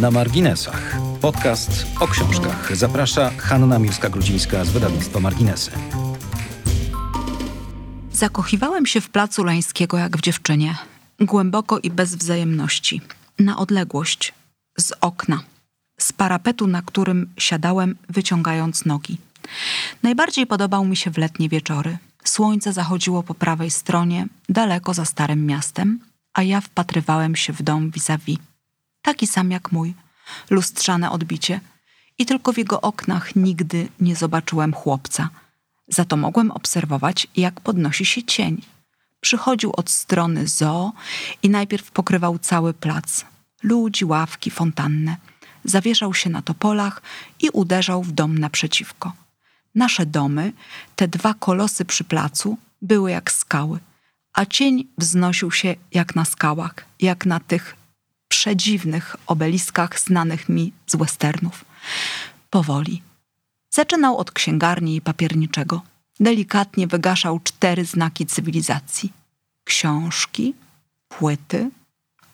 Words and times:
Na 0.00 0.10
marginesach. 0.10 0.96
Podcast 1.20 1.86
o 2.00 2.08
książkach. 2.08 2.76
Zaprasza 2.76 3.30
Hanna 3.38 3.78
Miłska-Grudzińska 3.78 4.64
z 4.64 4.70
wydawnictwa 4.70 5.20
Marginesy. 5.20 5.70
Zakochiwałem 8.12 8.86
się 8.86 9.00
w 9.00 9.10
placu 9.10 9.44
Lańskiego 9.44 9.98
jak 9.98 10.16
w 10.16 10.20
dziewczynie. 10.20 10.74
Głęboko 11.20 11.78
i 11.78 11.90
bez 11.90 12.14
wzajemności. 12.14 13.00
Na 13.38 13.58
odległość. 13.58 14.34
Z 14.78 14.92
okna. 15.00 15.40
Z 16.00 16.12
parapetu, 16.12 16.66
na 16.66 16.82
którym 16.82 17.30
siadałem, 17.36 17.96
wyciągając 18.08 18.84
nogi. 18.84 19.18
Najbardziej 20.02 20.46
podobał 20.46 20.84
mi 20.84 20.96
się 20.96 21.10
w 21.10 21.18
letnie 21.18 21.48
wieczory. 21.48 21.98
Słońce 22.24 22.72
zachodziło 22.72 23.22
po 23.22 23.34
prawej 23.34 23.70
stronie, 23.70 24.26
daleko 24.48 24.94
za 24.94 25.04
starym 25.04 25.46
miastem, 25.46 26.00
a 26.34 26.42
ja 26.42 26.60
wpatrywałem 26.60 27.36
się 27.36 27.52
w 27.52 27.62
dom 27.62 27.90
vis-a-vis. 27.90 28.47
Taki 29.02 29.26
sam 29.26 29.50
jak 29.50 29.72
mój, 29.72 29.94
lustrzane 30.50 31.10
odbicie. 31.10 31.60
I 32.18 32.26
tylko 32.26 32.52
w 32.52 32.58
jego 32.58 32.80
oknach 32.80 33.36
nigdy 33.36 33.88
nie 34.00 34.16
zobaczyłem 34.16 34.72
chłopca. 34.72 35.28
Za 35.88 36.04
to 36.04 36.16
mogłem 36.16 36.50
obserwować, 36.50 37.26
jak 37.36 37.60
podnosi 37.60 38.06
się 38.06 38.22
cień. 38.22 38.62
Przychodził 39.20 39.72
od 39.76 39.90
strony 39.90 40.46
zoo 40.46 40.92
i 41.42 41.50
najpierw 41.50 41.90
pokrywał 41.90 42.38
cały 42.38 42.74
plac. 42.74 43.24
Ludzi, 43.62 44.04
ławki, 44.04 44.50
fontannę. 44.50 45.16
Zawieszał 45.64 46.14
się 46.14 46.30
na 46.30 46.42
topolach 46.42 47.02
i 47.40 47.50
uderzał 47.50 48.02
w 48.02 48.12
dom 48.12 48.38
naprzeciwko. 48.38 49.12
Nasze 49.74 50.06
domy, 50.06 50.52
te 50.96 51.08
dwa 51.08 51.34
kolosy 51.34 51.84
przy 51.84 52.04
placu, 52.04 52.58
były 52.82 53.10
jak 53.10 53.32
skały, 53.32 53.78
a 54.32 54.46
cień 54.46 54.86
wznosił 54.98 55.50
się 55.50 55.74
jak 55.92 56.14
na 56.14 56.24
skałach, 56.24 56.74
jak 57.00 57.26
na 57.26 57.40
tych 57.40 57.76
przedziwnych 58.28 59.16
obeliskach 59.26 60.00
znanych 60.00 60.48
mi 60.48 60.72
z 60.86 60.96
westernów. 60.96 61.64
Powoli. 62.50 63.02
Zaczynał 63.70 64.16
od 64.16 64.30
księgarni 64.30 64.96
i 64.96 65.00
papierniczego. 65.00 65.82
Delikatnie 66.20 66.86
wygaszał 66.86 67.40
cztery 67.40 67.84
znaki 67.84 68.26
cywilizacji: 68.26 69.12
książki, 69.64 70.54
płyty, 71.08 71.70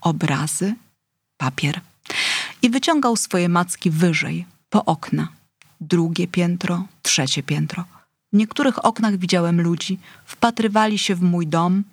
obrazy, 0.00 0.74
papier. 1.36 1.80
I 2.62 2.70
wyciągał 2.70 3.16
swoje 3.16 3.48
macki 3.48 3.90
wyżej, 3.90 4.46
po 4.70 4.84
okna. 4.84 5.28
Drugie 5.80 6.28
piętro, 6.28 6.84
trzecie 7.02 7.42
piętro. 7.42 7.84
W 8.32 8.36
niektórych 8.36 8.84
oknach 8.84 9.16
widziałem 9.16 9.60
ludzi, 9.60 9.98
wpatrywali 10.24 10.98
się 10.98 11.14
w 11.14 11.22
mój 11.22 11.46
dom, 11.46 11.84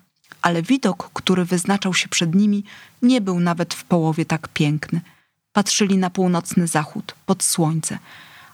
ale 0.41 0.61
widok, 0.61 1.09
który 1.13 1.45
wyznaczał 1.45 1.93
się 1.93 2.07
przed 2.07 2.35
nimi, 2.35 2.63
nie 3.01 3.21
był 3.21 3.39
nawet 3.39 3.73
w 3.73 3.83
połowie 3.83 4.25
tak 4.25 4.47
piękny. 4.47 5.01
Patrzyli 5.53 5.97
na 5.97 6.09
północny 6.09 6.67
zachód, 6.67 7.15
pod 7.25 7.43
słońce, 7.43 7.99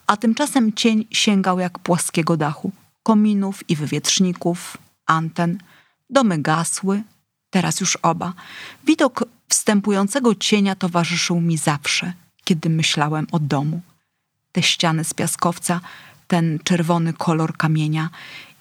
a 0.07 0.17
tymczasem 0.17 0.73
cień 0.73 1.05
sięgał 1.11 1.59
jak 1.59 1.79
płaskiego 1.79 2.37
dachu, 2.37 2.71
kominów 3.03 3.69
i 3.69 3.75
wywietrzników, 3.75 4.77
anten. 5.05 5.57
Domy 6.09 6.41
gasły, 6.41 7.03
teraz 7.49 7.79
już 7.79 7.95
oba. 7.95 8.33
Widok 8.83 9.25
wstępującego 9.49 10.35
cienia 10.35 10.75
towarzyszył 10.75 11.41
mi 11.41 11.57
zawsze, 11.57 12.13
kiedy 12.43 12.69
myślałem 12.69 13.27
o 13.31 13.39
domu. 13.39 13.81
Te 14.51 14.63
ściany 14.63 15.03
z 15.03 15.13
piaskowca, 15.13 15.81
ten 16.27 16.59
czerwony 16.63 17.13
kolor 17.13 17.57
kamienia 17.57 18.09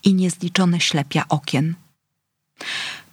i 0.05 0.15
niezliczone 0.15 0.81
ślepia 0.81 1.25
okien. 1.29 1.75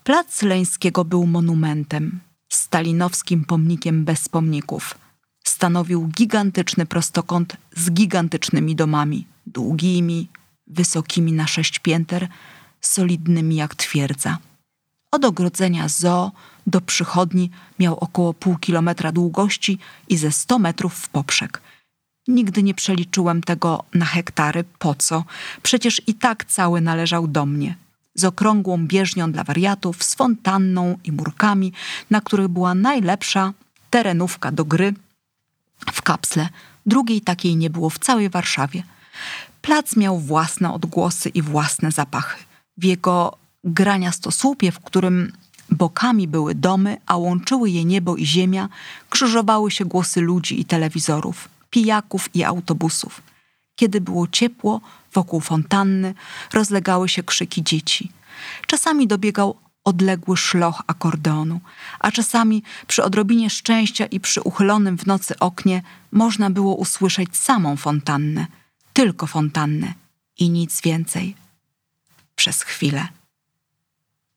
Plac 0.03 0.41
Leńskiego 0.41 1.05
był 1.05 1.25
monumentem, 1.27 2.19
stalinowskim 2.49 3.45
pomnikiem 3.45 4.05
bez 4.05 4.29
pomników. 4.29 4.97
Stanowił 5.43 6.07
gigantyczny 6.07 6.85
prostokąt 6.85 7.57
z 7.75 7.91
gigantycznymi 7.91 8.75
domami, 8.75 9.27
długimi, 9.47 10.27
wysokimi 10.67 11.31
na 11.33 11.47
sześć 11.47 11.79
pięter, 11.79 12.27
solidnymi 12.81 13.55
jak 13.55 13.75
twierdza. 13.75 14.37
Od 15.11 15.25
ogrodzenia 15.25 15.87
zoo 15.87 16.31
do 16.67 16.81
przychodni 16.81 17.49
miał 17.79 17.97
około 17.99 18.33
pół 18.33 18.57
kilometra 18.57 19.11
długości 19.11 19.79
i 20.09 20.17
ze 20.17 20.31
sto 20.31 20.59
metrów 20.59 20.93
w 20.93 21.09
poprzek. 21.09 21.61
Nigdy 22.27 22.63
nie 22.63 22.73
przeliczyłem 22.73 23.43
tego 23.43 23.83
na 23.93 24.05
hektary, 24.05 24.63
po 24.79 24.95
co? 24.95 25.23
Przecież 25.61 26.01
i 26.07 26.13
tak 26.13 26.45
cały 26.45 26.81
należał 26.81 27.27
do 27.27 27.45
mnie. 27.45 27.75
Z 28.15 28.23
okrągłą 28.23 28.87
bieżnią 28.87 29.31
dla 29.31 29.43
wariatów, 29.43 30.03
z 30.03 30.15
fontanną 30.15 30.97
i 31.03 31.11
murkami, 31.11 31.73
na 32.09 32.21
których 32.21 32.47
była 32.47 32.75
najlepsza 32.75 33.53
terenówka 33.89 34.51
do 34.51 34.65
gry 34.65 34.93
w 35.93 36.01
kapsle. 36.01 36.49
Drugiej 36.85 37.21
takiej 37.21 37.55
nie 37.55 37.69
było 37.69 37.89
w 37.89 37.99
całej 37.99 38.29
Warszawie. 38.29 38.83
Plac 39.61 39.95
miał 39.95 40.19
własne 40.19 40.73
odgłosy 40.73 41.29
i 41.29 41.41
własne 41.41 41.91
zapachy. 41.91 42.43
W 42.77 42.83
jego 42.83 43.37
graniastosłupie, 43.63 44.71
w 44.71 44.79
którym 44.79 45.31
bokami 45.69 46.27
były 46.27 46.55
domy, 46.55 46.97
a 47.05 47.17
łączyły 47.17 47.69
je 47.69 47.85
niebo 47.85 48.15
i 48.15 48.25
ziemia, 48.25 48.69
krzyżowały 49.09 49.71
się 49.71 49.85
głosy 49.85 50.21
ludzi 50.21 50.61
i 50.61 50.65
telewizorów, 50.65 51.49
pijaków 51.69 52.35
i 52.35 52.43
autobusów. 52.43 53.21
Kiedy 53.75 54.01
było 54.01 54.27
ciepło, 54.27 54.81
wokół 55.13 55.41
fontanny 55.41 56.13
rozlegały 56.53 57.09
się 57.09 57.23
krzyki 57.23 57.63
dzieci. 57.63 58.11
Czasami 58.67 59.07
dobiegał 59.07 59.57
odległy 59.83 60.37
szloch 60.37 60.81
akordeonu, 60.87 61.59
a 61.99 62.11
czasami 62.11 62.63
przy 62.87 63.03
odrobinie 63.03 63.49
szczęścia 63.49 64.05
i 64.05 64.19
przy 64.19 64.41
uchylonym 64.41 64.97
w 64.97 65.05
nocy 65.05 65.39
oknie 65.39 65.81
można 66.11 66.49
było 66.49 66.75
usłyszeć 66.75 67.37
samą 67.37 67.77
fontannę, 67.77 68.47
tylko 68.93 69.27
fontannę 69.27 69.93
i 70.39 70.49
nic 70.49 70.81
więcej. 70.81 71.35
Przez 72.35 72.61
chwilę. 72.61 73.07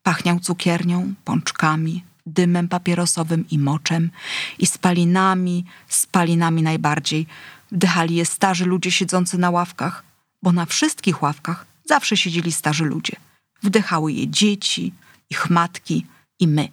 Pachniał 0.03 0.39
cukiernią, 0.39 1.13
pączkami, 1.25 2.03
dymem 2.25 2.67
papierosowym 2.67 3.45
i 3.49 3.59
moczem, 3.59 4.11
i 4.59 4.65
spalinami, 4.65 5.65
spalinami 5.87 6.61
najbardziej. 6.61 7.27
Wdychali 7.71 8.15
je 8.15 8.25
starzy 8.25 8.65
ludzie 8.65 8.91
siedzący 8.91 9.37
na 9.37 9.49
ławkach, 9.49 10.03
bo 10.43 10.51
na 10.51 10.65
wszystkich 10.65 11.21
ławkach 11.21 11.65
zawsze 11.85 12.17
siedzieli 12.17 12.51
starzy 12.51 12.85
ludzie. 12.85 13.15
Wdychały 13.63 14.11
je 14.11 14.27
dzieci, 14.27 14.93
ich 15.29 15.49
matki 15.49 16.05
i 16.39 16.47
my. 16.47 16.69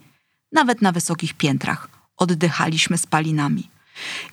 Nawet 0.53 0.83
na 0.83 0.93
wysokich 0.93 1.35
piętrach 1.35 1.89
oddychaliśmy 2.17 2.99
spalinami. 2.99 3.71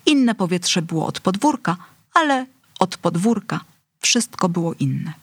Inne 0.05 0.35
powietrze 0.35 0.81
było 0.81 1.05
od 1.05 1.19
podwórka, 1.19 1.77
ale 2.13 2.45
od 2.79 2.97
podwórka 2.97 3.59
wszystko 3.99 4.49
było 4.49 4.73
inne. 4.73 5.13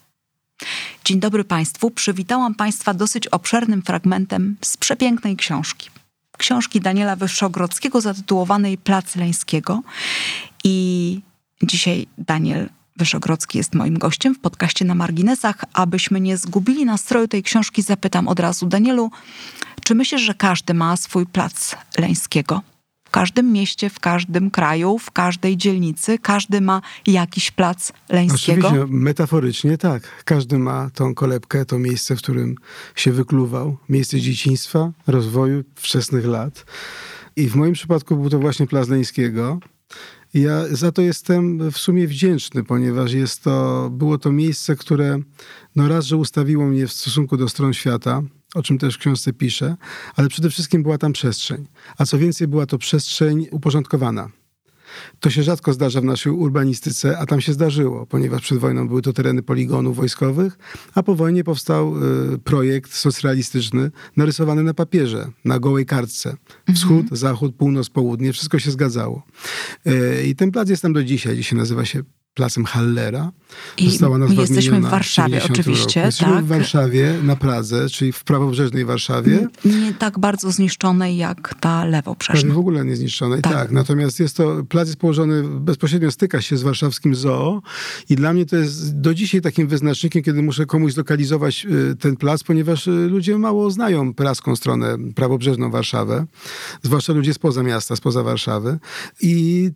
Dzień 1.04 1.20
dobry 1.20 1.44
Państwu. 1.44 1.90
Przywitałam 1.90 2.54
Państwa 2.54 2.94
dosyć 2.94 3.26
obszernym 3.26 3.82
fragmentem 3.82 4.56
z 4.62 4.76
przepięknej 4.76 5.36
książki. 5.36 5.90
Książki 6.38 6.80
Daniela 6.80 7.16
Wyszogrodzkiego 7.16 8.00
zatytułowanej 8.00 8.78
Plac 8.78 9.16
Leńskiego. 9.16 9.82
I 10.64 11.20
dzisiaj 11.62 12.06
Daniel 12.18 12.68
Wyszogrodzki 12.98 13.58
jest 13.58 13.74
moim 13.74 13.98
gościem 13.98 14.34
w 14.34 14.38
podcaście 14.38 14.84
na 14.84 14.94
marginesach. 14.94 15.64
Abyśmy 15.72 16.20
nie 16.20 16.36
zgubili 16.36 16.84
nastroju 16.84 17.28
tej 17.28 17.42
książki, 17.42 17.82
zapytam 17.82 18.28
od 18.28 18.40
razu 18.40 18.66
Danielu, 18.66 19.10
czy 19.84 19.94
myślisz, 19.94 20.22
że 20.22 20.34
każdy 20.34 20.74
ma 20.74 20.96
swój 20.96 21.26
plac 21.26 21.76
Leńskiego? 21.98 22.62
W 23.08 23.10
każdym 23.10 23.52
mieście, 23.52 23.90
w 23.90 24.00
każdym 24.00 24.50
kraju, 24.50 24.98
w 24.98 25.10
każdej 25.10 25.56
dzielnicy, 25.56 26.18
każdy 26.18 26.60
ma 26.60 26.82
jakiś 27.06 27.50
plac 27.50 27.92
Leńskiego? 28.08 28.68
Oczywiście, 28.68 28.94
metaforycznie 28.96 29.78
tak. 29.78 30.02
Każdy 30.24 30.58
ma 30.58 30.90
tą 30.94 31.14
kolebkę, 31.14 31.64
to 31.64 31.78
miejsce, 31.78 32.16
w 32.16 32.18
którym 32.18 32.54
się 32.96 33.12
wykluwał. 33.12 33.76
Miejsce 33.88 34.20
dzieciństwa, 34.20 34.92
rozwoju, 35.06 35.64
wczesnych 35.74 36.26
lat. 36.26 36.64
I 37.36 37.48
w 37.48 37.56
moim 37.56 37.72
przypadku 37.72 38.16
był 38.16 38.30
to 38.30 38.38
właśnie 38.38 38.66
plac 38.66 38.88
Leńskiego. 38.88 39.58
Ja 40.34 40.64
za 40.70 40.92
to 40.92 41.02
jestem 41.02 41.70
w 41.70 41.78
sumie 41.78 42.08
wdzięczny, 42.08 42.64
ponieważ 42.64 43.12
jest 43.12 43.42
to, 43.42 43.88
było 43.90 44.18
to 44.18 44.32
miejsce, 44.32 44.76
które 44.76 45.18
no 45.76 45.88
raz, 45.88 46.04
że 46.04 46.16
ustawiło 46.16 46.66
mnie 46.66 46.86
w 46.86 46.92
stosunku 46.92 47.36
do 47.36 47.48
stron 47.48 47.72
świata, 47.72 48.22
o 48.54 48.62
czym 48.62 48.78
też 48.78 48.94
w 48.94 48.98
książce 48.98 49.32
piszę, 49.32 49.76
ale 50.16 50.28
przede 50.28 50.50
wszystkim 50.50 50.82
była 50.82 50.98
tam 50.98 51.12
przestrzeń. 51.12 51.66
A 51.98 52.04
co 52.04 52.18
więcej, 52.18 52.48
była 52.48 52.66
to 52.66 52.78
przestrzeń 52.78 53.46
uporządkowana. 53.50 54.28
To 55.20 55.30
się 55.30 55.42
rzadko 55.42 55.72
zdarza 55.72 56.00
w 56.00 56.04
naszej 56.04 56.32
urbanistyce, 56.32 57.18
a 57.18 57.26
tam 57.26 57.40
się 57.40 57.52
zdarzyło, 57.52 58.06
ponieważ 58.06 58.42
przed 58.42 58.58
wojną 58.58 58.88
były 58.88 59.02
to 59.02 59.12
tereny 59.12 59.42
poligonów 59.42 59.96
wojskowych, 59.96 60.58
a 60.94 61.02
po 61.02 61.14
wojnie 61.14 61.44
powstał 61.44 61.94
y, 62.34 62.38
projekt 62.38 62.94
socrealistyczny 62.94 63.90
narysowany 64.16 64.62
na 64.62 64.74
papierze, 64.74 65.30
na 65.44 65.58
gołej 65.58 65.86
kartce. 65.86 66.36
Wschód, 66.74 67.02
mhm. 67.02 67.16
zachód, 67.16 67.54
północ, 67.54 67.90
południe, 67.90 68.32
wszystko 68.32 68.58
się 68.58 68.70
zgadzało. 68.70 69.22
Y, 69.86 70.26
I 70.26 70.36
ten 70.36 70.50
plac 70.50 70.68
jest 70.68 70.82
tam 70.82 70.92
do 70.92 71.04
dzisiaj. 71.04 71.36
Dzisiaj 71.36 71.58
nazywa 71.58 71.84
się 71.84 72.02
placem 72.38 72.64
Hallera. 72.64 73.32
I 73.78 73.90
Została 73.90 74.18
nazwa 74.18 74.40
jesteśmy 74.40 74.80
w 74.80 74.84
Warszawie 74.84 75.42
oczywiście. 75.44 76.00
Jesteśmy 76.00 76.34
tak. 76.34 76.44
w 76.44 76.48
Warszawie, 76.48 77.14
na 77.22 77.36
Pradze, 77.36 77.88
czyli 77.88 78.12
w 78.12 78.24
prawobrzeżnej 78.24 78.84
Warszawie. 78.84 79.46
Nie 79.64 79.94
tak 79.94 80.18
bardzo 80.18 80.52
zniszczonej 80.52 81.16
jak 81.16 81.54
ta 81.60 81.84
lewobrzeżna. 81.84 82.40
Prawie 82.40 82.54
w 82.54 82.58
ogóle 82.58 82.84
nie 82.84 82.96
zniszczonej, 82.96 83.42
tak. 83.42 83.52
tak. 83.52 83.70
Natomiast 83.70 84.20
jest 84.20 84.36
to, 84.36 84.64
plac 84.68 84.88
jest 84.88 85.00
położony, 85.00 85.42
bezpośrednio 85.60 86.10
styka 86.10 86.40
się 86.40 86.56
z 86.56 86.62
warszawskim 86.62 87.14
zoo 87.14 87.62
i 88.08 88.16
dla 88.16 88.32
mnie 88.32 88.46
to 88.46 88.56
jest 88.56 89.00
do 89.00 89.14
dzisiaj 89.14 89.40
takim 89.40 89.68
wyznacznikiem, 89.68 90.22
kiedy 90.22 90.42
muszę 90.42 90.66
komuś 90.66 90.92
zlokalizować 90.92 91.66
y, 91.92 91.96
ten 91.96 92.16
plac, 92.16 92.44
ponieważ 92.44 92.86
y, 92.86 92.90
ludzie 92.90 93.38
mało 93.38 93.70
znają 93.70 94.14
praską 94.14 94.56
stronę 94.56 94.96
prawobrzeżną 95.14 95.70
Warszawę, 95.70 96.26
zwłaszcza 96.82 97.12
ludzie 97.12 97.34
spoza 97.34 97.62
miasta, 97.62 97.96
spoza 97.96 98.22
Warszawy 98.22 98.78
i 99.20 99.70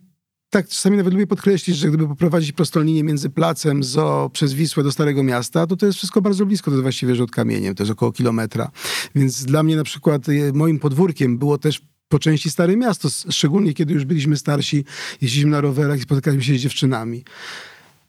tak, 0.53 0.67
czasami 0.67 0.97
nawet 0.97 1.13
lubię 1.13 1.27
podkreślić, 1.27 1.77
że 1.77 1.87
gdyby 1.87 2.07
poprowadzić 2.07 2.51
prostą 2.51 2.81
linię 2.81 3.03
między 3.03 3.29
placem 3.29 3.83
Zo 3.83 4.29
przez 4.33 4.53
Wisłę 4.53 4.83
do 4.83 4.91
Starego 4.91 5.23
Miasta, 5.23 5.67
to 5.67 5.75
to 5.75 5.85
jest 5.85 5.97
wszystko 5.97 6.21
bardzo 6.21 6.45
blisko, 6.45 6.71
to 6.71 6.75
jest 6.75 6.81
właściwie 6.81 7.15
rzut 7.15 7.31
kamieniem, 7.31 7.75
to 7.75 7.83
jest 7.83 7.91
około 7.91 8.11
kilometra. 8.11 8.71
Więc 9.15 9.45
dla 9.45 9.63
mnie 9.63 9.75
na 9.75 9.83
przykład 9.83 10.29
e, 10.29 10.31
moim 10.53 10.79
podwórkiem 10.79 11.37
było 11.37 11.57
też 11.57 11.81
po 12.07 12.19
części 12.19 12.49
Stare 12.49 12.77
Miasto, 12.77 13.09
szczególnie 13.29 13.73
kiedy 13.73 13.93
już 13.93 14.05
byliśmy 14.05 14.37
starsi, 14.37 14.85
jeździliśmy 15.21 15.51
na 15.51 15.61
rowerach 15.61 15.99
i 15.99 16.01
spotykaliśmy 16.01 16.43
się 16.43 16.59
z 16.59 16.61
dziewczynami. 16.61 17.23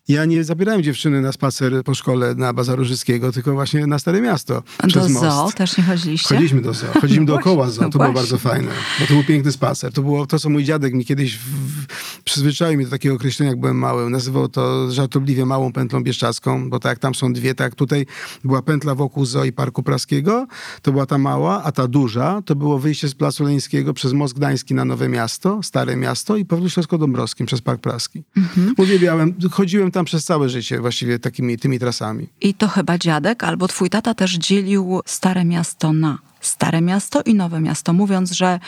Ja 0.09 0.25
nie 0.25 0.45
zabierałem 0.45 0.83
dziewczyny 0.83 1.21
na 1.21 1.33
spacer 1.33 1.83
po 1.85 1.95
szkole 1.95 2.35
na 2.35 2.53
Bazarorzyckiego, 2.53 3.33
tylko 3.33 3.53
właśnie 3.53 3.87
na 3.87 3.99
Stare 3.99 4.21
Miasto. 4.21 4.63
Do 4.83 4.89
przez 4.89 5.09
most. 5.09 5.25
zoo 5.25 5.53
też 5.53 5.79
nie 5.79 5.85
chodziliście? 5.85 6.29
Chodziliśmy 6.29 6.61
do 6.61 6.75
zoo. 6.75 6.87
Chodziliśmy 6.93 7.25
no 7.25 7.33
dookoła 7.33 7.71
zoo. 7.71 7.83
No 7.83 7.91
to 7.91 7.99
było 7.99 8.13
bardzo 8.13 8.39
fajne. 8.39 8.69
Bo 9.01 9.07
to 9.07 9.15
był 9.15 9.25
piękny 9.25 9.53
spacer. 9.53 9.93
To 9.93 10.03
było 10.03 10.27
to, 10.27 10.39
co 10.39 10.51
mój 10.51 10.65
dziadek 10.65 10.95
mi 10.95 11.05
kiedyś 11.05 11.39
w, 11.39 11.87
przyzwyczaił 12.25 12.77
mnie 12.77 12.85
do 12.85 12.91
takiego 12.91 13.15
określenia, 13.15 13.51
jak 13.51 13.61
byłem 13.61 13.79
mały. 13.79 14.11
Nazywał 14.11 14.49
to 14.49 14.91
żartobliwie 14.91 15.47
małą 15.47 15.73
pętlą 15.73 16.03
bieszczacką, 16.03 16.71
bo 16.71 16.81
tak 16.81 16.91
jak 16.91 16.99
tam 16.99 17.15
są 17.15 17.33
dwie, 17.33 17.55
tak 17.55 17.75
tutaj 17.75 18.07
była 18.45 18.63
pętla 18.63 18.95
wokół 18.95 19.25
zoo 19.25 19.45
i 19.45 19.53
Parku 19.53 19.83
Praskiego, 19.83 20.47
to 20.83 20.93
była 20.93 21.07
ta 21.07 21.19
mała, 21.19 21.63
a 21.63 21.73
ta 21.73 21.89
duża 21.89 22.43
to 22.45 22.57
było 22.57 22.79
wyjście 22.79 23.09
z 23.09 23.15
Placu 23.15 23.45
Leńskiego 23.45 23.95
przez 23.95 24.13
Most 24.13 24.35
Gdański 24.35 24.75
na 24.75 24.85
Nowe 24.85 25.09
Miasto, 25.09 25.63
Stare 25.63 25.97
Miasto 25.97 26.37
i 26.37 26.45
powrót 26.45 26.73
Śląsko-Dąbrowskim 26.73 27.47
przez 27.47 27.61
Park 27.61 27.81
Praski. 27.81 28.25
Mhm. 28.37 28.75
Uwielbiałem, 28.79 29.35
chodziłem 29.51 29.91
tam 29.95 30.05
przez 30.05 30.25
całe 30.25 30.49
życie 30.49 30.81
właściwie 30.81 31.19
takimi 31.19 31.59
tymi 31.59 31.79
trasami. 31.79 32.29
I 32.41 32.55
to 32.55 32.69
chyba 32.69 32.99
dziadek 32.99 33.45
albo 33.45 33.69
twój 33.69 33.91
tata 33.91 34.15
też 34.15 34.33
dzielił 34.33 35.01
Stare 35.07 35.45
Miasto 35.45 35.93
na 35.93 36.19
Stare 36.47 36.81
Miasto 36.81 37.23
i 37.23 37.35
Nowe 37.35 37.61
Miasto, 37.61 37.93
mówiąc, 37.93 38.33
że 38.33 38.61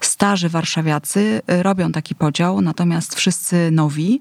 starzy 0.00 0.48
warszawiacy 0.48 1.42
y, 1.52 1.62
robią 1.62 1.92
taki 1.92 2.14
podział, 2.14 2.60
natomiast 2.60 3.14
wszyscy 3.14 3.70
nowi, 3.70 4.20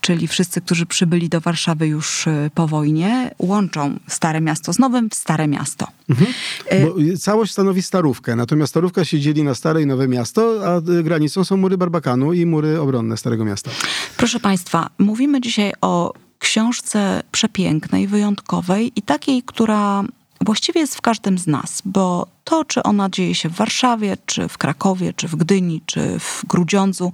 czyli 0.00 0.28
wszyscy, 0.28 0.60
którzy 0.60 0.86
przybyli 0.86 1.28
do 1.28 1.40
Warszawy 1.40 1.86
już 1.86 2.26
y, 2.26 2.50
po 2.54 2.66
wojnie, 2.68 3.30
łączą 3.38 3.98
Stare 4.08 4.40
Miasto 4.40 4.72
z 4.72 4.78
Nowym 4.78 5.10
w 5.10 5.14
Stare 5.14 5.48
Miasto. 5.48 5.86
Mhm. 6.10 6.30
Y, 6.72 6.86
Bo 6.86 7.18
całość 7.18 7.52
stanowi 7.52 7.82
Starówkę, 7.82 8.36
natomiast 8.36 8.70
Starówka 8.70 9.04
się 9.04 9.20
dzieli 9.20 9.42
na 9.42 9.54
Stare 9.54 9.82
i 9.82 9.86
Nowe 9.86 10.08
Miasto, 10.08 10.60
a 10.66 10.80
granicą 11.02 11.44
są 11.44 11.56
mury 11.56 11.78
Barbakanu 11.78 12.32
i 12.32 12.46
mury 12.46 12.80
obronne 12.80 13.16
Starego 13.16 13.44
Miasta. 13.44 13.70
Proszę 14.16 14.40
Państwa, 14.40 14.90
mówimy 14.98 15.40
dzisiaj 15.40 15.72
o 15.80 16.12
książce 16.38 17.22
przepięknej, 17.32 18.06
wyjątkowej 18.06 18.92
i 18.96 19.02
takiej, 19.02 19.42
która 19.42 20.04
właściwie 20.44 20.80
jest 20.80 20.96
w 20.96 21.00
każdym 21.00 21.38
z 21.38 21.46
nas, 21.46 21.82
bo 21.84 22.26
to, 22.44 22.64
czy 22.64 22.82
ona 22.82 23.10
dzieje 23.10 23.34
się 23.34 23.48
w 23.48 23.54
Warszawie, 23.54 24.16
czy 24.26 24.48
w 24.48 24.58
Krakowie, 24.58 25.12
czy 25.12 25.28
w 25.28 25.36
Gdyni, 25.36 25.82
czy 25.86 26.18
w 26.18 26.42
Grudziądzu, 26.46 27.12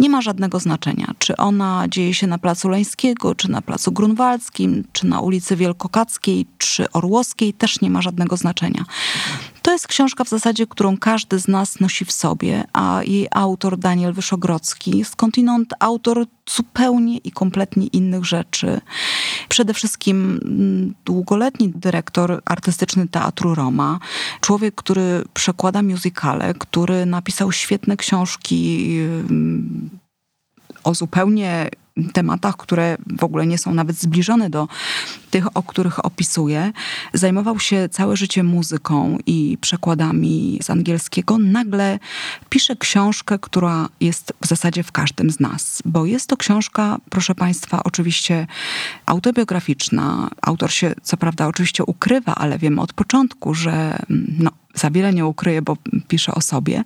nie 0.00 0.08
ma 0.08 0.22
żadnego 0.22 0.60
znaczenia. 0.60 1.14
Czy 1.18 1.36
ona 1.36 1.84
dzieje 1.88 2.14
się 2.14 2.26
na 2.26 2.38
Placu 2.38 2.68
Leńskiego, 2.68 3.34
czy 3.34 3.50
na 3.50 3.62
Placu 3.62 3.92
Grunwaldzkim, 3.92 4.84
czy 4.92 5.06
na 5.06 5.20
ulicy 5.20 5.56
Wielkokackiej, 5.56 6.46
czy 6.58 6.92
Orłowskiej, 6.92 7.54
też 7.54 7.80
nie 7.80 7.90
ma 7.90 8.02
żadnego 8.02 8.36
znaczenia. 8.36 8.84
To 9.62 9.72
jest 9.72 9.88
książka 9.88 10.24
w 10.24 10.28
zasadzie, 10.28 10.66
którą 10.66 10.96
każdy 10.96 11.38
z 11.38 11.48
nas 11.48 11.80
nosi 11.80 12.04
w 12.04 12.12
sobie, 12.12 12.64
a 12.72 13.00
jej 13.04 13.28
autor 13.30 13.78
Daniel 13.78 14.12
Wyszogrodzki, 14.12 15.04
skądinąd 15.04 15.74
autor 15.80 16.26
zupełnie 16.50 17.16
i 17.18 17.30
kompletnie 17.30 17.86
innych 17.86 18.24
rzeczy. 18.24 18.80
Przede 19.48 19.74
wszystkim 19.74 20.40
mm, 20.44 20.94
długoletni 21.04 21.68
dyrektor 21.68 22.42
artystyczny 22.44 23.08
Teatru 23.08 23.54
Roma, 23.54 23.98
człowiek, 24.40 24.74
który 24.74 25.24
przekłada 25.34 25.82
musicale, 25.82 26.54
który 26.54 27.06
napisał 27.06 27.52
świetne 27.52 27.96
książki 27.96 28.96
mm, 29.00 29.90
o 30.84 30.94
zupełnie 30.94 31.70
tematach, 32.12 32.56
które 32.56 32.96
w 33.18 33.24
ogóle 33.24 33.46
nie 33.46 33.58
są 33.58 33.74
nawet 33.74 33.96
zbliżone 33.96 34.50
do 34.50 34.68
tych, 35.32 35.56
o 35.56 35.62
których 35.62 36.04
opisuje. 36.04 36.72
Zajmował 37.14 37.58
się 37.58 37.88
całe 37.88 38.16
życie 38.16 38.42
muzyką 38.42 39.18
i 39.26 39.58
przekładami 39.60 40.58
z 40.62 40.70
angielskiego. 40.70 41.38
Nagle 41.38 41.98
pisze 42.48 42.76
książkę, 42.76 43.38
która 43.38 43.88
jest 44.00 44.32
w 44.42 44.46
zasadzie 44.46 44.82
w 44.82 44.92
każdym 44.92 45.30
z 45.30 45.40
nas, 45.40 45.82
bo 45.84 46.06
jest 46.06 46.26
to 46.28 46.36
książka, 46.36 46.98
proszę 47.10 47.34
Państwa, 47.34 47.82
oczywiście 47.84 48.46
autobiograficzna. 49.06 50.30
Autor 50.42 50.70
się 50.70 50.94
co 51.02 51.16
prawda 51.16 51.46
oczywiście 51.46 51.84
ukrywa, 51.84 52.34
ale 52.34 52.58
wiemy 52.58 52.80
od 52.80 52.92
początku, 52.92 53.54
że 53.54 53.98
no, 54.38 54.50
za 54.74 54.90
wiele 54.90 55.12
nie 55.12 55.26
ukryje, 55.26 55.62
bo 55.62 55.76
pisze 56.08 56.34
o 56.34 56.40
sobie. 56.40 56.84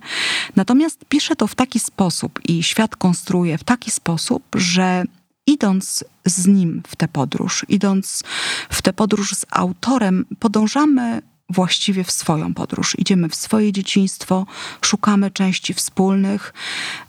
Natomiast 0.55 1.05
pisze 1.09 1.35
to 1.35 1.47
w 1.47 1.55
taki 1.55 1.79
sposób 1.79 2.39
i 2.49 2.63
świat 2.63 2.95
konstruuje 2.95 3.57
w 3.57 3.63
taki 3.63 3.91
sposób, 3.91 4.43
że 4.55 5.03
idąc 5.47 6.03
z 6.25 6.47
nim 6.47 6.83
w 6.87 6.95
tę 6.95 7.07
podróż, 7.07 7.65
idąc 7.69 8.23
w 8.69 8.81
tę 8.81 8.93
podróż 8.93 9.31
z 9.35 9.45
autorem, 9.51 10.25
podążamy 10.39 11.21
właściwie 11.49 12.03
w 12.03 12.11
swoją 12.11 12.53
podróż. 12.53 12.99
Idziemy 12.99 13.29
w 13.29 13.35
swoje 13.35 13.71
dzieciństwo, 13.71 14.45
szukamy 14.81 15.31
części 15.31 15.73
wspólnych, 15.73 16.53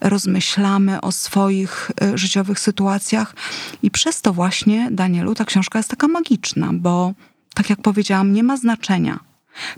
rozmyślamy 0.01 1.01
o 1.01 1.13
swoich 1.13 1.91
e, 2.01 2.19
życiowych 2.19 2.61
sytuacjach 2.61 3.35
i 3.83 3.91
przez 3.91 4.23
to 4.23 4.33
właśnie, 4.33 4.89
Danielu, 4.91 5.35
ta 5.35 5.45
książka 5.45 5.79
jest 5.79 5.91
taka 5.91 6.09
magiczna, 6.09 6.71
bo 6.73 7.13
tak 7.55 7.71
jak 7.71 7.83
powiedziałam, 7.83 8.33
nie 8.33 8.43
ma 8.43 8.57
znaczenia, 8.57 9.21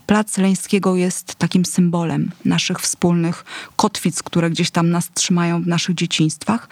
Plac 0.06 0.38
Leńskiego 0.38 0.96
jest 0.96 1.34
takim 1.34 1.64
symbolem 1.64 2.30
naszych 2.44 2.80
wspólnych 2.80 3.44
kotwic, 3.76 4.22
które 4.22 4.50
gdzieś 4.50 4.70
tam 4.70 4.90
nas 4.90 5.10
trzymają 5.14 5.62
w 5.62 5.66
naszych 5.66 5.94
dzieciństwach. 5.94 6.68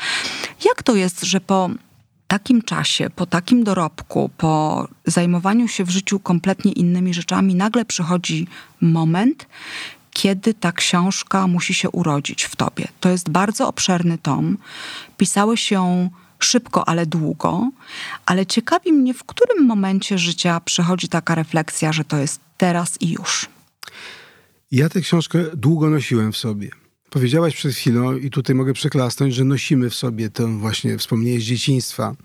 Jak 0.64 0.82
to 0.82 0.94
jest, 0.94 1.22
że 1.22 1.40
po 1.40 1.70
takim 2.28 2.62
czasie, 2.62 3.10
po 3.10 3.26
takim 3.26 3.64
dorobku, 3.64 4.31
po 4.37 4.88
zajmowaniu 5.06 5.69
się 5.69 5.84
w 5.84 5.90
życiu 5.90 6.20
kompletnie 6.20 6.72
innymi 6.72 7.14
rzeczami, 7.14 7.55
nagle 7.55 7.84
przychodzi 7.84 8.46
moment, 8.81 9.46
kiedy 10.11 10.54
ta 10.54 10.72
książka 10.72 11.46
musi 11.46 11.75
się 11.75 11.90
urodzić 11.90 12.44
w 12.44 12.56
tobie. 12.56 12.88
To 13.00 13.08
jest 13.08 13.31
bardzo 13.31 13.69
obszerny 13.69 14.19
tom. 14.19 14.58
Pisałeś 15.16 15.70
ją 15.70 16.11
szybko, 16.38 16.88
ale 16.88 17.07
długo, 17.07 17.71
ale 18.26 18.47
ciekawi 18.47 18.92
mnie, 18.92 19.14
w 19.14 19.25
którym 19.25 19.66
momencie 19.66 20.18
życia 20.18 20.61
przychodzi 20.61 21.09
taka 21.09 21.35
refleksja, 21.35 21.92
że 21.92 22.04
to 22.04 22.18
jest 22.18 22.40
teraz 22.57 23.00
i 23.00 23.12
już. 23.12 23.49
Ja 24.71 24.88
tę 24.88 25.00
książkę 25.00 25.45
długo 25.54 25.90
nosiłem 25.90 26.33
w 26.33 26.37
sobie. 26.37 26.71
Powiedziałaś 27.11 27.54
przed 27.54 27.75
chwilą, 27.75 28.16
i 28.16 28.30
tutaj 28.30 28.57
mogę 28.57 28.73
przeklasnąć, 28.73 29.35
że 29.35 29.45
nosimy 29.45 29.90
w 29.90 29.95
sobie 29.95 30.30
to 30.30 30.49
właśnie 30.49 30.99
wspomnienie 30.99 31.40
z 31.40 31.42
dzieciństwa, 31.42 32.16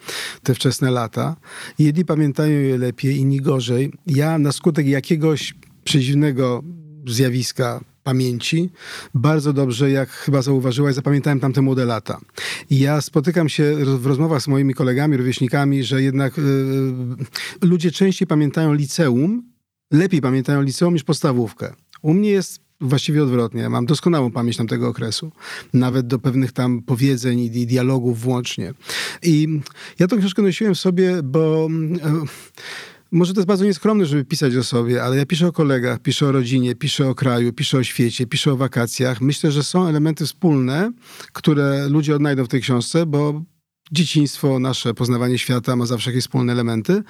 te 0.44 0.56
wczesne 0.56 0.92
lata. 0.92 1.36
Jedni 1.80 2.06
pamiętają 2.06 2.60
je 2.60 2.78
lepiej, 2.78 3.18
inni 3.18 3.42
gorzej. 3.42 3.94
Ja 4.08 4.38
na 4.38 4.52
skutek 4.52 4.88
jakiegoś 4.88 5.54
przedziwnego 5.84 6.64
zjawiska 7.08 7.80
pamięci. 8.04 8.70
Bardzo 9.14 9.54
dobrze, 9.54 9.92
jak 9.92 10.10
chyba 10.10 10.42
zauważyłaś, 10.42 10.96
zapamiętałem 10.96 11.40
tamte 11.40 11.62
młode 11.62 11.86
lata. 11.86 12.20
Ja 12.70 13.02
spotykam 13.02 13.50
się 13.50 13.76
w 13.76 14.06
rozmowach 14.06 14.42
z 14.42 14.48
moimi 14.48 14.74
kolegami, 14.74 15.18
rówieśnikami, 15.18 15.84
że 15.84 16.02
jednak 16.02 16.38
yy, 16.38 17.70
ludzie 17.70 17.92
częściej 17.92 18.28
pamiętają 18.28 18.74
liceum, 18.74 19.44
lepiej 19.92 20.22
pamiętają 20.22 20.62
liceum 20.62 20.94
niż 20.94 21.04
podstawówkę. 21.04 21.74
U 22.02 22.14
mnie 22.14 22.30
jest 22.30 22.60
właściwie 22.82 23.24
odwrotnie. 23.24 23.70
Mam 23.70 23.86
doskonałą 23.86 24.32
pamięć 24.32 24.58
tamtego 24.58 24.88
okresu. 24.88 25.32
Nawet 25.74 26.08
do 26.08 26.20
pewnych 26.20 26.52
tam 26.52 26.82
powiedzeń 26.82 27.40
i 27.40 27.68
dialogów 27.68 28.22
włącznie. 28.22 28.74
I 29.24 29.48
ja 30.00 30.08
tą 30.08 30.20
książkę 30.20 30.42
nosiłem 30.42 30.76
sobie, 30.76 31.24
bo... 31.24 31.68
Yy, 31.72 32.28
może 33.14 33.34
to 33.34 33.40
jest 33.40 33.48
bardzo 33.48 33.66
nieskromne, 33.66 34.06
żeby 34.06 34.26
pisać 34.26 34.56
o 34.56 34.64
sobie, 34.64 35.04
ale 35.04 35.18
ja 35.18 35.26
piszę 35.26 35.48
o 35.48 35.52
kolegach, 35.52 36.00
piszę 36.00 36.28
o 36.28 36.32
rodzinie, 36.32 36.76
piszę 36.76 37.10
o 37.10 37.16
kraju, 37.16 37.54
piszę 37.54 37.78
o 37.78 37.84
świecie, 37.84 38.28
piszę 38.28 38.52
o 38.52 38.58
wakacjach. 38.58 39.22
Myślę, 39.22 39.52
że 39.52 39.64
są 39.64 39.88
elementy 39.88 40.26
wspólne, 40.26 40.92
które 41.34 41.90
ludzie 41.90 42.16
odnajdą 42.16 42.46
w 42.46 42.48
tej 42.48 42.62
książce, 42.62 43.06
bo 43.06 43.42
dzieciństwo, 43.94 44.60
nasze 44.60 44.94
poznawanie 44.94 45.38
świata 45.38 45.76
ma 45.76 45.86
zawsze 45.86 46.10
jakieś 46.10 46.24
wspólne 46.24 46.54
elementy, 46.54 47.04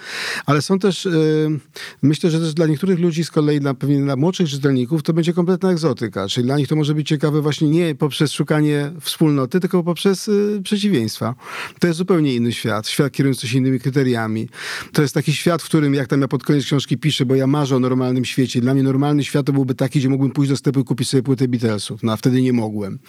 ale 0.45 0.61
są 0.61 0.79
też, 0.79 1.05
yy, 1.05 1.59
myślę, 2.01 2.29
że 2.29 2.39
też 2.39 2.53
dla 2.53 2.67
niektórych 2.67 2.99
ludzi 2.99 3.23
z 3.23 3.31
kolei, 3.31 3.59
dla, 3.59 3.73
pewnie 3.73 4.01
dla 4.01 4.15
młodszych 4.15 4.49
czytelników, 4.49 5.03
to 5.03 5.13
będzie 5.13 5.33
kompletna 5.33 5.71
egzotyka, 5.71 6.27
czyli 6.27 6.45
dla 6.45 6.57
nich 6.57 6.67
to 6.67 6.75
może 6.75 6.95
być 6.95 7.07
ciekawe 7.07 7.41
właśnie 7.41 7.69
nie 7.69 7.95
poprzez 7.95 8.31
szukanie 8.31 8.91
wspólnoty, 9.01 9.59
tylko 9.59 9.83
poprzez 9.83 10.27
yy, 10.27 10.61
przeciwieństwa. 10.63 11.35
To 11.79 11.87
jest 11.87 11.97
zupełnie 11.97 12.35
inny 12.35 12.51
świat, 12.51 12.87
świat 12.87 13.11
kierujący 13.11 13.47
się 13.47 13.57
innymi 13.57 13.79
kryteriami. 13.79 14.49
To 14.93 15.01
jest 15.01 15.13
taki 15.13 15.33
świat, 15.33 15.61
w 15.61 15.65
którym, 15.65 15.93
jak 15.93 16.07
tam 16.07 16.21
ja 16.21 16.27
pod 16.27 16.43
koniec 16.43 16.65
książki 16.65 16.97
piszę, 16.97 17.25
bo 17.25 17.35
ja 17.35 17.47
marzę 17.47 17.75
o 17.75 17.79
normalnym 17.79 18.25
świecie. 18.25 18.61
Dla 18.61 18.73
mnie 18.73 18.83
normalny 18.83 19.23
świat 19.23 19.45
to 19.45 19.53
byłby 19.53 19.75
taki, 19.75 19.99
gdzie 19.99 20.09
mógłbym 20.09 20.31
pójść 20.31 20.49
do 20.49 20.57
sklepu 20.57 20.79
i 20.79 20.83
kupić 20.83 21.09
sobie 21.09 21.23
płytę 21.23 21.47
Beatlesów. 21.47 22.03
No 22.03 22.11
a 22.13 22.17
wtedy 22.17 22.41
nie 22.41 22.53
mogłem. 22.53 22.99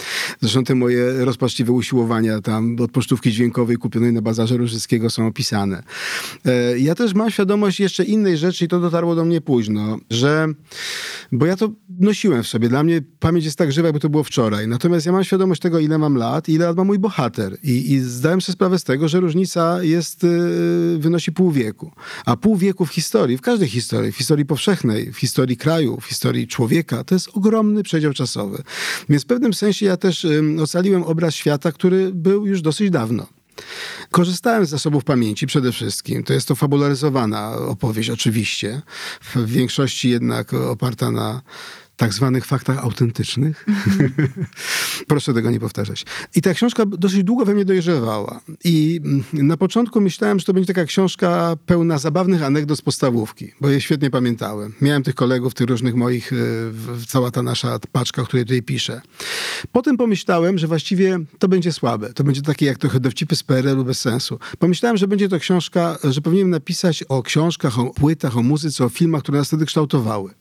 Zresztą 0.40 0.64
te 0.64 0.74
moje 0.74 1.24
rozpaczliwe 1.24 1.72
usiłowania 1.72 2.40
tam 2.40 2.76
od 2.80 2.90
pocztówki 2.90 3.32
dźwiękowej 3.32 3.63
kupionej 3.78 4.12
na 4.12 4.22
bazarze 4.22 4.56
Różyckiego 4.56 5.10
są 5.10 5.26
opisane. 5.26 5.82
E, 6.44 6.78
ja 6.78 6.94
też 6.94 7.14
mam 7.14 7.30
świadomość 7.30 7.80
jeszcze 7.80 8.04
innej 8.04 8.36
rzeczy 8.36 8.64
i 8.64 8.68
to 8.68 8.80
dotarło 8.80 9.14
do 9.14 9.24
mnie 9.24 9.40
późno, 9.40 9.98
że, 10.10 10.48
bo 11.32 11.46
ja 11.46 11.56
to 11.56 11.70
nosiłem 12.00 12.42
w 12.42 12.46
sobie. 12.46 12.68
Dla 12.68 12.82
mnie 12.82 13.00
pamięć 13.18 13.44
jest 13.44 13.58
tak 13.58 13.72
żywa, 13.72 13.88
jakby 13.88 14.00
to 14.00 14.08
było 14.08 14.24
wczoraj. 14.24 14.68
Natomiast 14.68 15.06
ja 15.06 15.12
mam 15.12 15.24
świadomość 15.24 15.60
tego, 15.60 15.78
ile 15.78 15.98
mam 15.98 16.16
lat 16.16 16.48
ile 16.48 16.66
lat 16.66 16.76
ma 16.76 16.84
mój 16.84 16.98
bohater. 16.98 17.56
I, 17.62 17.92
i 17.92 18.00
zdałem 18.00 18.40
sobie 18.40 18.54
sprawę 18.54 18.78
z 18.78 18.84
tego, 18.84 19.08
że 19.08 19.20
różnica 19.20 19.82
jest, 19.82 20.24
y, 20.24 20.98
wynosi 20.98 21.32
pół 21.32 21.50
wieku. 21.50 21.92
A 22.26 22.36
pół 22.36 22.56
wieku 22.56 22.86
w 22.86 22.90
historii, 22.90 23.38
w 23.38 23.40
każdej 23.40 23.68
historii, 23.68 24.12
w 24.12 24.16
historii 24.16 24.46
powszechnej, 24.46 25.12
w 25.12 25.16
historii 25.16 25.56
kraju, 25.56 26.00
w 26.00 26.06
historii 26.06 26.46
człowieka, 26.46 27.04
to 27.04 27.14
jest 27.14 27.28
ogromny 27.34 27.82
przedział 27.82 28.12
czasowy. 28.12 28.62
Więc 29.08 29.22
w 29.22 29.26
pewnym 29.26 29.54
sensie 29.54 29.86
ja 29.86 29.96
też 29.96 30.26
ocaliłem 30.62 31.02
obraz 31.02 31.34
świata, 31.34 31.72
który 31.72 32.12
był 32.14 32.46
już 32.46 32.62
dosyć 32.62 32.90
dawno. 32.90 33.26
Korzystałem 34.10 34.66
z 34.66 34.68
zasobów 34.68 35.04
pamięci 35.04 35.46
przede 35.46 35.72
wszystkim. 35.72 36.24
To 36.24 36.32
jest 36.32 36.48
to 36.48 36.54
fabularyzowana 36.54 37.52
opowieść, 37.56 38.10
oczywiście. 38.10 38.82
W 39.34 39.46
większości 39.46 40.10
jednak 40.10 40.54
oparta 40.54 41.10
na 41.10 41.42
tak 41.96 42.14
zwanych 42.14 42.46
faktach 42.46 42.78
autentycznych. 42.78 43.66
Mm-hmm. 43.68 44.28
Proszę 45.08 45.34
tego 45.34 45.50
nie 45.50 45.60
powtarzać. 45.60 46.04
I 46.34 46.42
ta 46.42 46.54
książka 46.54 46.86
dosyć 46.86 47.24
długo 47.24 47.44
we 47.44 47.54
mnie 47.54 47.64
dojrzewała. 47.64 48.40
I 48.64 49.00
mm, 49.04 49.24
na 49.32 49.56
początku 49.56 50.00
myślałem, 50.00 50.38
że 50.38 50.44
to 50.44 50.52
będzie 50.52 50.74
taka 50.74 50.84
książka 50.84 51.56
pełna 51.66 51.98
zabawnych 51.98 52.42
anegdot 52.42 52.78
z 52.78 52.82
podstawówki, 52.82 53.52
bo 53.60 53.68
je 53.68 53.80
świetnie 53.80 54.10
pamiętałem. 54.10 54.72
Miałem 54.80 55.02
tych 55.02 55.14
kolegów, 55.14 55.54
tych 55.54 55.68
różnych 55.68 55.94
moich, 55.94 56.32
e, 56.32 56.36
cała 57.06 57.30
ta 57.30 57.42
nasza 57.42 57.78
paczka, 57.92 58.22
o 58.22 58.24
której 58.24 58.44
tutaj 58.44 58.62
piszę. 58.62 59.00
Potem 59.72 59.96
pomyślałem, 59.96 60.58
że 60.58 60.66
właściwie 60.66 61.18
to 61.38 61.48
będzie 61.48 61.72
słabe. 61.72 62.12
To 62.12 62.24
będzie 62.24 62.42
takie 62.42 62.66
jak 62.66 62.78
trochę 62.78 63.00
dowcipy 63.00 63.36
z 63.36 63.42
PRL-u 63.42 63.84
bez 63.84 64.00
sensu. 64.00 64.38
Pomyślałem, 64.58 64.96
że 64.96 65.08
będzie 65.08 65.28
to 65.28 65.38
książka, 65.38 65.98
że 66.04 66.20
powinienem 66.20 66.50
napisać 66.50 67.02
o 67.02 67.22
książkach, 67.22 67.78
o 67.78 67.94
płytach, 67.94 68.36
o 68.36 68.42
muzyce, 68.42 68.84
o 68.84 68.88
filmach, 68.88 69.22
które 69.22 69.38
nas 69.38 69.48
wtedy 69.48 69.66
kształtowały. 69.66 70.34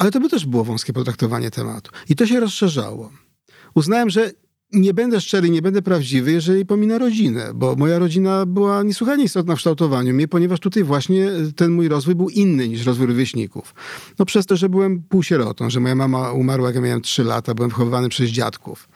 Ale 0.00 0.10
to 0.10 0.20
by 0.20 0.28
też 0.28 0.46
było 0.46 0.64
wąskie 0.64 0.92
potraktowanie 0.92 1.50
tematu. 1.50 1.90
I 2.08 2.16
to 2.16 2.26
się 2.26 2.40
rozszerzało. 2.40 3.10
Uznałem, 3.74 4.10
że 4.10 4.30
nie 4.72 4.94
będę 4.94 5.20
szczery, 5.20 5.50
nie 5.50 5.62
będę 5.62 5.82
prawdziwy, 5.82 6.32
jeżeli 6.32 6.66
pominę 6.66 6.98
rodzinę, 6.98 7.50
bo 7.54 7.76
moja 7.76 7.98
rodzina 7.98 8.46
była 8.46 8.82
niesłychanie 8.82 9.24
istotna 9.24 9.54
w 9.54 9.58
kształtowaniu 9.58 10.14
mnie, 10.14 10.28
ponieważ 10.28 10.60
tutaj 10.60 10.84
właśnie 10.84 11.30
ten 11.56 11.70
mój 11.70 11.88
rozwój 11.88 12.14
był 12.14 12.28
inny 12.28 12.68
niż 12.68 12.86
rozwój 12.86 13.06
rówieśników. 13.06 13.74
No 14.18 14.24
przez 14.24 14.46
to, 14.46 14.56
że 14.56 14.68
byłem 14.68 15.02
półsierotą, 15.02 15.70
że 15.70 15.80
moja 15.80 15.94
mama 15.94 16.32
umarła, 16.32 16.66
jak 16.66 16.74
ja 16.74 16.80
miałem 16.80 17.00
3 17.00 17.24
lata, 17.24 17.54
byłem 17.54 17.70
wychowywany 17.70 18.08
przez 18.08 18.30
dziadków. 18.30 18.88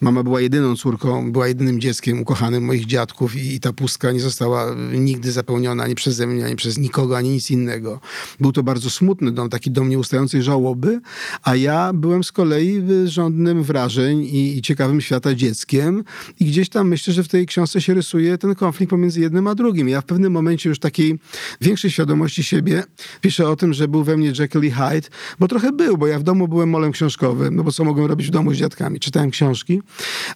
Mama 0.00 0.22
była 0.22 0.40
jedyną 0.40 0.76
córką, 0.76 1.32
była 1.32 1.48
jedynym 1.48 1.80
dzieckiem 1.80 2.20
ukochanym 2.20 2.64
moich 2.64 2.86
dziadków 2.86 3.36
i, 3.36 3.54
i 3.54 3.60
ta 3.60 3.72
pustka 3.72 4.12
nie 4.12 4.20
została 4.20 4.74
nigdy 4.92 5.32
zapełniona 5.32 5.84
ani 5.84 5.94
przeze 5.94 6.26
mnie, 6.26 6.46
ani 6.46 6.56
przez 6.56 6.78
nikogo, 6.78 7.16
ani 7.16 7.30
nic 7.30 7.50
innego. 7.50 8.00
Był 8.40 8.52
to 8.52 8.62
bardzo 8.62 8.90
smutny 8.90 9.32
dom, 9.32 9.48
taki 9.48 9.70
dom 9.70 9.88
nieustającej 9.88 10.42
żałoby, 10.42 11.00
a 11.42 11.56
ja 11.56 11.92
byłem 11.92 12.24
z 12.24 12.32
kolei 12.32 12.82
rządnym 13.04 13.62
wrażeń 13.62 14.20
i, 14.20 14.56
i 14.56 14.62
ciekawym 14.62 15.00
świata 15.04 15.34
dzieckiem 15.34 16.04
i 16.40 16.44
gdzieś 16.44 16.68
tam 16.68 16.88
myślę, 16.88 17.14
że 17.14 17.24
w 17.24 17.28
tej 17.28 17.46
książce 17.46 17.80
się 17.80 17.94
rysuje 17.94 18.38
ten 18.38 18.54
konflikt 18.54 18.90
pomiędzy 18.90 19.20
jednym 19.20 19.46
a 19.46 19.54
drugim. 19.54 19.88
Ja 19.88 20.00
w 20.00 20.04
pewnym 20.04 20.32
momencie 20.32 20.68
już 20.68 20.78
takiej 20.78 21.18
większej 21.60 21.90
świadomości 21.90 22.44
siebie 22.44 22.82
piszę 23.20 23.48
o 23.48 23.56
tym, 23.56 23.72
że 23.72 23.88
był 23.88 24.04
we 24.04 24.16
mnie 24.16 24.32
Jekyll 24.38 24.64
i 24.64 24.70
Hyde, 24.70 25.08
bo 25.38 25.48
trochę 25.48 25.72
był, 25.72 25.98
bo 25.98 26.06
ja 26.06 26.18
w 26.18 26.22
domu 26.22 26.48
byłem 26.48 26.68
molem 26.68 26.92
książkowym, 26.92 27.56
no 27.56 27.64
bo 27.64 27.72
co 27.72 27.84
mogłem 27.84 28.06
robić 28.06 28.26
w 28.26 28.30
domu 28.30 28.54
z 28.54 28.56
dziadkami? 28.56 29.00
Czytałem 29.00 29.30
książki, 29.30 29.82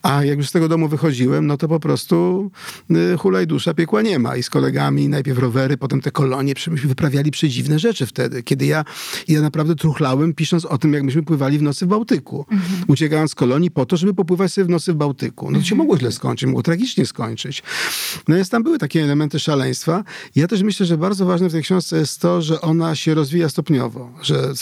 a 0.03 0.25
jak 0.25 0.39
już 0.39 0.49
z 0.49 0.53
tego 0.53 0.69
domu 0.69 0.89
wychodziłem, 0.89 1.47
no 1.47 1.57
to 1.57 1.69
po 1.69 1.81
prostu 1.81 2.51
y, 2.91 3.17
hulaj 3.19 3.47
dusza, 3.47 3.75
piekła 3.75 4.03
nie 4.03 4.19
ma. 4.19 4.37
I 4.37 4.43
z 4.43 4.51
kolegami 4.51 5.09
najpierw 5.09 5.39
rowery, 5.39 5.77
potem 5.77 6.01
te 6.01 6.11
kolonie, 6.11 6.55
wyprawiali 6.85 7.31
przedziwne 7.31 7.79
rzeczy 7.79 8.07
wtedy, 8.07 8.43
kiedy 8.43 8.67
ja, 8.67 8.85
ja 9.29 9.41
naprawdę 9.41 9.75
truchlałem, 9.75 10.35
pisząc 10.35 10.65
o 10.65 10.79
tym, 10.79 10.93
jak 10.93 11.03
myśmy 11.03 11.23
pływali 11.23 11.59
w 11.59 11.63
nocy 11.63 11.87
w 11.87 11.89
Bałtyku. 11.89 12.47
Mhm. 12.51 12.85
Uciekając 12.87 13.31
z 13.31 13.35
kolonii 13.35 13.71
po 13.71 13.87
to, 13.87 13.97
żeby 13.97 14.15
popływać 14.15 14.53
sobie 14.59 14.67
w 14.67 14.71
nocy 14.71 14.93
w 14.93 14.97
Bałtyku. 14.97 15.51
No 15.51 15.59
to 15.59 15.65
się 15.65 15.75
mhm. 15.75 15.79
mogło 15.79 15.99
źle 15.99 16.13
skończyć, 16.13 16.47
mogło 16.47 16.63
tragicznie 16.63 17.07
skończyć. 17.07 17.63
No 18.29 18.37
więc 18.37 18.49
tam 18.49 18.63
były 18.63 18.79
takie 18.79 19.03
elementy 19.03 19.39
szaleństwa. 19.39 20.05
Ja 20.37 20.47
też 20.49 20.63
myślę, 20.63 20.87
że 20.87 20.99
bardzo 20.99 21.27
ważne 21.27 21.49
w 21.49 21.53
tej 21.53 21.63
książce 21.63 21.99
jest 21.99 22.21
to, 22.21 22.43
że 22.43 22.61
ona 22.61 22.95
się 22.95 23.15
rozwija 23.15 23.49
stopniowo. 23.49 24.13
Że 24.23 24.53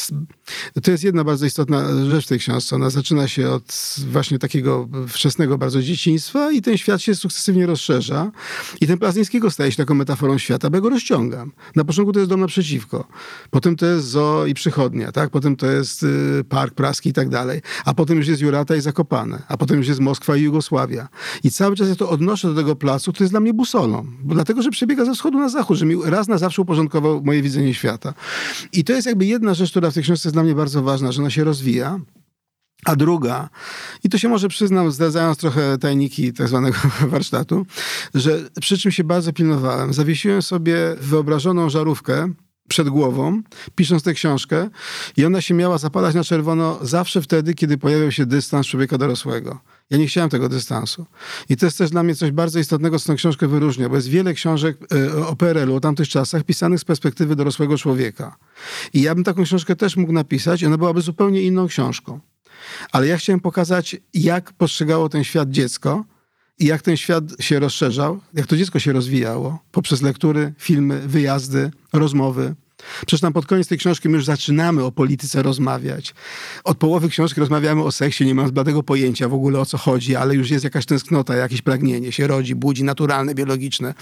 to 0.83 0.91
jest 0.91 1.05
jedna 1.05 1.25
bardzo 1.25 1.47
istotna 1.47 1.85
rzecz 2.11 2.25
w 2.25 2.29
tej 2.29 2.39
książce. 2.39 2.77
Ona 2.77 2.91
zaczyna 2.91 3.29
się 3.29 3.51
od 3.51 3.97
właśnie 4.11 4.39
takiego 4.39 4.89
wczesnego 5.09 5.59
bardzo 5.59 5.83
dzieciństwa 5.83 6.53
i 6.53 6.63
ten 6.63 6.79
świat 6.79 7.03
się 7.03 7.15
sukcesywnie 7.15 7.67
rozszerza. 7.67 8.31
I 8.81 8.87
ten 8.87 8.99
Plaznickiego 8.99 9.51
staje 9.51 9.71
się 9.71 9.77
taką 9.77 9.95
metaforą 9.95 10.39
świata, 10.39 10.71
bo 10.71 10.77
ja 10.77 10.81
go 10.81 10.89
rozciągam. 10.89 11.53
Na 11.77 11.85
początku 11.85 12.13
to 12.13 12.19
jest 12.19 12.31
dom 12.31 12.41
naprzeciwko. 12.41 13.09
Potem 13.51 13.77
to 13.77 13.87
jest 13.87 14.07
zoo 14.07 14.47
i 14.47 14.55
przychodnia, 14.55 15.13
tak? 15.13 15.31
Potem 15.31 15.57
to 15.57 15.67
jest 15.67 16.03
y, 16.03 16.45
park 16.49 16.75
praski 16.75 17.09
i 17.09 17.13
tak 17.13 17.29
dalej. 17.29 17.61
A 17.85 17.95
potem 17.95 18.19
już 18.19 18.29
jest 18.29 18.43
Jurata 18.43 18.77
i 18.77 18.81
Zakopane. 18.81 19.43
A 19.49 19.57
potem 19.57 19.79
już 19.79 19.86
jest 19.89 20.01
Moskwa 20.01 20.37
i 20.37 20.43
Jugosławia. 20.43 21.09
I 21.45 21.51
cały 21.51 21.77
czas 21.77 21.89
ja 21.89 21.97
to 21.97 22.11
odnoszę 22.11 22.49
do 22.49 22.55
tego 22.55 22.77
placu, 22.77 23.13
który 23.13 23.25
jest 23.25 23.33
dla 23.33 23.41
mnie 23.41 23.55
busolą. 23.55 24.07
Bo 24.23 24.35
dlatego, 24.35 24.63
że 24.63 24.71
przebiega 24.71 25.05
ze 25.05 25.15
wschodu 25.15 25.39
na 25.39 25.49
zachód, 25.49 25.79
że 25.79 25.87
mi 25.87 25.97
raz 26.05 26.29
na 26.29 26.39
zawsze 26.39 26.63
uporządkował 26.63 27.23
moje 27.25 27.43
widzenie 27.43 27.75
świata. 27.75 28.15
I 28.73 28.85
to 28.85 28.93
jest 28.93 29.07
jakby 29.07 29.27
jedna 29.27 29.55
rzecz, 29.55 29.71
która 29.71 29.91
w 29.91 29.95
tej 29.95 30.03
książce 30.03 30.29
jest 30.29 30.37
dla 30.37 30.43
mnie 30.43 30.55
bardzo 30.55 30.83
ważna, 30.83 31.13
że 31.13 31.23
ona 31.23 31.31
się 31.31 31.45
rozwija. 31.45 32.01
A 32.85 32.97
druga, 32.97 33.49
i 34.05 34.09
to 34.09 34.19
się 34.19 34.29
może 34.29 34.49
przyznam, 34.49 34.91
zdradzając 34.91 35.39
trochę 35.39 35.79
tajniki 35.79 36.33
tak 36.33 36.49
zwanego 36.49 36.79
warsztatu, 37.09 37.67
że 38.15 38.39
przy 38.61 38.79
czym 38.79 38.93
się 38.93 39.05
bardzo 39.05 39.33
pilnowałem. 39.33 39.93
Zawiesiłem 39.93 40.43
sobie 40.43 40.77
wyobrażoną 41.01 41.71
żarówkę 41.71 42.33
przed 42.69 42.89
głową, 42.89 43.43
pisząc 43.75 44.03
tę 44.03 44.15
książkę 44.15 44.69
i 45.17 45.25
ona 45.25 45.41
się 45.41 45.55
miała 45.55 45.79
zapalać 45.79 46.15
na 46.15 46.25
czerwono 46.25 46.79
zawsze 46.83 47.23
wtedy, 47.23 47.55
kiedy 47.55 47.79
pojawiał 47.79 48.13
się 48.13 48.27
dystans 48.27 48.67
człowieka 48.67 48.99
dorosłego. 48.99 49.61
Ja 49.91 49.99
nie 49.99 50.07
chciałem 50.07 50.31
tego 50.31 50.49
dystansu. 50.49 51.07
I 51.49 51.57
to 51.57 51.67
jest 51.67 51.79
też 51.79 51.91
dla 51.91 52.03
mnie 52.03 52.15
coś 52.15 52.31
bardzo 52.31 52.59
istotnego, 52.59 52.99
co 52.99 53.07
tę 53.07 53.15
książkę 53.15 53.49
wyróżnia, 53.49 53.89
bo 53.89 53.97
jest 53.97 54.09
wiele 54.09 54.35
książek 54.35 54.79
e, 55.17 55.27
o 55.27 55.37
PRL-u, 55.37 55.75
o 55.75 55.81
tamtych 55.81 56.09
czasach, 56.09 56.45
pisanych 56.45 56.81
z 56.81 56.85
perspektywy 56.85 57.37
dorosłego 57.37 57.79
człowieka. 57.79 58.37
I 58.93 59.03
ja 59.03 59.15
bym 59.15 59.25
taką 59.25 59.45
książkę 59.45 59.77
też 59.77 59.97
mógł 59.97 60.13
napisać, 60.13 60.65
ona 60.65 60.79
byłaby 60.79 61.01
zupełnie 61.01 61.43
inną 61.43 61.67
książką. 61.67 62.21
Ale 62.93 63.07
ja 63.07 63.17
chciałem 63.17 63.41
pokazać, 63.41 63.97
jak 64.15 64.53
postrzegało 64.53 65.09
ten 65.09 65.25
świat 65.25 65.51
dziecko 65.51 66.05
i 66.59 66.67
jak 66.67 66.83
ten 66.83 66.97
świat 66.97 67.25
się 67.41 67.59
rozszerzał, 67.59 68.21
jak 68.35 68.47
to 68.47 68.57
dziecko 68.57 68.79
się 68.79 68.93
rozwijało 68.93 69.59
poprzez 69.73 70.03
lektury, 70.03 70.55
filmy, 70.59 71.01
wyjazdy, 71.09 71.71
rozmowy. 71.93 72.55
Przecież 73.07 73.21
tam 73.21 73.33
pod 73.33 73.47
koniec 73.47 73.69
tej 73.69 73.79
książki 73.79 74.09
my 74.09 74.17
już 74.17 74.25
zaczynamy 74.25 74.85
o 74.85 74.93
polityce 74.93 75.43
rozmawiać. 75.43 76.15
Od 76.65 76.79
połowy 76.79 77.09
książki 77.09 77.41
rozmawiamy 77.41 77.83
o 77.83 77.93
seksie, 77.93 78.27
nie 78.27 78.35
mam 78.35 78.49
zbladego 78.49 78.83
pojęcia 78.83 79.29
w 79.29 79.35
ogóle 79.35 79.61
o 79.61 79.67
co 79.67 79.79
chodzi, 79.79 80.17
ale 80.17 80.35
już 80.35 80.51
jest 80.51 80.65
jakaś 80.65 80.87
tęsknota, 80.87 81.35
jakieś 81.35 81.63
pragnienie 81.63 82.13
się 82.13 82.27
rodzi, 82.27 82.55
budzi, 82.55 82.85
naturalne, 82.85 83.35
biologiczne. 83.35 83.95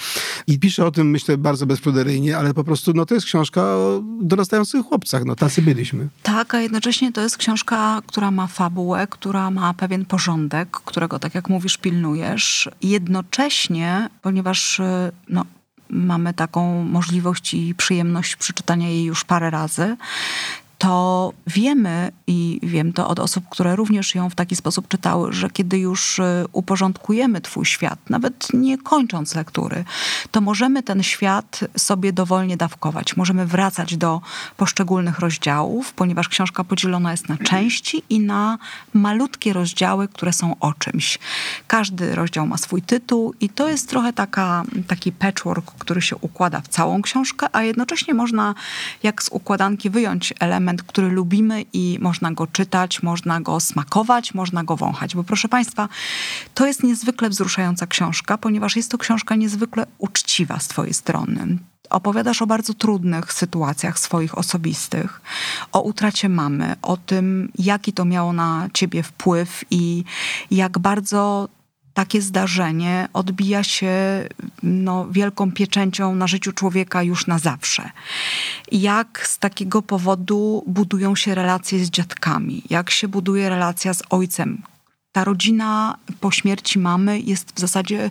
I 0.46 0.58
piszę 0.58 0.86
o 0.86 0.90
tym, 0.90 1.10
myślę, 1.10 1.38
bardzo 1.38 1.66
bezpruderyjnie, 1.66 2.38
ale 2.38 2.54
po 2.54 2.64
prostu 2.64 2.92
no, 2.94 3.06
to 3.06 3.14
jest 3.14 3.26
książka 3.26 3.62
o 3.62 4.02
dorastających 4.20 4.86
chłopcach. 4.86 5.24
No, 5.24 5.36
tacy 5.36 5.62
byliśmy. 5.62 6.08
Tak, 6.22 6.54
a 6.54 6.60
jednocześnie 6.60 7.12
to 7.12 7.20
jest 7.20 7.36
książka, 7.36 8.02
która 8.06 8.30
ma 8.30 8.46
fabułę, 8.46 9.06
która 9.10 9.50
ma 9.50 9.74
pewien 9.74 10.04
porządek, 10.04 10.70
którego, 10.70 11.18
tak 11.18 11.34
jak 11.34 11.48
mówisz, 11.48 11.76
pilnujesz. 11.78 12.68
Jednocześnie, 12.82 14.08
ponieważ 14.22 14.80
no, 15.28 15.44
mamy 15.90 16.34
taką 16.34 16.84
możliwość 16.84 17.54
i 17.54 17.74
przyjemność 17.74 18.36
przeczytania 18.36 18.88
jej 18.88 19.04
już 19.04 19.24
parę 19.24 19.50
razy, 19.50 19.96
to 20.84 21.32
wiemy 21.46 22.12
i 22.26 22.60
wiem 22.62 22.92
to 22.92 23.08
od 23.08 23.18
osób, 23.18 23.44
które 23.50 23.76
również 23.76 24.14
ją 24.14 24.30
w 24.30 24.34
taki 24.34 24.56
sposób 24.56 24.88
czytały, 24.88 25.32
że 25.32 25.50
kiedy 25.50 25.78
już 25.78 26.18
y, 26.18 26.44
uporządkujemy 26.52 27.40
Twój 27.40 27.66
świat, 27.66 27.98
nawet 28.10 28.48
nie 28.54 28.78
kończąc 28.78 29.34
lektury, 29.34 29.84
to 30.30 30.40
możemy 30.40 30.82
ten 30.82 31.02
świat 31.02 31.60
sobie 31.76 32.12
dowolnie 32.12 32.56
dawkować. 32.56 33.16
Możemy 33.16 33.46
wracać 33.46 33.96
do 33.96 34.20
poszczególnych 34.56 35.18
rozdziałów, 35.18 35.92
ponieważ 35.92 36.28
książka 36.28 36.64
podzielona 36.64 37.10
jest 37.10 37.28
na 37.28 37.36
części 37.36 38.02
i 38.10 38.20
na 38.20 38.58
malutkie 38.94 39.52
rozdziały, 39.52 40.08
które 40.08 40.32
są 40.32 40.56
o 40.60 40.72
czymś. 40.72 41.18
Każdy 41.66 42.14
rozdział 42.14 42.46
ma 42.46 42.56
swój 42.56 42.82
tytuł 42.82 43.34
i 43.40 43.48
to 43.48 43.68
jest 43.68 43.88
trochę 43.88 44.12
taka, 44.12 44.62
taki 44.86 45.12
patchwork, 45.12 45.72
który 45.78 46.02
się 46.02 46.16
układa 46.16 46.60
w 46.60 46.68
całą 46.68 47.02
książkę, 47.02 47.46
a 47.52 47.62
jednocześnie 47.62 48.14
można 48.14 48.54
jak 49.02 49.22
z 49.22 49.28
układanki 49.28 49.90
wyjąć 49.90 50.34
element, 50.40 50.73
który 50.82 51.08
lubimy 51.08 51.64
i 51.72 51.98
można 52.00 52.32
go 52.32 52.46
czytać, 52.46 53.02
można 53.02 53.40
go 53.40 53.60
smakować, 53.60 54.34
można 54.34 54.64
go 54.64 54.76
wąchać. 54.76 55.14
Bo 55.16 55.24
proszę 55.24 55.48
Państwa, 55.48 55.88
to 56.54 56.66
jest 56.66 56.82
niezwykle 56.82 57.28
wzruszająca 57.28 57.86
książka, 57.86 58.38
ponieważ 58.38 58.76
jest 58.76 58.90
to 58.90 58.98
książka 58.98 59.34
niezwykle 59.34 59.86
uczciwa 59.98 60.58
z 60.58 60.68
Twojej 60.68 60.94
strony 60.94 61.58
opowiadasz 61.90 62.42
o 62.42 62.46
bardzo 62.46 62.74
trudnych 62.74 63.32
sytuacjach 63.32 63.98
swoich 63.98 64.38
osobistych, 64.38 65.20
o 65.72 65.80
utracie 65.80 66.28
mamy, 66.28 66.76
o 66.82 66.96
tym, 66.96 67.52
jaki 67.58 67.92
to 67.92 68.04
miało 68.04 68.32
na 68.32 68.68
ciebie 68.72 69.02
wpływ 69.02 69.64
i 69.70 70.04
jak 70.50 70.78
bardzo 70.78 71.48
takie 71.94 72.22
zdarzenie 72.22 73.08
odbija 73.12 73.64
się 73.64 73.92
no, 74.62 75.06
wielką 75.10 75.52
pieczęcią 75.52 76.14
na 76.14 76.26
życiu 76.26 76.52
człowieka 76.52 77.02
już 77.02 77.26
na 77.26 77.38
zawsze. 77.38 77.90
Jak 78.72 79.26
z 79.26 79.38
takiego 79.38 79.82
powodu 79.82 80.64
budują 80.66 81.16
się 81.16 81.34
relacje 81.34 81.84
z 81.84 81.90
dziadkami, 81.90 82.62
jak 82.70 82.90
się 82.90 83.08
buduje 83.08 83.48
relacja 83.48 83.94
z 83.94 84.02
ojcem, 84.10 84.62
ta 85.14 85.24
rodzina 85.24 85.98
po 86.20 86.30
śmierci 86.30 86.78
mamy 86.78 87.20
jest 87.20 87.52
w 87.56 87.60
zasadzie, 87.60 88.10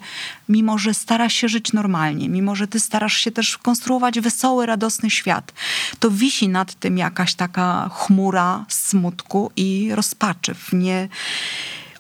mimo 0.49 0.77
że 0.77 0.93
stara 0.93 1.29
się 1.29 1.49
żyć 1.49 1.73
normalnie, 1.73 2.29
mimo 2.29 2.55
że 2.55 2.67
ty 2.67 2.79
starasz 2.79 3.17
się 3.17 3.31
też 3.31 3.57
konstruować 3.57 4.19
wesoły, 4.19 4.65
radosny 4.65 5.09
świat, 5.09 5.53
to 5.99 6.11
wisi 6.11 6.49
nad 6.49 6.73
tym 6.73 6.97
jakaś 6.97 7.35
taka 7.35 7.89
chmura 7.93 8.65
smutku 8.69 9.51
i 9.55 9.89
rozpaczy 9.95 10.53
w 10.53 10.73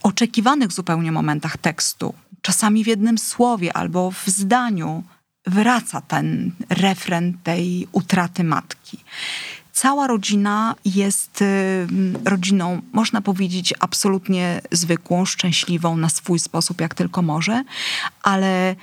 nieoczekiwanych 0.03 0.71
zupełnie 0.71 1.11
momentach 1.11 1.57
tekstu. 1.57 2.13
Czasami 2.41 2.83
w 2.83 2.87
jednym 2.87 3.17
słowie 3.17 3.77
albo 3.77 4.11
w 4.11 4.27
zdaniu 4.27 5.03
wraca 5.47 6.01
ten 6.01 6.51
refren 6.69 7.37
tej 7.43 7.87
utraty 7.91 8.43
matki. 8.43 8.97
Cała 9.71 10.07
rodzina 10.07 10.75
jest 10.85 11.41
y, 11.41 11.87
rodziną, 12.25 12.81
można 12.93 13.21
powiedzieć, 13.21 13.73
absolutnie 13.79 14.61
zwykłą, 14.71 15.25
szczęśliwą 15.25 15.97
na 15.97 16.09
swój 16.09 16.39
sposób, 16.39 16.81
jak 16.81 16.95
tylko 16.95 17.21
może, 17.21 17.63
ale 18.23 18.75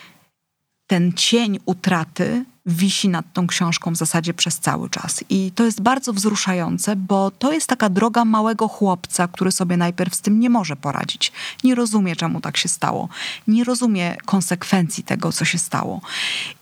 ten 0.90 1.12
cień 1.12 1.58
utraty 1.66 2.44
wisi 2.66 3.08
nad 3.08 3.32
tą 3.32 3.46
książką 3.46 3.92
w 3.92 3.96
zasadzie 3.96 4.34
przez 4.34 4.58
cały 4.58 4.90
czas. 4.90 5.24
I 5.28 5.52
to 5.54 5.64
jest 5.64 5.80
bardzo 5.80 6.12
wzruszające, 6.12 6.96
bo 6.96 7.30
to 7.30 7.52
jest 7.52 7.66
taka 7.66 7.88
droga 7.88 8.24
małego 8.24 8.68
chłopca, 8.68 9.28
który 9.28 9.52
sobie 9.52 9.76
najpierw 9.76 10.14
z 10.14 10.20
tym 10.20 10.40
nie 10.40 10.50
może 10.50 10.76
poradzić. 10.76 11.32
Nie 11.64 11.74
rozumie, 11.74 12.16
czemu 12.16 12.40
tak 12.40 12.56
się 12.56 12.68
stało. 12.68 13.08
Nie 13.48 13.64
rozumie 13.64 14.16
konsekwencji 14.24 15.04
tego, 15.04 15.32
co 15.32 15.44
się 15.44 15.58
stało. 15.58 16.00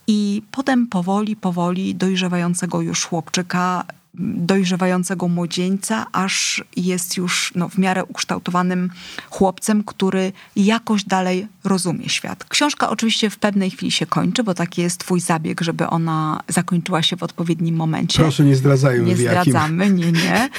I 0.07 0.41
potem 0.51 0.87
powoli, 0.87 1.35
powoli 1.35 1.95
dojrzewającego 1.95 2.81
już 2.81 3.05
chłopczyka 3.05 3.85
dojrzewającego 4.13 5.27
młodzieńca, 5.27 6.05
aż 6.11 6.63
jest 6.75 7.17
już 7.17 7.51
no, 7.55 7.69
w 7.69 7.77
miarę 7.77 8.05
ukształtowanym 8.05 8.89
chłopcem, 9.29 9.83
który 9.83 10.31
jakoś 10.55 11.03
dalej 11.03 11.47
rozumie 11.63 12.09
świat. 12.09 12.43
Książka 12.43 12.89
oczywiście 12.89 13.29
w 13.29 13.37
pewnej 13.37 13.71
chwili 13.71 13.91
się 13.91 14.05
kończy, 14.05 14.43
bo 14.43 14.53
taki 14.53 14.81
jest 14.81 14.99
twój 14.99 15.19
zabieg, 15.19 15.61
żeby 15.61 15.87
ona 15.87 16.43
zakończyła 16.47 17.03
się 17.03 17.17
w 17.17 17.23
odpowiednim 17.23 17.75
momencie. 17.75 18.19
Proszę, 18.19 18.43
nie 18.43 18.55
zdradzajmy. 18.55 19.05
Nie 19.05 19.17
zdradzamy, 19.17 19.89
nie, 19.89 20.11
nie. 20.11 20.49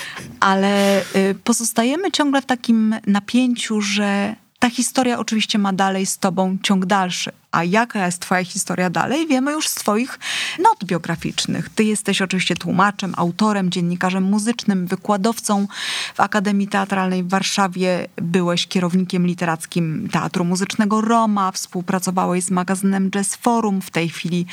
Ale 0.41 1.03
y, 1.17 1.35
pozostajemy 1.45 2.11
ciągle 2.11 2.43
w 2.43 2.47
takim 2.47 2.95
napięciu, 3.07 3.81
że 3.81 4.37
ta 4.59 4.71
historia 4.71 5.19
oczywiście 5.19 5.59
ma 5.59 5.73
dalej 5.73 6.07
z 6.07 6.19
tobą 6.19 6.59
ciąg 6.63 6.87
dalszy. 6.87 7.33
A 7.53 7.65
jaka 7.65 8.07
jest 8.07 8.21
twoja 8.21 8.45
historia 8.45 8.91
dalej, 8.91 9.27
wiemy 9.27 9.53
już 9.53 9.69
z 9.69 9.75
twoich 9.75 10.19
not 10.59 10.85
biograficznych. 10.85 11.69
Ty 11.69 11.85
jesteś 11.85 12.23
oczywiście 12.23 12.55
tłumaczem, 12.55 13.15
autorem, 13.17 13.71
dziennikarzem 13.71 14.25
muzycznym, 14.25 14.87
wykładowcą 14.87 15.67
w 16.15 16.21
Akademii 16.21 16.69
Teatralnej 16.69 17.25
w 17.25 17.29
Warszawie. 17.29 18.07
Byłeś 18.17 18.67
kierownikiem 18.67 19.27
literackim 19.27 20.09
Teatru 20.13 20.45
Muzycznego 20.45 21.01
Roma, 21.01 21.53
współpracowałeś 21.53 22.45
z 22.45 22.51
magazynem 22.51 23.11
Jazz 23.11 23.37
Forum, 23.37 23.81
w 23.81 23.91
tej 23.91 24.09
chwili 24.09 24.47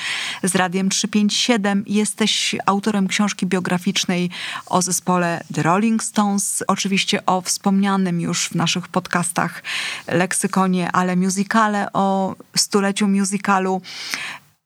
z 0.44 0.56
Radiem 0.56 0.90
357. 0.90 1.84
Jesteś 1.88 2.56
autorem 2.66 3.08
książki 3.08 3.46
biograficznej 3.46 4.30
o 4.66 4.82
zespole 4.82 5.44
The 5.54 5.64
Rolling 5.64 6.04
Stones, 6.04 6.64
oczywiście 6.68 7.26
o 7.26 7.42
wspomnianym 7.42 8.22
już 8.22 8.50
w 8.50 8.56
naszych 8.56 8.88
podcastach 8.88 9.64
leksykonie, 10.08 10.92
ale 10.92 11.16
musicale 11.16 11.94
o 11.94 12.36
stuleciu 12.56 12.87
stuleciu 12.88 13.08
musicalu 13.08 13.82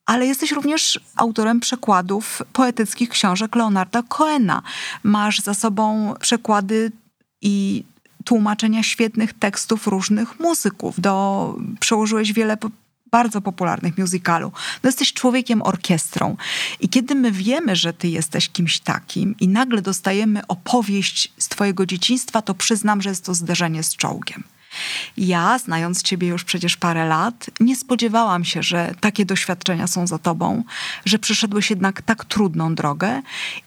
ale 0.06 0.26
jesteś 0.26 0.52
również 0.52 1.00
autorem 1.16 1.60
przekładów 1.60 2.42
poetyckich 2.52 3.08
książek 3.08 3.56
Leonarda 3.56 4.02
Coena. 4.02 4.62
Masz 5.02 5.40
za 5.40 5.54
sobą 5.54 6.14
przekłady 6.20 6.92
i 7.42 7.84
tłumaczenia 8.24 8.82
świetnych 8.82 9.32
tekstów 9.32 9.86
różnych 9.86 10.40
muzyków. 10.40 11.00
Do, 11.00 11.56
przełożyłeś 11.80 12.32
wiele 12.32 12.56
bardzo 13.10 13.40
popularnych 13.40 13.98
musicalu. 13.98 14.52
No 14.82 14.88
jesteś 14.88 15.12
człowiekiem 15.12 15.62
orkiestrą. 15.62 16.36
I 16.80 16.88
kiedy 16.88 17.14
my 17.14 17.32
wiemy, 17.32 17.76
że 17.76 17.92
ty 17.92 18.08
jesteś 18.08 18.48
kimś 18.48 18.80
takim 18.80 19.34
i 19.40 19.48
nagle 19.48 19.82
dostajemy 19.82 20.46
opowieść 20.46 21.32
z 21.38 21.48
twojego 21.48 21.86
dzieciństwa, 21.86 22.42
to 22.42 22.54
przyznam, 22.54 23.02
że 23.02 23.08
jest 23.08 23.24
to 23.24 23.34
zderzenie 23.34 23.82
z 23.82 23.96
czołgiem. 23.96 24.44
Ja, 25.16 25.58
znając 25.58 26.02
Ciebie 26.02 26.28
już 26.28 26.44
przecież 26.44 26.76
parę 26.76 27.06
lat, 27.06 27.50
nie 27.60 27.76
spodziewałam 27.76 28.44
się, 28.44 28.62
że 28.62 28.94
takie 29.00 29.24
doświadczenia 29.24 29.86
są 29.86 30.06
za 30.06 30.18
Tobą, 30.18 30.64
że 31.04 31.18
przeszedłeś 31.18 31.70
jednak 31.70 32.02
tak 32.02 32.24
trudną 32.24 32.74
drogę 32.74 33.22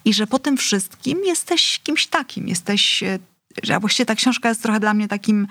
i 0.05 0.13
że 0.13 0.27
po 0.27 0.39
tym 0.39 0.57
wszystkim 0.57 1.19
jesteś 1.25 1.79
kimś 1.83 2.07
takim. 2.07 2.47
Jesteś 2.47 3.03
że 3.63 3.79
właściwie 3.79 4.05
ta 4.05 4.15
książka 4.15 4.49
jest 4.49 4.61
trochę 4.61 4.79
dla 4.79 4.93
mnie 4.93 5.07
takim, 5.07 5.47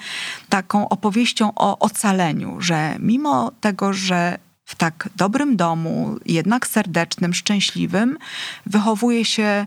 taką 0.48 0.88
opowieścią 0.88 1.52
o 1.56 1.78
ocaleniu, 1.78 2.60
że 2.60 2.96
mimo 2.98 3.52
tego, 3.60 3.92
że 3.92 4.38
w 4.64 4.74
tak 4.74 5.08
dobrym 5.16 5.56
domu, 5.56 6.16
jednak 6.26 6.66
serdecznym, 6.66 7.34
szczęśliwym, 7.34 8.18
wychowuje 8.66 9.24
się 9.24 9.66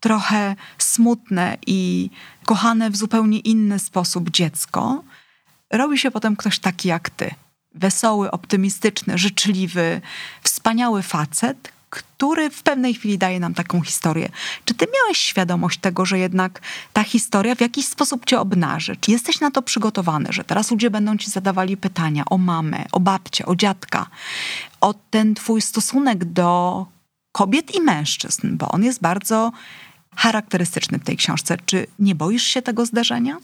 trochę 0.00 0.56
smutne 0.78 1.58
i 1.66 2.10
kochane 2.44 2.90
w 2.90 2.96
zupełnie 2.96 3.38
inny 3.38 3.78
sposób 3.78 4.30
dziecko, 4.30 5.02
robi 5.70 5.98
się 5.98 6.10
potem 6.10 6.36
ktoś 6.36 6.58
taki 6.58 6.88
jak 6.88 7.10
ty. 7.10 7.30
Wesoły, 7.74 8.30
optymistyczny, 8.30 9.18
życzliwy, 9.18 10.00
wspaniały 10.42 11.02
facet, 11.02 11.72
który 11.90 12.50
w 12.50 12.62
pewnej 12.62 12.94
chwili 12.94 13.18
daje 13.18 13.40
nam 13.40 13.54
taką 13.54 13.82
historię. 13.82 14.28
Czy 14.64 14.74
ty 14.74 14.86
miałeś 14.94 15.18
świadomość 15.18 15.78
tego, 15.78 16.06
że 16.06 16.18
jednak 16.18 16.60
ta 16.92 17.04
historia 17.04 17.54
w 17.54 17.60
jakiś 17.60 17.86
sposób 17.86 18.26
cię 18.26 18.40
obnaży? 18.40 18.96
Czy 19.00 19.10
jesteś 19.10 19.40
na 19.40 19.50
to 19.50 19.62
przygotowany, 19.62 20.28
że 20.30 20.44
teraz 20.44 20.70
ludzie 20.70 20.90
będą 20.90 21.16
ci 21.16 21.30
zadawali 21.30 21.76
pytania 21.76 22.24
o 22.30 22.38
mamę, 22.38 22.84
o 22.92 23.00
babcię, 23.00 23.46
o 23.46 23.56
dziadka, 23.56 24.06
o 24.80 24.94
ten 25.10 25.34
twój 25.34 25.62
stosunek 25.62 26.24
do 26.24 26.86
kobiet 27.32 27.74
i 27.74 27.80
mężczyzn, 27.80 28.56
bo 28.56 28.68
on 28.68 28.84
jest 28.84 29.00
bardzo 29.00 29.52
charakterystyczny 30.16 30.98
w 30.98 31.04
tej 31.04 31.16
książce. 31.16 31.56
Czy 31.66 31.86
nie 31.98 32.14
boisz 32.14 32.42
się 32.42 32.62
tego 32.62 32.86
zdarzenia? 32.86 33.38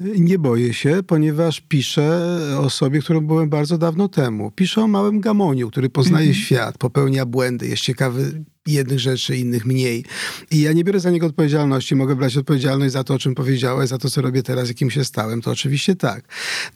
Nie 0.00 0.38
boję 0.38 0.74
się, 0.74 1.00
ponieważ 1.06 1.60
piszę 1.60 2.38
o 2.58 2.70
sobie, 2.70 3.00
którą 3.00 3.20
byłem 3.20 3.48
bardzo 3.48 3.78
dawno 3.78 4.08
temu. 4.08 4.50
Piszę 4.50 4.82
o 4.82 4.88
małym 4.88 5.20
gamoniu, 5.20 5.70
który 5.70 5.90
poznaje 5.90 6.26
mm 6.26 6.36
-hmm. 6.36 6.44
świat, 6.44 6.78
popełnia 6.78 7.26
błędy, 7.26 7.68
jest 7.68 7.82
ciekawy 7.82 8.44
jednych 8.66 9.00
rzeczy, 9.00 9.36
innych 9.36 9.66
mniej. 9.66 10.04
I 10.50 10.60
ja 10.60 10.72
nie 10.72 10.84
biorę 10.84 11.00
za 11.00 11.10
niego 11.10 11.26
odpowiedzialności. 11.26 11.96
Mogę 11.96 12.16
brać 12.16 12.36
odpowiedzialność 12.36 12.92
za 12.92 13.04
to, 13.04 13.14
o 13.14 13.18
czym 13.18 13.34
powiedziałeś, 13.34 13.88
za 13.88 13.98
to, 13.98 14.10
co 14.10 14.22
robię 14.22 14.42
teraz, 14.42 14.68
jakim 14.68 14.90
się 14.90 15.04
stałem. 15.04 15.42
To 15.42 15.50
oczywiście 15.50 15.96
tak. 15.96 16.24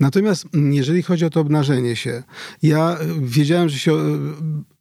Natomiast 0.00 0.46
mm, 0.54 0.72
jeżeli 0.74 1.02
chodzi 1.02 1.24
o 1.24 1.30
to 1.30 1.40
obnażenie 1.40 1.96
się, 1.96 2.22
ja 2.62 2.98
wiedziałem, 3.20 3.68
że 3.68 3.78
się 3.78 3.92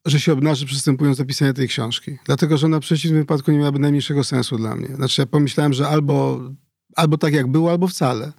że 0.06 0.20
się 0.20 0.34
obnaży 0.34 0.66
przystępując 0.66 1.18
do 1.18 1.26
pisania 1.26 1.54
tej 1.54 1.68
książki. 1.68 2.18
Dlatego, 2.26 2.58
że 2.58 2.68
na 2.68 2.80
przeciwnym 2.80 3.22
wypadku 3.22 3.52
nie 3.52 3.58
miałaby 3.58 3.80
najmniejszego 3.80 4.24
sensu 4.24 4.58
dla 4.58 4.76
mnie. 4.76 4.88
Znaczy 4.96 5.22
ja 5.22 5.26
pomyślałem, 5.26 5.74
że 5.74 5.88
albo 5.88 6.42
albo 6.96 7.18
tak 7.18 7.34
jak 7.34 7.48
było, 7.48 7.72
albo 7.72 7.88
wcale. 7.88 8.32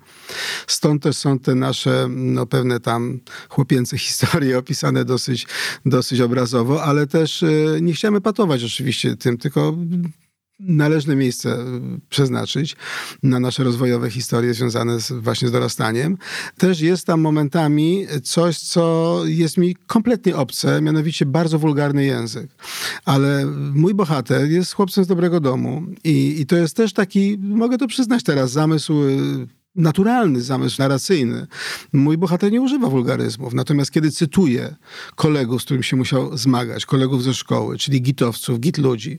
Stąd 0.67 1.03
też 1.03 1.17
są 1.17 1.39
te 1.39 1.55
nasze 1.55 2.07
no, 2.11 2.47
pewne 2.47 2.81
tam 2.81 3.21
chłopięce 3.49 3.99
historie 4.07 4.59
opisane 4.59 5.05
dosyć, 5.05 5.47
dosyć 5.87 6.21
obrazowo, 6.21 6.83
ale 6.83 7.07
też 7.07 7.43
e, 7.43 7.49
nie 7.81 7.93
chciałem 7.93 8.23
patować 8.23 8.65
oczywiście 8.65 9.17
tym, 9.17 9.39
tylko 9.39 9.77
należne 10.59 11.17
miejsce 11.17 11.59
przeznaczyć 12.09 12.77
na 13.23 13.41
nasze 13.41 13.65
rozwojowe 13.65 14.11
historie 14.11 14.55
związane 14.55 15.01
z, 15.01 15.13
właśnie 15.13 15.49
z 15.49 15.53
dorastaniem. 15.53 16.17
Też 16.59 16.81
jest 16.81 17.07
tam 17.07 17.21
momentami 17.21 18.07
coś, 18.23 18.59
co 18.59 19.21
jest 19.25 19.57
mi 19.57 19.77
kompletnie 19.87 20.37
obce, 20.37 20.81
mianowicie 20.83 21.27
bardzo 21.27 21.59
wulgarny 21.59 22.05
język. 22.05 22.51
Ale 23.05 23.47
mój 23.75 23.95
bohater 23.95 24.51
jest 24.51 24.73
chłopcem 24.73 25.05
z 25.05 25.07
dobrego 25.07 25.41
domu 25.41 25.83
i, 26.05 26.41
i 26.41 26.47
to 26.47 26.57
jest 26.57 26.77
też 26.77 26.93
taki, 26.93 27.39
mogę 27.39 27.79
to 27.79 27.87
przyznać 27.87 28.23
teraz, 28.23 28.51
zamysł 28.51 28.95
naturalny 29.77 30.41
zamysł 30.41 30.77
narracyjny. 30.79 31.47
Mój 31.93 32.19
bohater 32.19 32.53
nie 32.53 32.61
używa 32.61 32.89
wulgaryzmów, 32.89 33.55
natomiast 33.55 33.91
kiedy 33.91 34.11
cytuje 34.11 34.77
kolegów, 35.15 35.63
z 35.63 35.65
którym 35.65 35.83
się 35.83 35.97
musiał 35.97 36.37
zmagać, 36.39 36.87
kolegów 36.87 37.23
ze 37.23 37.35
szkoły, 37.35 37.79
czyli 37.79 38.03
gitowców, 38.03 38.61
git 38.61 38.79
ludzi, 38.79 39.19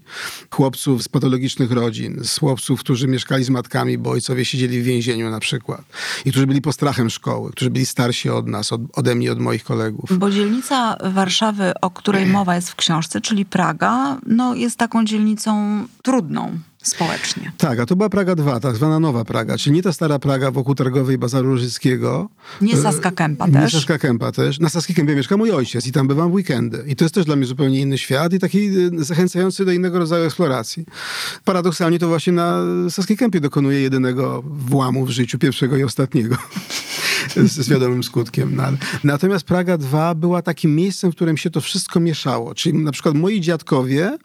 chłopców 0.50 1.04
z 1.04 1.08
patologicznych 1.08 1.72
rodzin, 1.72 2.20
z 2.24 2.40
chłopców, 2.40 2.80
którzy 2.80 3.08
mieszkali 3.08 3.44
z 3.44 3.50
matkami, 3.50 3.98
bo 3.98 4.10
ojcowie 4.10 4.46
siedzieli 4.46 4.82
w 4.82 4.84
więzieniu 4.84 5.30
na 5.30 5.40
przykład 5.40 5.82
i 6.26 6.32
którzy 6.32 6.48
byli 6.48 6.62
postrachem 6.62 7.10
szkoły, 7.10 7.52
którzy 7.52 7.70
byli 7.70 7.86
starsi 7.86 8.30
od 8.30 8.48
nas, 8.48 8.74
od, 8.74 8.82
ode 8.94 9.16
mnie, 9.16 9.32
od 9.32 9.40
moich 9.40 9.64
kolegów. 9.64 10.18
Bo 10.18 10.32
dzielnica 10.32 10.98
Warszawy, 11.14 11.74
o 11.82 11.90
której 11.90 12.26
mowa 12.26 12.56
jest 12.56 12.70
w 12.70 12.76
książce, 12.76 13.22
czyli 13.22 13.46
Praga, 13.46 14.18
no 14.28 14.56
jest 14.56 14.78
taką 14.78 15.06
dzielnicą 15.06 15.84
trudną 16.04 16.60
społecznie. 16.88 17.52
Tak, 17.58 17.80
a 17.80 17.86
to 17.86 17.96
była 17.96 18.10
Praga 18.10 18.36
2, 18.36 18.60
tak 18.60 18.76
zwana 18.76 19.00
Nowa 19.00 19.26
Praga, 19.26 19.58
czyli 19.58 19.76
nie 19.76 19.84
ta 19.84 19.94
stara 19.94 20.20
Praga 20.20 20.52
wokół 20.52 20.76
Targowej 20.76 21.18
Bazaru 21.18 21.50
Różyckiego. 21.50 22.30
Nie 22.62 22.78
Saska 22.78 23.12
Kępa 23.12 23.48
też. 23.48 23.74
Nie 23.74 23.80
Saska 23.80 23.98
Kępa 23.98 24.32
też. 24.32 24.60
Na 24.60 24.70
Saskiej 24.70 24.96
Kępie 24.96 25.16
mieszka 25.16 25.38
mój 25.38 25.52
ojciec 25.52 25.88
i 25.88 25.92
tam 25.92 26.08
bywam 26.08 26.32
w 26.32 26.34
weekendy. 26.34 26.84
I 26.88 26.96
to 26.96 27.06
jest 27.06 27.16
też 27.16 27.26
dla 27.26 27.36
mnie 27.36 27.46
zupełnie 27.46 27.80
inny 27.80 27.98
świat 27.98 28.34
i 28.34 28.40
taki 28.40 28.78
y, 28.78 29.04
zachęcający 29.04 29.66
do 29.66 29.72
innego 29.72 30.00
rodzaju 30.00 30.26
eksploracji. 30.26 30.86
Paradoksalnie 31.46 32.00
to 32.00 32.08
właśnie 32.08 32.34
na 32.34 32.62
Saskiej 32.90 33.18
Kępie 33.18 33.40
dokonuję 33.40 33.82
jedynego 33.82 34.44
włamu 34.46 35.06
w 35.06 35.10
życiu, 35.10 35.40
pierwszego 35.40 35.78
i 35.78 35.84
ostatniego. 35.84 36.38
z 37.36 37.70
wiadomym 37.70 38.04
skutkiem. 38.04 38.56
No, 38.56 38.64
natomiast 39.04 39.46
Praga 39.46 39.78
2 39.78 40.16
była 40.16 40.42
takim 40.42 40.76
miejscem, 40.76 41.12
w 41.12 41.16
którym 41.16 41.38
się 41.38 41.50
to 41.50 41.62
wszystko 41.62 42.00
mieszało. 42.00 42.56
Czyli 42.56 42.78
na 42.78 42.92
przykład 42.92 43.16
moi 43.16 43.42
dziadkowie, 43.42 44.18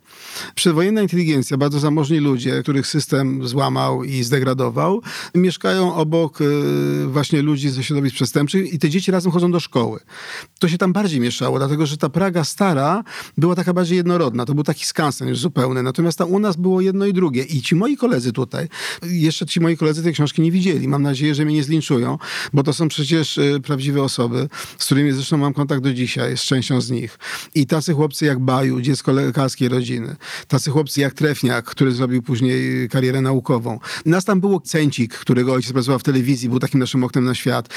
przedwojenna 0.55 1.03
inteligencja, 1.03 1.57
bardzo 1.57 1.81
zamożni 1.81 2.19
ludzie, 2.19 2.63
których 2.63 2.87
system 2.87 3.49
złamał 3.49 4.05
i 4.05 4.23
zdegradował, 4.23 5.03
mieszkają 5.35 5.95
obok 5.95 6.41
y, 6.41 7.07
właśnie 7.07 7.43
ludzi 7.43 7.71
ze 7.71 7.85
środowisk 7.85 8.15
przestępczych 8.15 8.73
i 8.73 8.79
te 8.79 8.91
dzieci 8.91 9.11
razem 9.11 9.33
chodzą 9.33 9.53
do 9.53 9.61
szkoły. 9.61 10.01
To 10.59 10.69
się 10.69 10.79
tam 10.79 10.93
bardziej 10.93 11.21
mieszało, 11.21 11.59
dlatego 11.59 11.87
że 11.87 11.97
ta 11.97 12.09
Praga 12.09 12.45
stara 12.45 13.05
była 13.37 13.55
taka 13.55 13.73
bardziej 13.73 13.97
jednorodna. 13.97 14.45
To 14.45 14.55
był 14.55 14.65
taki 14.65 14.85
skansen 14.85 15.29
już 15.29 15.39
zupełny. 15.39 15.83
Natomiast 15.83 16.19
tam 16.19 16.31
u 16.31 16.39
nas 16.39 16.57
było 16.57 16.81
jedno 16.81 17.07
i 17.07 17.13
drugie. 17.13 17.43
I 17.43 17.63
ci 17.63 17.75
moi 17.75 17.97
koledzy 17.97 18.33
tutaj, 18.33 18.69
jeszcze 19.03 19.47
ci 19.47 19.61
moi 19.61 19.77
koledzy 19.77 20.03
tej 20.03 20.13
książki 20.13 20.43
nie 20.43 20.53
widzieli. 20.53 20.89
Mam 20.89 21.03
nadzieję, 21.03 21.35
że 21.35 21.45
mnie 21.45 21.55
nie 21.55 21.65
zlinczują, 21.65 22.19
bo 22.53 22.63
to 22.63 22.73
są 22.73 22.89
przecież 22.89 23.39
y, 23.39 23.61
prawdziwe 23.65 24.03
osoby, 24.03 24.49
z 24.79 24.85
którymi 24.85 25.13
zresztą 25.13 25.37
mam 25.37 25.55
kontakt 25.55 25.83
do 25.83 25.95
dzisiaj, 25.95 26.37
z 26.37 26.43
częścią 26.43 26.81
z 26.81 26.91
nich. 26.91 27.19
I 27.55 27.67
tacy 27.67 27.93
chłopcy 27.93 28.25
jak 28.25 28.39
Baju, 28.39 28.81
dziecko 28.81 29.13
lekarskiej 29.13 29.69
rodziny. 29.69 30.12
Tacy 30.49 30.71
chłopcy 30.71 31.01
jak 31.01 31.15
Trefniak, 31.15 31.65
który 31.65 31.93
zrobił 31.93 32.23
później 32.23 32.89
karierę 32.89 33.21
naukową. 33.21 33.79
Nas 34.07 34.25
tam 34.25 34.41
było 34.41 34.61
Cęcik, 34.61 35.15
którego 35.15 35.53
ojciec 35.53 35.73
pracował 35.73 35.99
w 35.99 36.03
telewizji, 36.03 36.49
był 36.49 36.59
takim 36.59 36.81
naszym 36.81 37.05
oknem 37.05 37.25
na 37.25 37.35
świat. 37.35 37.69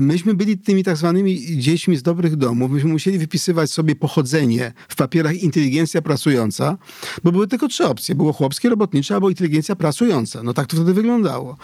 Myśmy 0.00 0.34
byli 0.34 0.58
tymi 0.58 0.84
tak 0.84 0.96
zwanymi 0.96 1.58
dziećmi 1.58 1.96
z 1.96 2.02
dobrych 2.02 2.36
domów. 2.36 2.70
Myśmy 2.70 2.90
musieli 2.90 3.18
wypisywać 3.18 3.70
sobie 3.70 3.94
pochodzenie 3.94 4.72
w 4.88 4.96
papierach 4.96 5.42
inteligencja 5.42 6.02
pracująca, 6.02 6.78
bo 7.24 7.32
były 7.32 7.48
tylko 7.48 7.68
trzy 7.68 7.86
opcje. 7.86 8.14
Było 8.14 8.32
chłopskie, 8.32 8.68
robotnicze 8.68 9.14
albo 9.14 9.28
inteligencja 9.30 9.76
pracująca. 9.76 10.42
No 10.42 10.54
tak 10.54 10.66
to 10.66 10.76
wtedy 10.76 10.94
wyglądało. 10.94 11.56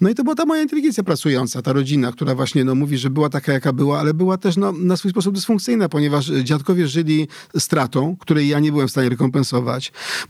No 0.00 0.10
i 0.10 0.14
to 0.14 0.24
była 0.24 0.36
ta 0.36 0.44
moja 0.44 0.62
inteligencja 0.62 1.04
pracująca, 1.04 1.62
ta 1.62 1.72
rodzina, 1.72 2.12
która 2.12 2.34
właśnie 2.34 2.64
no, 2.64 2.74
mówi, 2.74 2.98
że 2.98 3.10
była 3.10 3.28
taka, 3.28 3.52
jaka 3.52 3.72
była, 3.72 4.00
ale 4.00 4.14
była 4.14 4.38
też 4.38 4.56
no, 4.56 4.72
na 4.72 4.96
swój 4.96 5.10
sposób 5.10 5.34
dysfunkcyjna, 5.34 5.88
ponieważ 5.88 6.26
dziadkowie 6.26 6.88
żyli 6.88 7.28
stratą, 7.58 8.16
której 8.20 8.48
ja 8.48 8.60
nie 8.60 8.72
byłem 8.72 8.88
w 8.88 8.90
stanie 8.90 9.08
rekompensować. 9.08 9.67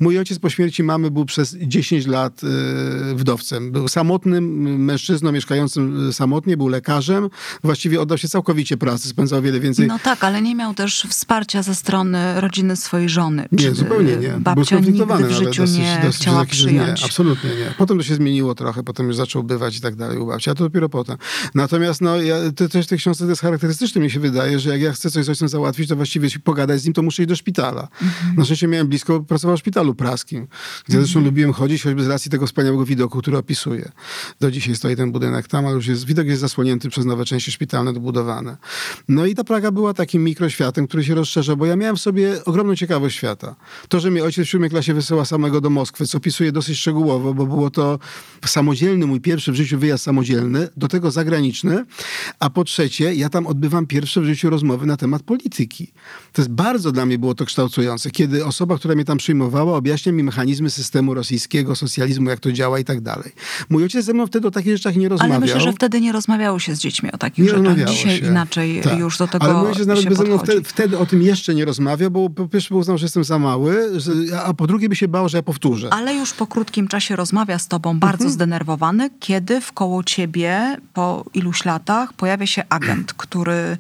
Mój 0.01 0.18
ojciec 0.18 0.38
po 0.38 0.51
śmierci 0.51 0.83
mamy 0.83 1.11
był 1.11 1.24
przez 1.24 1.57
10 1.61 2.07
lat 2.07 2.40
y, 2.44 3.14
wdowcem. 3.14 3.72
Był 3.72 3.88
samotnym 3.88 4.44
mężczyzną 4.85 5.33
mieszkającym 5.33 6.12
samotnie, 6.12 6.57
był 6.57 6.68
lekarzem. 6.68 7.29
Właściwie 7.64 8.01
oddał 8.01 8.18
się 8.18 8.29
całkowicie 8.29 8.77
pracy, 8.77 9.09
spędzał 9.09 9.42
wiele 9.42 9.61
więcej. 9.61 9.87
No 9.87 9.98
tak, 9.98 10.24
ale 10.24 10.42
nie 10.42 10.55
miał 10.55 10.74
też 10.74 11.07
wsparcia 11.09 11.62
ze 11.62 11.74
strony 11.74 12.40
rodziny 12.40 12.77
swojej 12.77 13.09
żony. 13.09 13.48
Nie, 13.53 13.74
zupełnie 13.74 14.16
nie. 14.16 14.31
Babcia 14.38 14.79
nigdy 14.79 15.07
w 15.07 15.31
życiu 15.31 15.62
dosyć, 15.62 15.79
nie 15.79 16.01
dosyć, 16.05 16.22
chciała 16.22 16.44
dosyć, 16.44 16.53
przyjąć. 16.53 17.01
Nie, 17.01 17.05
absolutnie 17.05 17.51
nie. 17.51 17.74
Potem 17.79 17.98
to 17.98 18.05
się 18.05 18.14
zmieniło 18.14 18.55
trochę, 18.55 18.83
potem 18.83 19.07
już 19.07 19.16
zaczął 19.16 19.42
bywać 19.42 19.77
i 19.77 19.81
tak 19.81 19.96
dalej 19.96 20.18
u 20.18 20.27
babci, 20.27 20.51
a 20.51 20.55
to 20.55 20.64
dopiero 20.64 20.88
potem. 20.88 21.16
Natomiast 21.55 22.01
no, 22.01 22.16
ja, 22.16 22.37
to 22.57 22.68
też 22.68 22.87
w 22.87 22.88
tej 22.88 22.98
książce 22.98 23.24
to 23.24 23.31
jest 23.31 23.42
charakterystyczne, 23.42 24.01
mi 24.01 24.11
się 24.11 24.20
wydaje, 24.20 24.59
że 24.59 24.70
jak 24.70 24.81
ja 24.81 24.92
chcę 24.92 25.11
coś 25.11 25.24
z 25.24 25.29
ojcem 25.29 25.48
załatwić, 25.48 25.88
to 25.88 25.96
właściwie 25.96 26.29
pogadać 26.44 26.81
z 26.81 26.85
nim, 26.85 26.94
to 26.94 27.03
muszę 27.03 27.22
iść 27.22 27.29
do 27.29 27.37
szpitala. 27.37 27.88
Mhm. 28.03 28.37
Na 28.37 28.44
szczęście 28.44 28.68
miałem 28.68 28.88
blisko, 28.88 29.20
pracował 29.28 29.56
w 29.56 29.60
szpitalu 29.60 29.94
praskim, 29.94 30.46
gdzie 30.84 30.96
mhm. 30.96 31.04
zresztą 31.04 31.20
lubiłem 31.20 31.52
chodzić, 31.52 31.82
choćby 31.82 32.04
z 32.04 32.08
racji 32.08 32.30
tego 32.30 32.46
wspaniałego 32.46 32.84
widoku, 32.84 33.18
który 33.18 33.38
opisuję. 33.38 33.92
Do 34.40 34.50
dzisiaj 34.50 34.76
stoi 34.76 34.96
ten 34.96 35.12
budynek 35.12 35.48
tam, 35.48 35.66
ale 35.66 35.74
już 35.74 35.86
jest, 35.86 36.04
widok 36.04 36.26
jest 36.26 36.40
zasłonięty 36.40 36.88
przez 36.88 37.04
nowe 37.04 37.24
części 37.24 37.52
szpitalne 37.52 37.92
dobudowane. 37.92 38.56
No 39.08 39.26
i 39.26 39.34
ta 39.34 39.44
Praga 39.44 39.70
była 39.70 39.94
takim 39.94 40.24
mikroświatem, 40.24 40.86
który 40.86 41.04
się 41.04 41.14
rozszerzał, 41.14 41.56
bo 41.56 41.66
ja 41.66 41.76
miałem 41.76 41.96
w 41.96 42.00
sobie 42.00 42.44
ogromną 42.44 42.76
ciekawość 42.76 43.16
świata. 43.16 43.56
To, 43.88 44.00
że 44.00 44.10
mnie 44.10 44.24
ojciec 44.24 44.46
w 44.46 44.50
siódmej 44.50 44.70
klasie 44.70 44.94
wysyła 44.94 45.24
samego 45.24 45.60
do 45.60 45.70
Moskwy, 45.70 46.06
co 46.06 46.18
opisuję 46.18 46.52
dosyć 46.52 46.78
szczegółowo, 46.78 47.34
bo 47.34 47.46
było 47.46 47.70
to 47.70 47.98
samodzielny, 48.46 49.06
mój 49.06 49.20
pierwszy 49.20 49.52
w 49.52 49.54
życiu 49.54 49.78
wyjazd 49.78 50.04
samodzielny, 50.04 50.68
do 50.76 50.88
tego 50.88 51.10
zagraniczny, 51.10 51.84
a 52.40 52.50
po 52.50 52.64
trzecie, 52.64 53.14
ja 53.14 53.28
tam 53.28 53.46
odbywam 53.46 53.86
pierwsze 53.86 54.20
w 54.20 54.24
życiu 54.24 54.50
rozmowy 54.50 54.86
na 54.86 54.96
temat 54.96 55.22
polityki. 55.22 55.92
To 56.32 56.42
jest 56.42 56.50
bardzo 56.50 56.92
dla 56.92 57.06
mnie 57.06 57.18
było 57.18 57.34
to 57.34 57.44
kształtujące, 57.44 58.10
kiedy 58.10 58.44
osoba, 58.44 58.78
która 58.78 58.94
mnie 58.94 59.04
tam 59.09 59.18
przyjmowała, 59.18 59.77
objaśnia 59.77 60.12
mi 60.12 60.23
mechanizmy 60.23 60.71
systemu 60.71 61.14
rosyjskiego, 61.14 61.77
socjalizmu, 61.77 62.31
jak 62.31 62.40
to 62.40 62.53
działa 62.53 62.79
i 62.79 62.85
tak 62.85 63.01
dalej. 63.01 63.33
Mój 63.68 63.83
ojciec 63.83 64.05
ze 64.05 64.12
mną 64.14 64.27
wtedy 64.27 64.49
o 64.49 64.51
takich 64.51 64.77
rzeczach 64.77 64.97
nie 64.97 65.09
rozmawiał. 65.09 65.37
Ale 65.37 65.47
myślę, 65.47 65.61
że 65.61 65.73
wtedy 65.73 66.01
nie 66.01 66.12
rozmawiało 66.12 66.59
się 66.59 66.77
z 66.77 66.79
dziećmi 66.79 67.12
o 67.12 67.18
takich 67.18 67.44
nie 67.44 67.51
rzeczach. 67.51 67.85
Dzisiaj 67.85 68.18
się. 68.18 68.27
inaczej 68.27 68.81
tak. 68.81 68.99
już 68.99 69.18
do 69.18 69.29
tego 69.29 69.44
Ale 69.44 69.55
mój 69.55 69.68
ojciec 69.68 69.87
nawet 69.87 70.09
by 70.09 70.14
ze 70.14 70.25
mną 70.25 70.38
wtedy, 70.38 70.62
wtedy, 70.62 70.99
o 70.99 71.07
tym 71.07 71.23
jeszcze 71.23 71.55
nie 71.55 71.64
rozmawiał, 71.64 72.11
bo 72.11 72.31
po 72.31 72.49
pierwsze 72.49 72.75
uznał, 72.75 72.99
że 72.99 73.05
jestem 73.05 73.25
za 73.25 73.38
mały, 73.38 73.90
a 74.44 74.55
po 74.55 74.66
drugie 74.66 74.88
by 74.88 74.97
się 74.97 75.09
bał, 75.09 75.29
że 75.29 75.38
ja 75.38 75.42
powtórzę. 75.42 75.92
Ale 75.92 76.14
już 76.14 76.33
po 76.33 76.47
krótkim 76.47 76.88
czasie 76.88 77.16
rozmawia 77.16 77.59
z 77.59 77.68
tobą 77.68 77.99
bardzo 77.99 78.25
mhm. 78.25 78.33
zdenerwowany, 78.33 79.11
kiedy 79.21 79.61
wkoło 79.61 80.05
ciebie 80.05 80.77
po 80.94 81.25
iluś 81.35 81.64
latach 81.64 82.12
pojawia 82.12 82.47
się 82.47 82.62
agent, 82.68 83.12
który 83.23 83.77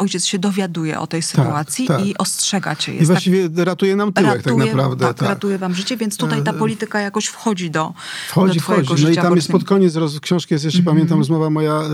ojciec 0.00 0.26
się 0.26 0.38
dowiaduje 0.38 1.00
o 1.00 1.06
tej 1.06 1.20
tak, 1.20 1.30
sytuacji 1.30 1.86
tak, 1.86 1.98
tak. 1.98 2.06
i 2.06 2.18
ostrzega 2.18 2.76
cię. 2.76 2.92
Jest 2.92 3.02
I 3.02 3.06
właściwie 3.06 3.50
tak, 3.50 3.66
ratuje 3.66 3.96
nam 3.96 4.12
tyłek 4.12 4.36
ratuje, 4.36 4.66
tak 4.66 4.76
naprawdę. 4.76 5.06
Tak, 5.06 5.16
tak, 5.16 5.28
ratuje 5.28 5.58
wam 5.58 5.74
życie, 5.74 5.96
więc 5.96 6.16
tutaj 6.16 6.42
ta 6.42 6.50
e, 6.50 6.54
polityka 6.54 7.00
jakoś 7.00 7.26
wchodzi 7.26 7.70
do 7.70 7.92
Wchodzi, 8.28 8.58
do 8.58 8.60
wchodzi. 8.60 9.04
No 9.04 9.10
i 9.10 9.14
tam 9.14 9.36
jest 9.36 9.48
pod 9.48 9.64
koniec 9.64 9.96
roz, 9.96 10.20
książki, 10.20 10.54
jest 10.54 10.64
jeszcze 10.64 10.80
mm 10.80 10.86
-hmm. 10.86 10.94
pamiętam 10.94 11.18
rozmowa 11.18 11.50
moja 11.50 11.74
e, 11.74 11.84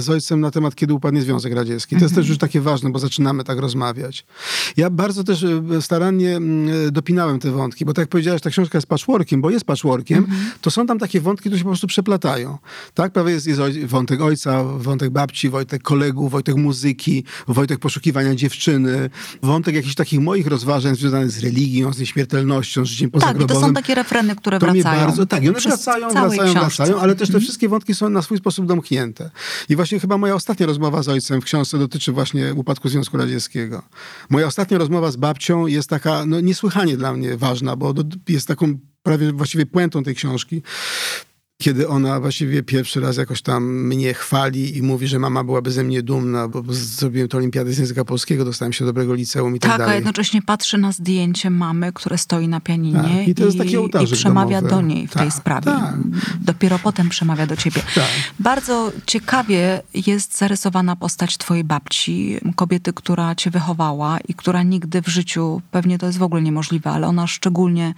z 0.00 0.10
ojcem 0.10 0.40
na 0.40 0.50
temat, 0.50 0.74
kiedy 0.74 0.94
upadnie 0.94 1.22
Związek 1.22 1.52
Radziecki. 1.52 1.90
To 1.90 1.96
mm 1.96 2.00
-hmm. 2.00 2.02
jest 2.02 2.14
też 2.14 2.22
mhm. 2.22 2.30
już 2.30 2.38
takie 2.38 2.60
ważne, 2.60 2.90
bo 2.90 2.98
zaczynamy 2.98 3.44
tak 3.44 3.58
rozmawiać. 3.58 4.26
Ja 4.76 4.90
bardzo 4.90 5.24
też 5.24 5.42
e, 5.42 5.82
starannie 5.82 6.40
dopinałem 6.92 7.38
te 7.38 7.50
wątki, 7.50 7.84
bo 7.84 7.92
tak 7.92 8.02
jak 8.02 8.08
powiedziałeś, 8.08 8.42
ta 8.42 8.50
książka 8.50 8.78
jest 8.78 8.88
patchworkiem, 8.88 9.40
bo 9.40 9.50
jest 9.50 9.64
patchworkiem, 9.64 10.18
mm 10.18 10.30
-hmm. 10.30 10.58
to 10.60 10.70
są 10.70 10.86
tam 10.86 10.98
takie 10.98 11.20
wątki, 11.20 11.48
które 11.48 11.58
się 11.58 11.64
po 11.64 11.70
prostu 11.70 11.86
przeplatają. 11.86 12.58
Tak, 12.94 13.12
prawie 13.12 13.32
jest, 13.32 13.46
jest 13.46 13.60
wątek 13.86 14.20
ojca, 14.20 14.64
wątek 14.64 15.10
babci, 15.10 15.48
wątek 15.48 15.82
kolegów, 15.82 16.32
wątek 16.32 16.56
muzyki, 16.56 17.24
wątek 17.48 17.78
poszukiwania 17.78 18.34
dziewczyny, 18.34 19.10
wątek 19.42 19.74
jakichś 19.74 19.94
takich 19.94 20.20
moich 20.20 20.46
rozważań 20.46 20.96
związanych 20.96 21.30
z 21.30 21.38
religią, 21.38 21.92
z 21.92 21.98
nieśmiertelnością, 21.98 22.84
z 22.84 22.88
życiem 22.88 23.10
pozagrobowym. 23.10 23.48
Tak, 23.48 23.56
to 23.56 23.66
są 23.66 23.74
takie 23.74 23.94
refreny, 23.94 24.36
które 24.36 24.58
to 24.58 24.66
wracają. 24.66 25.06
Bardzo, 25.06 25.26
tak, 25.26 25.44
i 25.44 25.48
one 25.48 25.60
wracają, 25.60 26.08
wracają, 26.08 26.52
wracają, 26.54 27.00
ale 27.00 27.14
też 27.14 27.28
te 27.28 27.34
mhm. 27.34 27.44
wszystkie 27.44 27.68
wątki 27.68 27.94
są 27.94 28.08
na 28.08 28.22
swój 28.22 28.38
sposób 28.38 28.66
domknięte. 28.66 29.30
I 29.68 29.76
właśnie 29.76 30.00
chyba 30.00 30.18
moja 30.18 30.34
ostatnia 30.34 30.66
rozmowa 30.66 31.02
z 31.02 31.08
ojcem 31.08 31.40
w 31.40 31.44
książce 31.44 31.78
dotyczy 31.78 32.12
właśnie 32.12 32.54
upadku 32.54 32.88
Związku 32.88 33.16
Radzieckiego. 33.16 33.82
Moja 34.30 34.46
ostatnia 34.46 34.78
rozmowa 34.78 35.10
z 35.10 35.16
babcią 35.16 35.66
jest 35.66 35.88
taka 35.88 36.26
no, 36.26 36.40
niesłychanie 36.40 36.96
dla 36.96 37.12
mnie 37.12 37.36
ważna, 37.36 37.76
bo 37.76 37.94
jest 38.28 38.48
taką 38.48 38.78
prawie 39.02 39.32
właściwie 39.32 39.66
puentą 39.66 40.02
tej 40.02 40.14
książki. 40.14 40.62
Kiedy 41.58 41.88
ona 41.88 42.20
właściwie 42.20 42.62
pierwszy 42.62 43.00
raz 43.00 43.16
jakoś 43.16 43.42
tam 43.42 43.64
mnie 43.64 44.14
chwali 44.14 44.76
i 44.76 44.82
mówi, 44.82 45.08
że 45.08 45.18
mama 45.18 45.44
byłaby 45.44 45.70
ze 45.70 45.84
mnie 45.84 46.02
dumna, 46.02 46.48
bo 46.48 46.62
zrobiłem 46.68 47.28
to 47.28 47.38
olimpiadę 47.38 47.72
z 47.72 47.78
języka 47.78 48.04
polskiego, 48.04 48.44
dostałem 48.44 48.72
się 48.72 48.84
do 48.84 48.88
dobrego 48.88 49.14
liceum 49.14 49.56
i 49.56 49.60
tak, 49.60 49.70
tak 49.70 49.78
dalej. 49.78 49.92
a 49.92 49.96
jednocześnie 49.96 50.42
patrzy 50.42 50.78
na 50.78 50.92
zdjęcie 50.92 51.50
mamy, 51.50 51.92
które 51.92 52.18
stoi 52.18 52.48
na 52.48 52.60
pianinie 52.60 53.18
tak, 53.18 53.28
i, 53.28 53.34
to 53.34 53.44
jest 53.44 53.58
taki 53.58 53.76
i 54.04 54.06
przemawia 54.12 54.62
domowy. 54.62 54.82
do 54.82 54.88
niej 54.88 55.06
w 55.06 55.12
tak, 55.12 55.22
tej 55.22 55.30
sprawie. 55.30 55.64
Tak. 55.64 55.94
Dopiero 56.40 56.78
potem 56.78 57.08
przemawia 57.08 57.46
do 57.46 57.56
ciebie. 57.56 57.82
Tak. 57.94 58.08
Bardzo 58.40 58.92
ciekawie 59.06 59.82
jest 60.06 60.38
zarysowana 60.38 60.96
postać 60.96 61.38
twojej 61.38 61.64
babci, 61.64 62.40
kobiety, 62.56 62.92
która 62.92 63.34
cię 63.34 63.50
wychowała 63.50 64.18
i 64.28 64.34
która 64.34 64.62
nigdy 64.62 65.02
w 65.02 65.08
życiu, 65.08 65.62
pewnie 65.70 65.98
to 65.98 66.06
jest 66.06 66.18
w 66.18 66.22
ogóle 66.22 66.42
niemożliwe, 66.42 66.90
ale 66.90 67.06
ona 67.06 67.26
szczególnie 67.26 67.94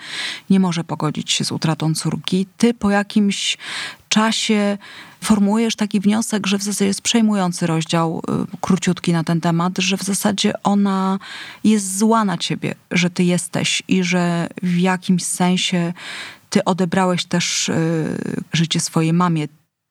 nie 0.51 0.61
może 0.61 0.85
pogodzić 0.85 1.33
się 1.33 1.45
z 1.45 1.53
utratą 1.53 1.95
córki. 1.95 2.47
Ty 2.57 2.75
po 2.75 2.91
jakimś 2.91 3.48
czasie 4.09 4.79
formułujesz 5.21 5.77
taki 5.77 6.01
wniosek, 6.01 6.47
że 6.47 6.59
w 6.59 6.63
zasadzie 6.63 6.87
jest 6.87 7.03
przejmujący 7.03 7.67
rozdział, 7.67 8.23
y, 8.53 8.57
króciutki 8.61 9.13
na 9.13 9.25
ten 9.25 9.41
temat, 9.41 9.79
że 9.79 9.97
w 9.97 10.03
zasadzie 10.03 10.53
ona 10.63 11.19
jest 11.65 11.99
zła 11.99 12.25
na 12.25 12.39
ciebie, 12.39 12.75
że 12.91 13.11
ty 13.11 13.25
jesteś 13.25 13.83
i 13.89 14.05
że 14.05 14.49
w 14.63 14.79
jakimś 14.79 15.25
sensie 15.25 15.93
ty 16.51 16.65
odebrałeś 16.65 17.25
też 17.25 17.69
y, 17.69 17.75
życie 18.53 18.81
swojej 18.81 19.13
mamie. 19.13 19.49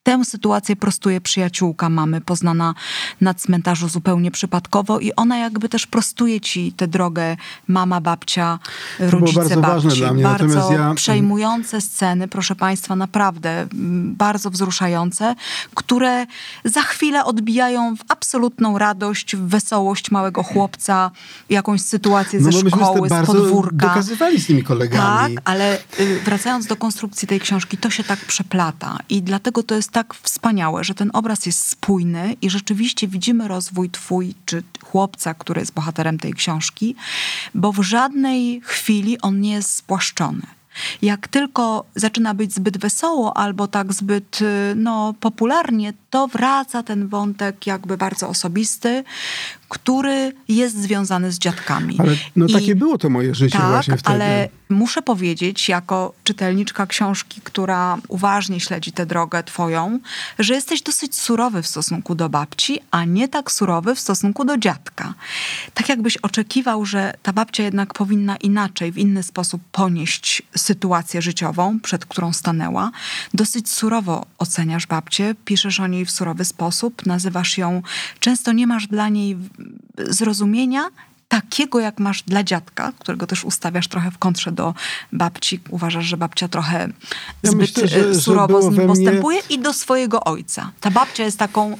Tę 0.08 0.24
sytuację 0.24 0.76
prostuje 0.76 1.20
przyjaciółka 1.20 1.88
mamy, 1.88 2.20
poznana 2.20 2.74
na 3.20 3.34
cmentarzu 3.34 3.88
zupełnie 3.88 4.30
przypadkowo 4.30 5.00
i 5.00 5.12
ona 5.16 5.38
jakby 5.38 5.68
też 5.68 5.86
prostuje 5.86 6.40
ci 6.40 6.72
tę 6.72 6.88
drogę 6.88 7.36
mama, 7.66 8.00
babcia, 8.00 8.58
to 8.98 9.10
rodzice, 9.10 9.32
było 9.32 9.48
bardzo 9.48 9.60
babci. 9.60 9.88
Ważne 9.88 9.96
dla 9.96 10.12
mnie. 10.12 10.22
Bardzo 10.22 10.46
Natomiast 10.46 10.70
ja... 10.70 10.94
przejmujące 10.94 11.80
sceny, 11.80 12.28
proszę 12.28 12.56
państwa, 12.56 12.96
naprawdę 12.96 13.66
bardzo 14.02 14.50
wzruszające, 14.50 15.34
które 15.74 16.26
za 16.64 16.82
chwilę 16.82 17.24
odbijają 17.24 17.96
w 17.96 18.00
absolutną 18.08 18.78
radość, 18.78 19.36
w 19.36 19.40
wesołość 19.40 20.10
małego 20.10 20.42
chłopca, 20.42 21.10
jakąś 21.50 21.80
sytuację 21.80 22.40
no, 22.40 22.52
ze 22.52 22.68
szkoły, 22.70 23.08
z 23.08 23.26
podwórka. 23.26 23.88
dokazywali 23.88 24.40
z 24.40 24.46
tymi 24.46 24.62
kolegami. 24.62 25.34
Tak, 25.34 25.42
ale 25.44 25.78
y, 26.00 26.20
wracając 26.24 26.66
do 26.66 26.76
konstrukcji 26.76 27.28
tej 27.28 27.40
książki, 27.40 27.76
to 27.76 27.90
się 27.90 28.04
tak 28.04 28.18
przeplata 28.18 28.98
i 29.08 29.22
dlatego 29.22 29.62
to 29.62 29.74
jest 29.74 29.90
tak 29.90 29.97
wspaniałe, 30.22 30.84
że 30.84 30.94
ten 30.94 31.10
obraz 31.12 31.46
jest 31.46 31.66
spójny 31.66 32.36
i 32.42 32.50
rzeczywiście 32.50 33.08
widzimy 33.08 33.48
rozwój 33.48 33.90
twój, 33.90 34.34
czy 34.46 34.62
chłopca, 34.84 35.34
który 35.34 35.60
jest 35.60 35.72
bohaterem 35.72 36.18
tej 36.18 36.34
książki, 36.34 36.94
bo 37.54 37.72
w 37.72 37.82
żadnej 37.82 38.60
chwili 38.64 39.20
on 39.20 39.40
nie 39.40 39.52
jest 39.52 39.74
spłaszczony. 39.74 40.42
Jak 41.02 41.28
tylko 41.28 41.84
zaczyna 41.94 42.34
być 42.34 42.54
zbyt 42.54 42.78
wesoło 42.78 43.36
albo 43.36 43.68
tak 43.68 43.92
zbyt 43.92 44.40
y, 44.42 44.74
no, 44.76 45.14
popularnie, 45.20 45.92
to 46.10 46.28
wraca 46.28 46.82
ten 46.82 47.08
wątek 47.08 47.66
jakby 47.66 47.96
bardzo 47.96 48.28
osobisty, 48.28 49.04
który 49.68 50.32
jest 50.48 50.82
związany 50.82 51.32
z 51.32 51.38
dziadkami. 51.38 51.96
Ale 51.98 52.16
no 52.36 52.46
I, 52.46 52.52
takie 52.52 52.76
było 52.76 52.98
to 52.98 53.10
moje 53.10 53.34
życie 53.34 53.58
tak, 53.58 53.68
właśnie 53.68 53.96
wtedy. 53.96 54.14
ale 54.14 54.48
muszę 54.68 55.02
powiedzieć, 55.02 55.68
jako 55.68 56.14
czytelniczka 56.24 56.86
książki, 56.86 57.40
która 57.44 57.98
uważnie 58.08 58.60
śledzi 58.60 58.92
tę 58.92 59.06
drogę 59.06 59.42
twoją, 59.42 59.98
że 60.38 60.54
jesteś 60.54 60.82
dosyć 60.82 61.16
surowy 61.16 61.62
w 61.62 61.66
stosunku 61.66 62.14
do 62.14 62.28
babci, 62.28 62.80
a 62.90 63.04
nie 63.04 63.28
tak 63.28 63.52
surowy 63.52 63.94
w 63.94 64.00
stosunku 64.00 64.44
do 64.44 64.58
dziadka. 64.58 65.14
Tak 65.74 65.88
jakbyś 65.88 66.16
oczekiwał, 66.16 66.84
że 66.84 67.14
ta 67.22 67.32
babcia 67.32 67.62
jednak 67.62 67.94
powinna 67.94 68.36
inaczej, 68.36 68.92
w 68.92 68.98
inny 68.98 69.22
sposób 69.22 69.62
ponieść 69.72 70.42
sytuację 70.56 71.22
życiową, 71.22 71.80
przed 71.80 72.06
którą 72.06 72.32
stanęła. 72.32 72.90
Dosyć 73.34 73.70
surowo 73.70 74.26
oceniasz 74.38 74.86
babcię, 74.86 75.34
piszesz 75.44 75.80
o 75.80 75.86
niej 75.86 76.04
w 76.04 76.10
surowy 76.10 76.44
sposób, 76.44 77.06
nazywasz 77.06 77.58
ją, 77.58 77.82
często 78.20 78.52
nie 78.52 78.66
masz 78.66 78.86
dla 78.86 79.08
niej 79.08 79.36
zrozumienia, 79.98 80.90
takiego, 81.28 81.80
jak 81.80 82.00
masz 82.00 82.22
dla 82.22 82.44
dziadka, 82.44 82.92
którego 82.98 83.26
też 83.26 83.44
ustawiasz 83.44 83.88
trochę 83.88 84.10
w 84.10 84.18
kontrze 84.18 84.52
do 84.52 84.74
babci. 85.12 85.60
Uważasz, 85.70 86.04
że 86.04 86.16
babcia 86.16 86.48
trochę 86.48 86.88
ja 87.42 87.50
zbyt 87.50 87.76
myślę, 87.76 87.88
że, 87.88 88.14
surowo 88.14 88.62
że 88.62 88.68
z 88.68 88.78
nim 88.78 88.86
postępuje 88.86 89.40
i 89.50 89.58
do 89.58 89.72
swojego 89.72 90.24
ojca. 90.24 90.72
Ta 90.80 90.90
babcia 90.90 91.24
jest 91.24 91.38
taką 91.38 91.76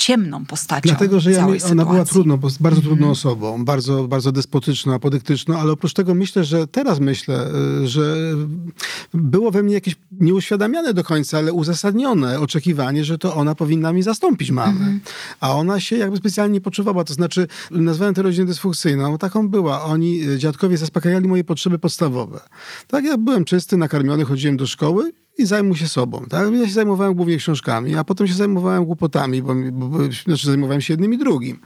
ciemną 0.00 0.44
postacią. 0.46 0.88
Dlatego, 0.88 1.20
że 1.20 1.32
ja, 1.32 1.46
ona 1.46 1.58
sytuacji. 1.58 1.76
była 1.76 2.04
trudną, 2.04 2.38
bardzo 2.60 2.80
trudną 2.80 2.96
mm 2.96 3.08
-hmm. 3.08 3.12
osobą, 3.12 3.64
bardzo, 3.64 4.08
bardzo 4.08 4.32
despotyczną, 4.32 4.94
apodyktyczną, 4.94 5.58
ale 5.58 5.72
oprócz 5.72 5.92
tego 5.92 6.14
myślę, 6.14 6.44
że 6.44 6.66
teraz 6.66 7.00
myślę, 7.00 7.46
y, 7.82 7.88
że 7.88 8.16
było 9.14 9.50
we 9.50 9.62
mnie 9.62 9.74
jakieś 9.74 9.96
nieuświadamiane 10.20 10.94
do 10.94 11.04
końca, 11.04 11.38
ale 11.38 11.52
uzasadnione 11.52 12.40
oczekiwanie, 12.40 13.04
że 13.04 13.18
to 13.18 13.34
ona 13.34 13.54
powinna 13.54 13.92
mi 13.92 14.02
zastąpić 14.02 14.50
mamę. 14.50 14.84
Mm. 14.84 15.00
A 15.40 15.54
ona 15.54 15.80
się 15.80 15.96
jakby 15.96 16.16
specjalnie 16.16 16.52
nie 16.52 16.60
poczuwała. 16.60 17.04
To 17.04 17.14
znaczy, 17.14 17.46
nazwałem 17.70 18.14
tę 18.14 18.22
rodzinę 18.22 18.46
dysfunkcyjną. 18.46 19.18
Taką 19.18 19.48
była. 19.48 19.84
Oni, 19.84 20.28
y, 20.28 20.38
dziadkowie, 20.38 20.76
zaspokajali 20.76 21.28
moje 21.28 21.44
potrzeby 21.44 21.78
podstawowe. 21.78 22.40
Tak, 22.88 23.04
ja 23.04 23.18
byłem 23.18 23.44
czysty, 23.44 23.76
nakarmiony, 23.76 24.24
chodziłem 24.24 24.56
do 24.56 24.66
szkoły 24.66 25.12
i 25.38 25.46
zajmuj 25.46 25.76
się 25.76 25.88
sobą. 25.88 26.26
Tak? 26.30 26.54
Ja 26.54 26.66
się 26.66 26.72
zajmowałem 26.72 27.14
głównie 27.14 27.36
książkami, 27.36 27.96
a 27.96 28.04
potem 28.04 28.26
się 28.26 28.34
zajmowałem 28.34 28.84
głupotami, 28.84 29.42
bo, 29.42 29.54
bo, 29.72 29.88
bo 29.88 29.98
znaczy 30.26 30.46
zajmowałem 30.46 30.80
się 30.80 30.92
jednym 30.92 31.14
i 31.14 31.18
drugim. 31.18 31.60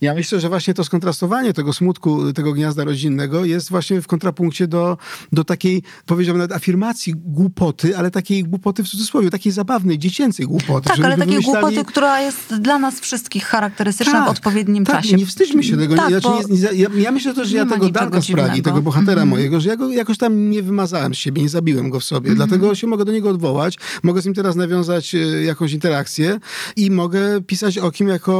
Ja 0.00 0.14
myślę, 0.14 0.40
że 0.40 0.48
właśnie 0.48 0.74
to 0.74 0.84
skontrastowanie 0.84 1.52
tego 1.52 1.72
smutku, 1.72 2.32
tego 2.32 2.52
gniazda 2.52 2.84
rodzinnego 2.84 3.44
jest 3.44 3.70
właśnie 3.70 4.02
w 4.02 4.06
kontrapunkcie 4.06 4.66
do, 4.66 4.98
do 5.32 5.44
takiej, 5.44 5.82
powiedziałbym 6.06 6.40
nawet 6.40 6.56
afirmacji 6.56 7.14
głupoty, 7.16 7.96
ale 7.96 8.10
takiej 8.10 8.44
głupoty 8.44 8.84
w 8.84 8.88
cudzysłowie, 8.88 9.30
takiej 9.30 9.52
zabawnej, 9.52 9.98
dziecięcej 9.98 10.46
głupoty. 10.46 10.88
Tak, 10.88 10.98
ale 10.98 11.16
takiej 11.16 11.26
wymyślali... 11.26 11.60
głupoty, 11.60 11.84
która 11.84 12.20
jest 12.20 12.54
dla 12.54 12.78
nas 12.78 13.00
wszystkich 13.00 13.44
charakterystyczna 13.44 14.12
tak, 14.12 14.26
w 14.26 14.30
odpowiednim 14.30 14.84
tak, 14.84 14.96
czasie. 14.96 15.16
nie 15.16 15.26
wstydźmy 15.26 15.62
się 15.62 15.76
tego. 15.76 15.94
Tak, 15.96 16.10
nie, 16.10 16.56
nie, 16.56 16.78
ja, 16.78 16.88
ja, 16.96 17.12
myślę 17.12 17.34
też, 17.34 17.48
że 17.48 17.56
ja 17.56 17.66
tego 17.66 17.90
Darka 17.90 18.20
z 18.20 18.26
Pragi, 18.26 18.62
tego 18.62 18.82
bohatera 18.82 19.22
mm-hmm. 19.22 19.26
mojego, 19.26 19.60
że 19.60 19.68
ja 19.68 19.76
go 19.76 19.88
jakoś 19.88 20.18
tam 20.18 20.50
nie 20.50 20.62
wymazałem 20.62 21.14
z 21.14 21.18
siebie, 21.18 21.42
nie 21.42 21.48
zabiłem 21.48 21.90
go 21.90 22.00
w 22.00 22.04
sobie. 22.04 22.30
Mm-hmm. 22.30 22.34
Dlatego 22.34 22.74
się 22.74 22.86
mogę 22.92 23.04
do 23.04 23.12
niego 23.12 23.30
odwołać, 23.30 23.78
mogę 24.02 24.22
z 24.22 24.24
nim 24.24 24.34
teraz 24.34 24.56
nawiązać 24.56 25.14
e, 25.14 25.18
jakąś 25.18 25.72
interakcję 25.72 26.40
i 26.76 26.90
mogę 26.90 27.40
pisać 27.40 27.78
o 27.78 27.90
kim 27.90 28.08
jako 28.08 28.32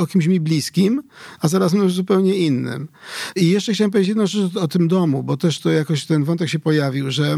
o, 0.00 0.06
kimś 0.06 0.26
mi 0.26 0.40
bliskim, 0.40 1.02
a 1.40 1.48
zaraz 1.48 1.72
już 1.72 1.94
zupełnie 1.94 2.34
innym. 2.36 2.88
I 3.36 3.50
jeszcze 3.50 3.72
chciałem 3.72 3.90
powiedzieć 3.90 4.08
jedną 4.08 4.26
rzecz 4.26 4.56
o 4.56 4.68
tym 4.68 4.88
domu, 4.88 5.22
bo 5.22 5.36
też 5.36 5.60
to 5.60 5.70
jakoś 5.70 6.06
ten 6.06 6.24
wątek 6.24 6.48
się 6.48 6.58
pojawił, 6.58 7.10
że 7.10 7.36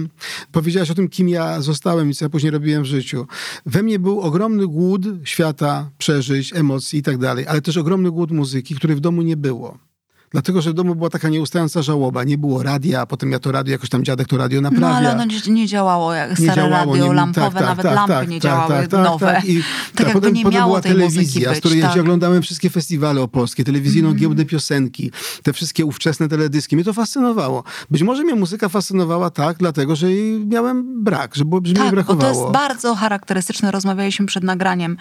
powiedziałaś 0.52 0.90
o 0.90 0.94
tym, 0.94 1.08
kim 1.08 1.28
ja 1.28 1.60
zostałem 1.60 2.10
i 2.10 2.14
co 2.14 2.24
ja 2.24 2.28
później 2.28 2.50
robiłem 2.50 2.82
w 2.82 2.86
życiu. 2.86 3.26
We 3.66 3.82
mnie 3.82 3.98
był 3.98 4.20
ogromny 4.20 4.66
głód 4.66 5.02
świata, 5.24 5.90
przeżyć, 5.98 6.52
emocji 6.52 6.98
i 6.98 7.02
tak 7.02 7.18
dalej, 7.18 7.46
ale 7.46 7.62
też 7.62 7.76
ogromny 7.76 8.10
głód 8.10 8.30
muzyki, 8.30 8.74
który 8.74 8.96
w 8.96 9.00
domu 9.00 9.22
nie 9.22 9.36
było. 9.36 9.91
Dlatego, 10.32 10.62
że 10.62 10.70
w 10.70 10.74
domu 10.74 10.94
była 10.94 11.10
taka 11.10 11.28
nieustająca 11.28 11.82
żałoba. 11.82 12.24
Nie 12.24 12.38
było 12.38 12.62
radia, 12.62 13.00
a 13.00 13.06
potem 13.06 13.32
ja 13.32 13.38
to 13.38 13.52
radio, 13.52 13.72
jakoś 13.72 13.88
tam 13.88 14.04
dziadek 14.04 14.28
to 14.28 14.36
radio 14.36 14.60
naprawia. 14.60 14.90
No 14.90 14.96
ale 14.96 15.12
ono 15.12 15.24
nie, 15.24 15.52
nie 15.52 15.66
działało 15.66 16.14
jak 16.14 16.30
nie 16.30 16.36
stare 16.36 16.62
działało, 16.62 16.92
radio, 16.92 17.06
nie, 17.06 17.14
lampowe, 17.14 17.44
tak, 17.44 17.54
tak, 17.54 17.62
nawet 17.62 17.86
tak, 17.86 17.94
lampy 17.94 18.12
tak, 18.12 18.28
nie 18.28 18.40
tak, 18.40 18.50
działały, 18.50 18.74
tak, 18.74 18.88
tak, 18.88 19.04
nowe. 19.04 19.26
Tak, 19.26 19.44
I, 19.44 19.62
tak 19.94 20.06
jakby 20.06 20.20
potem, 20.20 20.34
nie 20.34 20.42
potem 20.42 20.58
miało 20.58 20.68
była 20.68 20.80
tej 20.80 20.92
telewizja, 20.92 21.48
być, 21.48 21.58
z 21.58 21.60
której 21.60 21.78
ja 21.78 21.94
oglądałem 22.00 22.42
wszystkie 22.42 22.70
festiwale 22.70 23.20
opolskie, 23.20 23.64
telewizyjną 23.64 24.08
mm. 24.08 24.20
giełdę 24.20 24.44
piosenki, 24.44 25.10
te 25.42 25.52
wszystkie 25.52 25.84
ówczesne 25.84 26.28
teledyski. 26.28 26.76
Mnie 26.76 26.84
to 26.84 26.92
fascynowało. 26.92 27.64
Być 27.90 28.02
może 28.02 28.22
mnie 28.22 28.34
muzyka 28.34 28.68
fascynowała 28.68 29.30
tak, 29.30 29.56
dlatego, 29.58 29.96
że 29.96 30.06
miałem 30.46 31.04
brak, 31.04 31.34
że, 31.34 31.44
było, 31.44 31.60
że 31.64 31.74
tak, 31.74 31.90
brakowało. 31.90 32.20
Tak, 32.20 32.34
bo 32.34 32.40
to 32.40 32.40
jest 32.40 32.52
bardzo 32.52 32.94
charakterystyczne. 32.94 33.70
Rozmawialiśmy 33.70 34.26
przed 34.26 34.44
nagraniem. 34.44 34.96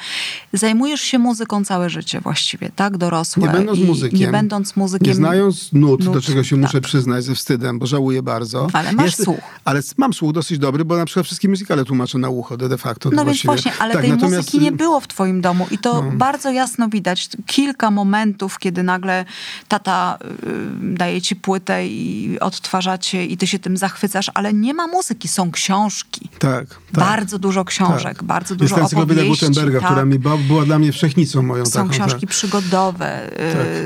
Zajmujesz 0.53 1.01
się 1.01 1.19
muzyką 1.19 1.65
całe 1.65 1.89
życie 1.89 2.19
właściwie, 2.19 2.71
tak? 2.75 2.97
Dorosłe. 2.97 3.43
Nie 3.43 3.49
będąc 3.49 3.79
muzykiem. 3.79 4.19
Nie 4.19 4.27
będąc 4.27 4.75
muzykiem 4.75 5.20
znając 5.21 5.73
nut, 5.73 6.05
nut 6.05 6.13
do 6.13 6.21
czego 6.21 6.43
się 6.43 6.55
tak. 6.55 6.61
muszę 6.61 6.81
przyznać 6.81 7.23
ze 7.23 7.35
wstydem, 7.35 7.79
bo 7.79 7.87
żałuję 7.87 8.23
bardzo. 8.23 8.67
Ale 8.73 8.91
masz 8.91 9.05
Jest, 9.05 9.23
słuch. 9.23 9.39
Ale 9.65 9.81
mam 9.97 10.13
słuch 10.13 10.33
dosyć 10.33 10.59
dobry, 10.59 10.85
bo 10.85 10.97
na 10.97 11.05
przykład 11.05 11.25
wszystkie 11.25 11.49
muzykale 11.49 11.85
tłumaczę 11.85 12.17
na 12.17 12.29
ucho 12.29 12.57
de, 12.57 12.77
facto. 12.77 13.09
No 13.13 13.25
więc 13.25 13.43
właśnie, 13.43 13.71
ale 13.79 13.93
tak, 13.93 14.01
tej 14.01 14.11
natomiast... 14.11 14.37
muzyki 14.37 14.59
nie 14.59 14.71
było 14.71 14.99
w 14.99 15.07
twoim 15.07 15.41
domu 15.41 15.67
i 15.71 15.77
to 15.77 16.01
no. 16.01 16.11
bardzo 16.11 16.51
jasno 16.51 16.89
widać. 16.89 17.29
Kilka 17.45 17.91
momentów, 17.91 18.59
kiedy 18.59 18.83
nagle 18.83 19.25
tata 19.67 20.17
y, 20.21 20.95
daje 20.97 21.21
ci 21.21 21.35
płytę 21.35 21.87
i 21.87 22.37
odtwarzacie 22.39 23.25
i 23.25 23.37
ty 23.37 23.47
się 23.47 23.59
tym 23.59 23.77
zachwycasz, 23.77 24.31
ale 24.33 24.53
nie 24.53 24.73
ma 24.73 24.87
muzyki, 24.87 25.27
są 25.27 25.51
książki. 25.51 26.29
Tak. 26.39 26.67
tak 26.67 26.79
bardzo 26.91 27.39
dużo 27.39 27.65
książek, 27.65 28.17
tak. 28.17 28.23
bardzo 28.23 28.55
dużo 28.55 28.79
Jest 28.79 28.93
opowieści. 28.93 29.29
Gutenberga, 29.29 29.79
tak. 29.79 29.89
która 29.89 30.05
mi 30.05 30.19
była 30.19 30.65
dla 30.65 30.79
mnie 30.79 30.91
wszechnicą 30.91 31.41
moją. 31.41 31.65
Są 31.65 31.71
taką, 31.71 31.89
książki 31.89 32.21
tak. 32.21 32.29
przygodowe, 32.29 33.29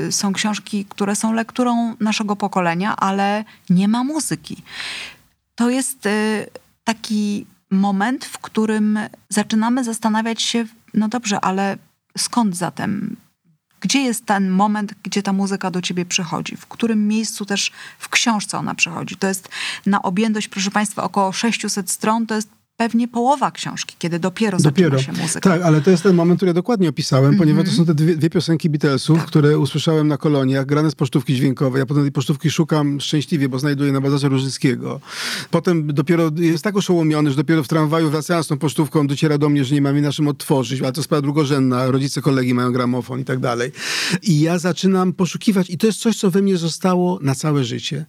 y, 0.06 0.12
są 0.12 0.32
książki, 0.32 0.84
które 0.84 1.16
są 1.16 1.25
lekturą 1.32 1.96
naszego 2.00 2.36
pokolenia, 2.36 2.96
ale 2.96 3.44
nie 3.70 3.88
ma 3.88 4.04
muzyki. 4.04 4.62
To 5.54 5.70
jest 5.70 6.06
y, 6.06 6.46
taki 6.84 7.46
moment, 7.70 8.24
w 8.24 8.38
którym 8.38 8.98
zaczynamy 9.28 9.84
zastanawiać 9.84 10.42
się, 10.42 10.64
no 10.94 11.08
dobrze, 11.08 11.40
ale 11.40 11.76
skąd 12.18 12.56
zatem 12.56 13.16
gdzie 13.80 14.00
jest 14.00 14.26
ten 14.26 14.50
moment, 14.50 14.94
gdzie 15.02 15.22
ta 15.22 15.32
muzyka 15.32 15.70
do 15.70 15.82
ciebie 15.82 16.04
przychodzi? 16.04 16.56
W 16.56 16.66
którym 16.66 17.08
miejscu 17.08 17.44
też 17.44 17.72
w 17.98 18.08
książce 18.08 18.58
ona 18.58 18.74
przychodzi? 18.74 19.16
To 19.16 19.26
jest 19.26 19.48
na 19.86 20.02
objętość, 20.02 20.48
proszę 20.48 20.70
Państwa, 20.70 21.02
około 21.02 21.32
600 21.32 21.90
stron. 21.90 22.26
To 22.26 22.34
jest 22.34 22.48
pewnie 22.76 23.08
połowa 23.08 23.50
książki, 23.50 23.96
kiedy 23.98 24.18
dopiero, 24.18 24.58
dopiero. 24.58 24.98
zaczyna 24.98 25.16
się 25.16 25.22
muzyka. 25.22 25.50
Tak, 25.50 25.62
ale 25.62 25.80
to 25.80 25.90
jest 25.90 26.02
ten 26.02 26.16
moment, 26.16 26.38
który 26.38 26.50
ja 26.50 26.54
dokładnie 26.54 26.88
opisałem, 26.88 27.24
mm 27.24 27.36
-hmm. 27.36 27.38
ponieważ 27.38 27.64
to 27.64 27.70
są 27.70 27.84
te 27.86 27.94
dwie, 27.94 28.16
dwie 28.16 28.30
piosenki 28.30 28.70
Beatlesów, 28.70 29.18
tak. 29.18 29.26
które 29.26 29.58
usłyszałem 29.58 30.08
na 30.08 30.16
koloniach, 30.16 30.66
grane 30.66 30.90
z 30.90 30.94
pocztówki 30.94 31.34
dźwiękowej. 31.34 31.80
Ja 31.80 31.86
potem 31.86 32.02
tej 32.02 32.12
pocztówki 32.12 32.50
szukam 32.50 33.00
szczęśliwie, 33.00 33.48
bo 33.48 33.58
znajduję 33.58 33.92
na 33.92 34.00
bazarze 34.00 34.28
Różyckiego. 34.28 35.00
Potem 35.50 35.94
dopiero 35.94 36.30
jest 36.36 36.64
tak 36.64 36.76
oszołomiony, 36.76 37.30
że 37.30 37.36
dopiero 37.36 37.62
w 37.62 37.68
tramwaju 37.68 38.10
wracając 38.10 38.46
z 38.46 38.48
tą 38.48 38.58
pocztówką 38.58 39.06
dociera 39.06 39.38
do 39.38 39.48
mnie, 39.48 39.64
że 39.64 39.74
nie 39.74 39.82
mam 39.82 39.94
jej 39.94 40.02
na 40.02 40.12
czym 40.12 40.28
odtworzyć, 40.28 40.80
ale 40.80 40.92
to 40.92 41.02
sprawa 41.02 41.22
drugorzędna. 41.22 41.86
Rodzice 41.90 42.22
kolegi 42.22 42.54
mają 42.54 42.72
gramofon 42.72 43.20
i 43.20 43.24
tak 43.24 43.38
dalej. 43.38 43.72
I 44.22 44.40
ja 44.40 44.58
zaczynam 44.58 45.12
poszukiwać 45.12 45.70
i 45.70 45.78
to 45.78 45.86
jest 45.86 45.98
coś, 45.98 46.16
co 46.16 46.30
we 46.30 46.42
mnie 46.42 46.56
zostało 46.56 47.18
na 47.22 47.34
całe 47.34 47.64
życie 47.64 48.06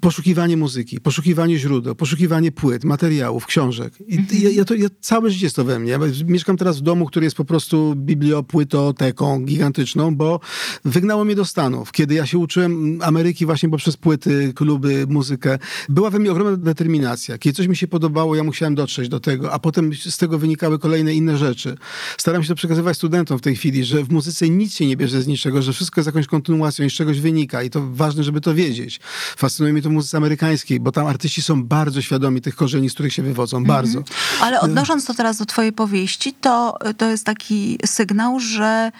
poszukiwanie 0.00 0.56
muzyki, 0.56 1.00
poszukiwanie 1.00 1.58
źródeł, 1.58 1.94
poszukiwanie 1.94 2.52
płyt, 2.52 2.84
materiałów, 2.84 3.46
książek. 3.46 3.94
I 4.06 4.16
mhm. 4.16 4.42
ja, 4.42 4.50
ja, 4.50 4.64
to, 4.64 4.74
ja, 4.74 4.88
całe 5.00 5.30
życie 5.30 5.46
jest 5.46 5.56
to 5.56 5.64
we 5.64 5.78
mnie. 5.78 5.90
Ja 5.90 5.98
mieszkam 6.26 6.56
teraz 6.56 6.78
w 6.78 6.82
domu, 6.82 7.06
który 7.06 7.24
jest 7.24 7.36
po 7.36 7.44
prostu 7.44 7.94
bibliopłytoteką 7.96 9.44
gigantyczną, 9.44 10.16
bo 10.16 10.40
wygnało 10.84 11.24
mnie 11.24 11.34
do 11.34 11.44
Stanów. 11.44 11.92
Kiedy 11.92 12.14
ja 12.14 12.26
się 12.26 12.38
uczyłem 12.38 12.98
Ameryki 13.02 13.46
właśnie 13.46 13.68
poprzez 13.68 13.96
płyty, 13.96 14.52
kluby, 14.54 15.06
muzykę, 15.08 15.58
była 15.88 16.10
we 16.10 16.18
mnie 16.18 16.32
ogromna 16.32 16.56
determinacja. 16.56 17.38
Kiedy 17.38 17.56
coś 17.56 17.66
mi 17.66 17.76
się 17.76 17.86
podobało, 17.86 18.36
ja 18.36 18.44
musiałem 18.44 18.74
dotrzeć 18.74 19.08
do 19.08 19.20
tego, 19.20 19.52
a 19.52 19.58
potem 19.58 19.94
z 19.94 20.16
tego 20.16 20.38
wynikały 20.38 20.78
kolejne 20.78 21.14
inne 21.14 21.38
rzeczy. 21.38 21.76
Staram 22.18 22.42
się 22.42 22.48
to 22.48 22.54
przekazywać 22.54 22.96
studentom 22.96 23.38
w 23.38 23.42
tej 23.42 23.56
chwili, 23.56 23.84
że 23.84 24.04
w 24.04 24.10
muzyce 24.10 24.50
nic 24.50 24.74
się 24.74 24.86
nie 24.86 24.96
bierze 24.96 25.22
z 25.22 25.26
niczego, 25.26 25.62
że 25.62 25.72
wszystko 25.72 26.00
jest 26.00 26.06
jakąś 26.06 26.26
kontynuacją 26.26 26.86
i 26.86 26.90
z 26.90 26.92
czegoś 26.92 27.20
wynika 27.20 27.62
i 27.62 27.70
to 27.70 27.88
ważne, 27.90 28.24
żeby 28.24 28.40
to 28.40 28.54
wiedzieć. 28.54 29.00
Fascynuje 29.36 29.77
mnie 29.78 29.82
mnie 29.82 29.82
to 29.82 29.90
muzyce 29.90 30.16
amerykańskiej, 30.16 30.80
bo 30.80 30.92
tam 30.92 31.06
artyści 31.06 31.42
są 31.42 31.64
bardzo 31.64 32.02
świadomi 32.02 32.40
tych 32.40 32.56
korzeni, 32.56 32.90
z 32.90 32.94
których 32.94 33.12
się 33.12 33.22
wywodzą, 33.22 33.56
mhm. 33.56 33.76
bardzo. 33.76 34.02
Ale 34.40 34.60
odnosząc 34.60 35.04
to 35.04 35.14
teraz 35.14 35.36
do 35.36 35.46
twojej 35.46 35.72
powieści, 35.72 36.32
to, 36.32 36.78
to 36.96 37.10
jest 37.10 37.26
taki 37.26 37.78
sygnał, 37.86 38.40
że 38.40 38.92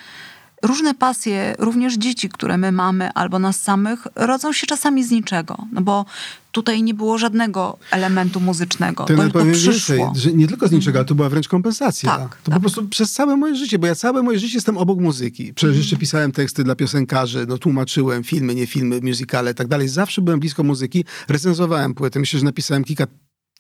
różne 0.63 0.95
pasje, 0.95 1.55
również 1.59 1.95
dzieci, 1.95 2.29
które 2.29 2.59
my 2.59 2.73
mamy, 2.73 3.13
albo 3.13 3.39
nas 3.39 3.63
samych, 3.63 4.07
rodzą 4.15 4.53
się 4.53 4.67
czasami 4.67 5.05
z 5.05 5.11
niczego. 5.11 5.57
No 5.73 5.81
bo 5.81 6.05
tutaj 6.59 6.83
nie 6.83 6.95
było 6.95 7.19
żadnego 7.19 7.79
elementu 7.91 8.41
muzycznego. 8.41 9.05
To, 9.05 9.17
to 9.17 9.31
powiem 9.31 9.53
przyszło. 9.53 10.13
Że 10.17 10.33
nie 10.33 10.49
tylko 10.49 10.69
z 10.69 10.73
niczego, 10.73 10.99
ale 10.99 11.07
to 11.07 11.15
była 11.15 11.29
wręcz 11.29 11.49
kompensacja. 11.49 12.17
Tak, 12.17 12.37
to 12.37 12.51
tak. 12.51 12.55
po 12.55 12.61
prostu 12.61 12.89
przez 12.89 13.13
całe 13.13 13.37
moje 13.37 13.57
życie, 13.57 13.79
bo 13.79 13.87
ja 13.87 13.95
całe 13.95 14.23
moje 14.23 14.39
życie 14.39 14.55
jestem 14.55 14.79
obok 14.79 14.99
muzyki. 15.01 15.55
Przecież 15.55 15.77
jeszcze 15.77 15.97
mhm. 15.97 16.01
pisałem 16.01 16.33
teksty 16.33 16.65
dla 16.65 16.75
piosenkarzy, 16.75 17.47
no 17.49 17.59
tłumaczyłem 17.59 18.25
filmy, 18.25 18.55
nie 18.55 18.67
filmy, 18.67 19.01
musicale 19.03 19.51
i 19.51 19.55
tak 19.55 19.69
dalej. 19.69 19.89
Zawsze 19.89 20.23
byłem 20.23 20.41
blisko 20.41 20.63
muzyki, 20.63 21.05
recenzowałem 21.29 21.95
płyty. 21.95 22.21
Myślę, 22.21 22.39
że 22.39 22.45
napisałem 22.45 22.85
kilka 22.85 23.07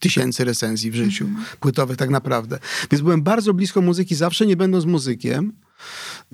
tysięcy 0.01 0.45
recenzji 0.45 0.91
w 0.91 0.95
życiu, 0.95 1.25
mm 1.25 1.37
-hmm. 1.37 1.57
płytowych 1.61 1.97
tak 1.97 2.11
naprawdę. 2.11 2.59
Więc 2.91 3.03
byłem 3.03 3.23
bardzo 3.23 3.55
blisko 3.55 3.83
muzyki, 3.83 4.15
zawsze 4.15 4.47
nie 4.47 4.57
będąc 4.57 4.85
muzykiem. 4.85 5.53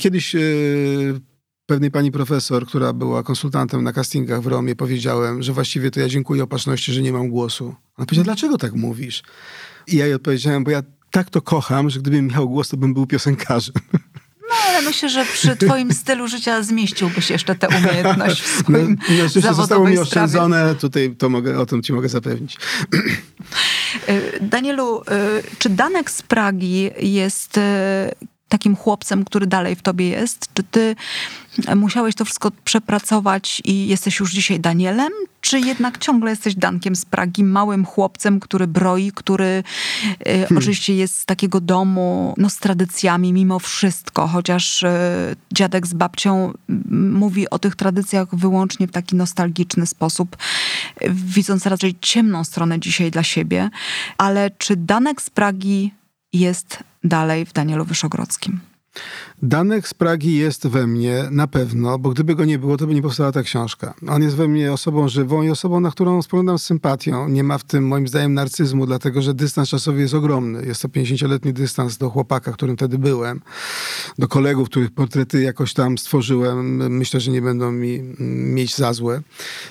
Kiedyś 0.00 0.34
yy, 0.34 1.20
pewnej 1.66 1.90
pani 1.90 2.12
profesor, 2.12 2.66
która 2.66 2.92
była 2.92 3.22
konsultantem 3.22 3.82
na 3.82 3.92
castingach 3.92 4.42
w 4.42 4.46
Romie, 4.46 4.76
powiedziałem, 4.76 5.42
że 5.42 5.52
właściwie 5.52 5.90
to 5.90 6.00
ja 6.00 6.08
dziękuję 6.08 6.42
opatrzności, 6.42 6.92
że 6.92 7.02
nie 7.02 7.12
mam 7.12 7.28
głosu. 7.28 7.74
Ona 7.96 8.06
powiedziała, 8.06 8.24
dlaczego 8.24 8.58
tak 8.58 8.72
mówisz? 8.72 9.22
I 9.86 9.96
ja 9.96 10.04
jej 10.04 10.14
odpowiedziałem, 10.14 10.64
bo 10.64 10.70
ja 10.70 10.82
tak 11.10 11.30
to 11.30 11.42
kocham, 11.42 11.90
że 11.90 12.00
gdybym 12.00 12.26
miał 12.26 12.48
głos, 12.48 12.68
to 12.68 12.76
bym 12.76 12.94
był 12.94 13.06
piosenkarzem. 13.06 13.74
No, 14.50 14.54
ale 14.68 14.82
myślę, 14.82 15.08
że 15.08 15.24
przy 15.24 15.56
twoim 15.56 15.92
stylu 15.92 16.28
życia 16.28 16.62
zmieściłbyś 16.62 17.30
jeszcze 17.30 17.54
tę 17.54 17.68
umiejętność 17.68 18.42
w 18.42 18.58
swoim 18.58 18.96
no, 19.08 19.40
no, 19.44 19.54
zostało 19.54 19.88
mi 19.88 19.98
oszczędzone, 19.98 20.74
tutaj 20.74 21.16
to 21.18 21.28
mogę, 21.28 21.58
o 21.58 21.66
tym 21.66 21.82
ci 21.82 21.92
mogę 21.92 22.08
zapewnić. 22.08 22.56
Danielu, 24.40 25.00
y, 25.00 25.04
czy 25.58 25.68
Danek 25.68 26.10
z 26.10 26.22
Pragi 26.22 26.90
jest 26.98 27.58
y, 27.58 27.60
takim 28.48 28.76
chłopcem, 28.76 29.24
który 29.24 29.46
dalej 29.46 29.76
w 29.76 29.82
tobie 29.82 30.08
jest? 30.08 30.48
Czy 30.54 30.62
ty 30.62 30.96
musiałeś 31.76 32.14
to 32.14 32.24
wszystko 32.24 32.50
przepracować 32.64 33.62
i 33.64 33.86
jesteś 33.86 34.20
już 34.20 34.32
dzisiaj 34.32 34.60
Danielem? 34.60 35.12
Czy 35.40 35.60
jednak 35.60 35.98
ciągle 35.98 36.30
jesteś 36.30 36.54
Dankiem 36.54 36.96
z 36.96 37.04
Pragi, 37.04 37.44
małym 37.44 37.84
chłopcem, 37.84 38.40
który 38.40 38.66
broi, 38.66 39.12
który 39.12 39.62
y, 40.20 40.24
hmm. 40.24 40.58
oczywiście 40.58 40.96
jest 40.96 41.16
z 41.16 41.24
takiego 41.24 41.60
domu, 41.60 42.34
no 42.36 42.50
z 42.50 42.56
tradycjami 42.56 43.32
mimo 43.32 43.58
wszystko, 43.58 44.26
chociaż 44.26 44.82
y, 44.82 44.88
dziadek 45.52 45.86
z 45.86 45.94
babcią 45.94 46.52
mówi 46.90 47.50
o 47.50 47.58
tych 47.58 47.76
tradycjach 47.76 48.34
wyłącznie 48.34 48.86
w 48.86 48.92
taki 48.92 49.16
nostalgiczny 49.16 49.86
sposób, 49.86 50.36
widząc 51.10 51.66
raczej 51.66 51.96
ciemną 52.00 52.44
stronę 52.44 52.80
dzisiaj 52.80 53.10
dla 53.10 53.22
siebie. 53.22 53.70
Ale 54.18 54.50
czy 54.50 54.76
Danek 54.76 55.22
z 55.22 55.30
Pragi 55.30 55.94
jest 56.32 56.78
dalej 57.04 57.46
w 57.46 57.52
Danielu 57.52 57.84
Wyszogrodzkim. 57.84 58.73
Danek 59.42 59.88
z 59.88 59.94
Pragi 59.94 60.36
jest 60.36 60.66
we 60.66 60.86
mnie 60.86 61.24
na 61.30 61.46
pewno, 61.46 61.98
bo 61.98 62.10
gdyby 62.10 62.34
go 62.34 62.44
nie 62.44 62.58
było, 62.58 62.76
to 62.76 62.86
by 62.86 62.94
nie 62.94 63.02
powstała 63.02 63.32
ta 63.32 63.42
książka. 63.42 63.94
On 64.08 64.22
jest 64.22 64.36
we 64.36 64.48
mnie 64.48 64.72
osobą 64.72 65.08
żywą 65.08 65.42
i 65.42 65.50
osobą, 65.50 65.80
na 65.80 65.90
którą 65.90 66.22
spoglądam 66.22 66.58
z 66.58 66.62
sympatią. 66.62 67.28
Nie 67.28 67.44
ma 67.44 67.58
w 67.58 67.64
tym 67.64 67.86
moim 67.86 68.08
zdaniem 68.08 68.34
narcyzmu, 68.34 68.86
dlatego 68.86 69.22
że 69.22 69.34
dystans 69.34 69.68
czasowy 69.68 70.00
jest 70.00 70.14
ogromny. 70.14 70.66
Jest 70.66 70.82
to 70.82 70.88
50-letni 70.88 71.52
dystans 71.52 71.98
do 71.98 72.10
chłopaka, 72.10 72.52
którym 72.52 72.76
wtedy 72.76 72.98
byłem, 72.98 73.40
do 74.18 74.28
kolegów, 74.28 74.68
których 74.68 74.90
portrety 74.90 75.42
jakoś 75.42 75.74
tam 75.74 75.98
stworzyłem. 75.98 76.92
Myślę, 76.96 77.20
że 77.20 77.30
nie 77.30 77.42
będą 77.42 77.72
mi 77.72 78.02
mieć 78.54 78.76
za 78.76 78.92
złe 78.92 79.22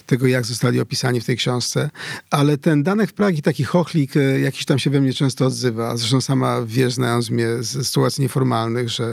tego, 0.05 0.27
jak 0.27 0.45
zostali 0.45 0.79
opisani 0.79 1.21
w 1.21 1.25
tej 1.25 1.37
książce. 1.37 1.89
Ale 2.29 2.57
ten 2.57 2.83
Danek 2.83 3.09
w 3.09 3.13
Pragi, 3.13 3.41
taki 3.41 3.63
chochlik, 3.63 4.17
e, 4.17 4.39
jakiś 4.39 4.65
tam 4.65 4.79
się 4.79 4.89
we 4.89 5.01
mnie 5.01 5.13
często 5.13 5.45
odzywa. 5.45 5.97
Zresztą 5.97 6.21
sama 6.21 6.61
wiesz, 6.65 6.93
znając 6.93 7.29
mnie 7.29 7.47
z 7.59 7.87
sytuacji 7.87 8.21
nieformalnych, 8.21 8.89
że 8.89 9.12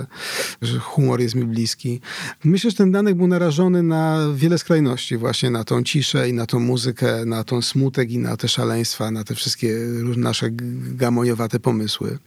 że 0.62 0.78
humor 0.78 1.20
jest 1.20 1.34
mi 1.34 1.44
bliski. 1.44 2.00
Myślę, 2.44 2.70
że 2.70 2.76
ten 2.76 2.92
Danek 2.92 3.14
był 3.14 3.26
narażony 3.26 3.82
na 3.82 4.18
wiele 4.34 4.58
skrajności, 4.58 5.16
właśnie 5.16 5.50
na 5.50 5.64
tą 5.64 5.82
ciszę 5.82 6.28
i 6.28 6.32
na 6.32 6.46
tą 6.46 6.60
muzykę, 6.60 7.24
na 7.26 7.44
tą 7.44 7.62
smutek 7.62 8.10
i 8.10 8.18
na 8.18 8.36
te 8.36 8.48
szaleństwa, 8.48 9.10
na 9.10 9.24
te 9.24 9.34
wszystkie 9.34 9.74
nasze 10.16 10.48
gamoniowate 10.94 11.60
pomysły. 11.60 12.18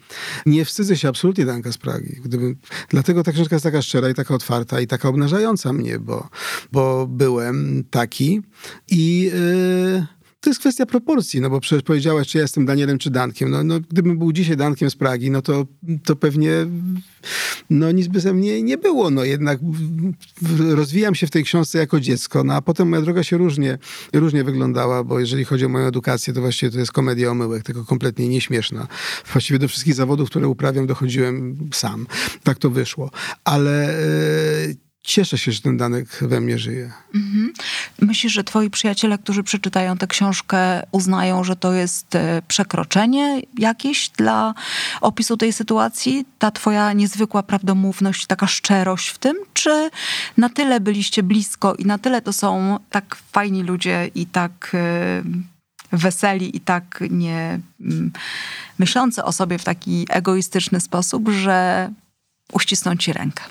Nie 0.46 0.66
wstydzę 0.66 0.98
się 0.98 1.10
absolutnie 1.10 1.46
Danka 1.46 1.72
z 1.72 1.78
Pragi. 1.78 2.22
Gdyby, 2.26 2.56
dlatego 2.90 3.24
ta 3.24 3.32
książka 3.32 3.56
jest 3.56 3.64
taka 3.64 3.82
szczera 3.82 4.10
i 4.10 4.14
taka 4.14 4.36
otwarta 4.36 4.82
i 4.82 4.88
taka 4.88 5.10
obnażająca 5.10 5.74
mnie, 5.74 6.00
bo, 6.00 6.30
bo 6.72 7.08
byłem 7.08 7.84
taki 7.92 8.42
i... 8.92 9.32
Yy, 9.34 10.23
to 10.44 10.50
jest 10.50 10.60
kwestia 10.60 10.86
proporcji, 10.86 11.42
no 11.42 11.50
bo 11.50 11.60
przecież 11.60 11.84
powiedziałeś, 11.84 12.28
czy 12.28 12.38
ja 12.38 12.42
jestem 12.42 12.66
Danielem, 12.66 12.98
czy 12.98 13.10
Dankiem. 13.10 13.50
No, 13.50 13.64
no 13.64 13.80
gdybym 13.80 14.18
był 14.18 14.32
dzisiaj 14.32 14.58
Dankiem 14.58 14.90
z 14.90 14.96
Pragi, 14.96 15.32
no 15.32 15.42
to, 15.42 15.66
to 16.06 16.16
pewnie 16.16 16.52
no 17.70 17.92
nic 17.92 18.08
by 18.08 18.20
ze 18.20 18.34
mnie 18.34 18.64
nie 18.64 18.78
było. 18.78 19.10
No 19.10 19.24
jednak 19.24 19.60
rozwijam 20.70 21.16
się 21.16 21.28
w 21.28 21.32
tej 21.32 21.44
książce 21.44 21.78
jako 21.78 22.00
dziecko, 22.00 22.44
no 22.44 22.54
a 22.54 22.62
potem 22.62 22.90
moja 22.90 23.02
droga 23.02 23.24
się 23.24 23.38
różnie, 23.38 23.78
różnie 24.14 24.44
wyglądała, 24.44 25.04
bo 25.04 25.20
jeżeli 25.20 25.46
chodzi 25.46 25.66
o 25.66 25.70
moją 25.70 25.88
edukację, 25.88 26.34
to 26.34 26.42
właściwie 26.42 26.72
to 26.72 26.80
jest 26.80 26.92
komedia 26.92 27.32
omyłek, 27.32 27.64
tylko 27.64 27.86
kompletnie 27.86 28.28
nieśmieszna. 28.28 28.88
Właściwie 29.32 29.60
do 29.60 29.68
wszystkich 29.68 29.94
zawodów, 29.94 30.30
które 30.30 30.48
uprawiam, 30.48 30.88
dochodziłem 30.88 31.70
sam. 31.74 32.08
Tak 32.44 32.58
to 32.58 32.70
wyszło. 32.70 33.12
Ale... 33.44 33.96
Cieszę 35.04 35.38
się, 35.38 35.52
że 35.52 35.62
ten 35.62 35.78
Danek 35.78 36.08
we 36.22 36.42
mnie 36.42 36.60
żyje. 36.60 36.92
Mhm. 37.16 37.54
Myślisz, 38.02 38.34
że 38.34 38.44
twoi 38.44 38.70
przyjaciele, 38.70 39.18
którzy 39.18 39.44
przeczytają 39.44 39.98
tę 39.98 40.08
książkę, 40.08 40.84
uznają, 40.92 41.44
że 41.44 41.56
to 41.56 41.74
jest 41.74 42.16
e, 42.16 42.42
przekroczenie 42.48 43.42
jakieś 43.58 44.10
dla 44.10 44.54
opisu 45.02 45.38
tej 45.38 45.54
sytuacji? 45.54 46.26
Ta 46.40 46.52
twoja 46.52 46.94
niezwykła 46.94 47.44
prawdomówność, 47.44 48.26
taka 48.26 48.48
szczerość 48.48 49.08
w 49.10 49.18
tym? 49.18 49.38
Czy 49.54 49.90
na 50.38 50.50
tyle 50.50 50.80
byliście 50.80 51.24
blisko 51.24 51.76
i 51.76 51.86
na 51.86 51.98
tyle 51.98 52.22
to 52.22 52.34
są 52.34 52.80
tak 52.90 53.16
fajni 53.32 53.64
ludzie 53.64 54.10
i 54.16 54.26
tak 54.26 54.72
e, 54.74 55.24
weseli 55.92 56.58
i 56.58 56.60
tak 56.60 57.04
nie 57.10 57.60
mm, 57.82 58.12
myślący 58.80 59.24
o 59.24 59.32
sobie 59.32 59.58
w 59.58 59.64
taki 59.64 60.06
egoistyczny 60.10 60.80
sposób, 60.80 61.30
że 61.30 61.90
uścisną 62.54 62.96
ci 62.96 63.14
rękę? 63.14 63.44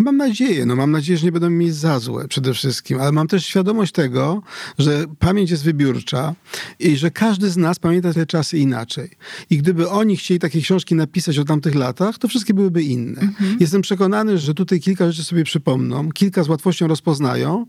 Mam 0.00 0.16
nadzieję, 0.16 0.66
no 0.66 0.76
mam 0.76 0.90
nadzieję, 0.90 1.18
że 1.18 1.24
nie 1.24 1.32
będą 1.32 1.50
mi 1.50 1.70
za 1.70 1.98
złe 1.98 2.28
przede 2.28 2.54
wszystkim, 2.54 3.00
ale 3.00 3.12
mam 3.12 3.28
też 3.28 3.46
świadomość 3.46 3.92
tego, 3.92 4.42
że 4.78 5.04
pamięć 5.18 5.50
jest 5.50 5.64
wybiórcza 5.64 6.34
i 6.78 6.96
że 6.96 7.10
każdy 7.10 7.50
z 7.50 7.56
nas 7.56 7.78
pamięta 7.78 8.12
te 8.12 8.26
czasy 8.26 8.58
inaczej. 8.58 9.10
I 9.50 9.58
gdyby 9.58 9.88
oni 9.88 10.16
chcieli 10.16 10.40
takie 10.40 10.60
książki 10.60 10.94
napisać 10.94 11.38
o 11.38 11.44
tamtych 11.44 11.74
latach, 11.74 12.18
to 12.18 12.28
wszystkie 12.28 12.54
byłyby 12.54 12.82
inne. 12.82 13.20
Mhm. 13.20 13.56
Jestem 13.60 13.82
przekonany, 13.82 14.38
że 14.38 14.54
tutaj 14.54 14.80
kilka 14.80 15.10
rzeczy 15.12 15.24
sobie 15.24 15.44
przypomną, 15.44 16.12
kilka 16.12 16.42
z 16.42 16.48
łatwością 16.48 16.86
rozpoznają 16.86 17.66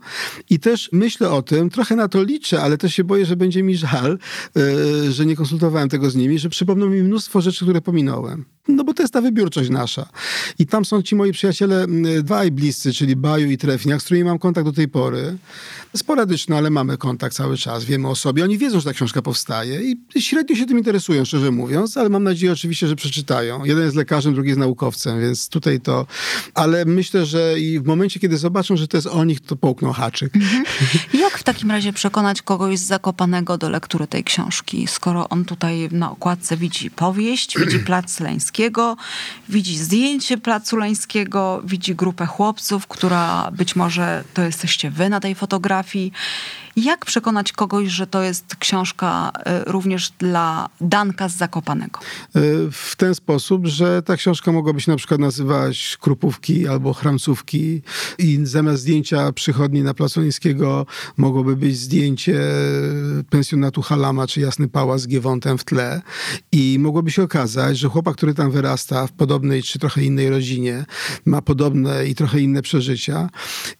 i 0.49 0.59
też 0.59 0.89
myślę 0.91 1.29
o 1.29 1.41
tym, 1.41 1.69
trochę 1.69 1.95
na 1.95 2.07
to 2.07 2.23
liczę, 2.23 2.61
ale 2.61 2.77
też 2.77 2.93
się 2.93 3.03
boję, 3.03 3.25
że 3.25 3.35
będzie 3.35 3.63
mi 3.63 3.77
żal, 3.77 4.19
yy, 4.55 5.11
że 5.11 5.25
nie 5.25 5.35
konsultowałem 5.35 5.89
tego 5.89 6.09
z 6.09 6.15
nimi, 6.15 6.39
że 6.39 6.49
przypomną 6.49 6.89
mi 6.89 7.03
mnóstwo 7.03 7.41
rzeczy, 7.41 7.65
które 7.65 7.81
pominąłem. 7.81 8.45
No 8.67 8.83
bo 8.83 8.93
to 8.93 9.03
jest 9.03 9.13
ta 9.13 9.21
wybiórczość 9.21 9.69
nasza. 9.69 10.09
I 10.59 10.67
tam 10.67 10.85
są 10.85 11.01
ci 11.01 11.15
moi 11.15 11.31
przyjaciele 11.31 11.87
dwaj 12.23 12.51
bliscy, 12.51 12.93
czyli 12.93 13.15
Baju 13.15 13.51
i 13.51 13.57
Trefniak, 13.57 14.01
z 14.01 14.05
którymi 14.05 14.23
mam 14.23 14.39
kontakt 14.39 14.65
do 14.65 14.73
tej 14.73 14.87
pory. 14.87 15.37
Sporadyczny, 15.95 16.57
ale 16.57 16.69
mamy 16.69 16.97
kontakt 16.97 17.35
cały 17.35 17.57
czas, 17.57 17.85
wiemy 17.85 18.07
o 18.07 18.15
sobie. 18.15 18.43
Oni 18.43 18.57
wiedzą, 18.57 18.79
że 18.79 18.85
ta 18.85 18.93
książka 18.93 19.21
powstaje 19.21 19.81
i 20.15 20.21
średnio 20.21 20.55
się 20.55 20.65
tym 20.65 20.77
interesują, 20.77 21.25
szczerze 21.25 21.51
mówiąc, 21.51 21.97
ale 21.97 22.09
mam 22.09 22.23
nadzieję 22.23 22.51
oczywiście, 22.51 22.87
że 22.87 22.95
przeczytają. 22.95 23.65
Jeden 23.65 23.83
jest 23.83 23.95
lekarzem, 23.95 24.33
drugi 24.33 24.49
jest 24.49 24.59
naukowcem, 24.59 25.21
więc 25.21 25.49
tutaj 25.49 25.81
to... 25.81 26.07
Ale 26.53 26.85
myślę, 26.85 27.25
że 27.25 27.59
i 27.59 27.79
w 27.79 27.85
momencie, 27.85 28.19
kiedy 28.19 28.37
zobaczą, 28.37 28.77
że 28.77 28.87
to 28.87 28.97
jest 28.97 29.07
o 29.07 29.23
nich, 29.23 29.39
to 29.39 29.55
połkną 29.55 29.91
haczyk. 29.91 30.35
Mhm. 30.35 30.63
Takim 31.49 31.71
razie 31.71 31.93
przekonać 31.93 32.41
kogoś 32.41 32.79
z 32.79 32.85
Zakopanego 32.85 33.57
do 33.57 33.69
lektury 33.69 34.07
tej 34.07 34.23
książki, 34.23 34.87
skoro 34.87 35.29
on 35.29 35.45
tutaj 35.45 35.89
na 35.91 36.11
okładce 36.11 36.57
widzi 36.57 36.91
powieść, 36.91 37.59
widzi 37.59 37.79
plac 37.89 38.19
Leńskiego, 38.19 38.97
widzi 39.49 39.77
zdjęcie 39.77 40.37
placu 40.37 40.77
Leńskiego, 40.77 41.61
widzi 41.63 41.95
grupę 41.95 42.25
chłopców, 42.25 42.87
która 42.87 43.51
być 43.51 43.75
może 43.75 44.23
to 44.33 44.41
jesteście 44.41 44.91
wy 44.91 45.09
na 45.09 45.19
tej 45.19 45.35
fotografii. 45.35 46.11
Jak 46.83 47.05
przekonać 47.05 47.51
kogoś, 47.51 47.87
że 47.87 48.07
to 48.07 48.23
jest 48.23 48.55
książka 48.55 49.31
e, 49.35 49.63
również 49.63 50.09
dla 50.09 50.69
Danka 50.81 51.29
z 51.29 51.37
Zakopanego? 51.37 51.99
E, 51.99 52.41
w 52.71 52.95
ten 52.97 53.15
sposób, 53.15 53.67
że 53.67 54.01
ta 54.01 54.17
książka 54.17 54.51
mogłaby 54.51 54.81
się 54.81 54.91
na 54.91 54.97
przykład 54.97 55.19
nazywać 55.19 55.97
Krupówki 56.01 56.67
albo 56.67 56.93
Chramcówki 56.93 57.81
i 58.17 58.39
zamiast 58.43 58.81
zdjęcia 58.81 59.31
przychodni 59.31 59.83
na 59.83 59.93
Placu 59.93 60.21
Niskiego 60.21 60.85
mogłoby 61.17 61.55
być 61.55 61.77
zdjęcie 61.77 62.41
pensjonatu 63.29 63.81
Halama 63.81 64.27
czy 64.27 64.41
Jasny 64.41 64.67
Pałac 64.67 65.01
z 65.01 65.07
Giewontem 65.07 65.57
w 65.57 65.63
tle. 65.63 66.01
I 66.51 66.77
mogłoby 66.79 67.11
się 67.11 67.23
okazać, 67.23 67.77
że 67.77 67.87
chłopak, 67.87 68.15
który 68.15 68.33
tam 68.33 68.51
wyrasta 68.51 69.07
w 69.07 69.11
podobnej 69.11 69.63
czy 69.63 69.79
trochę 69.79 70.03
innej 70.03 70.29
rodzinie, 70.29 70.85
ma 71.25 71.41
podobne 71.41 72.05
i 72.05 72.15
trochę 72.15 72.39
inne 72.39 72.61
przeżycia. 72.61 73.29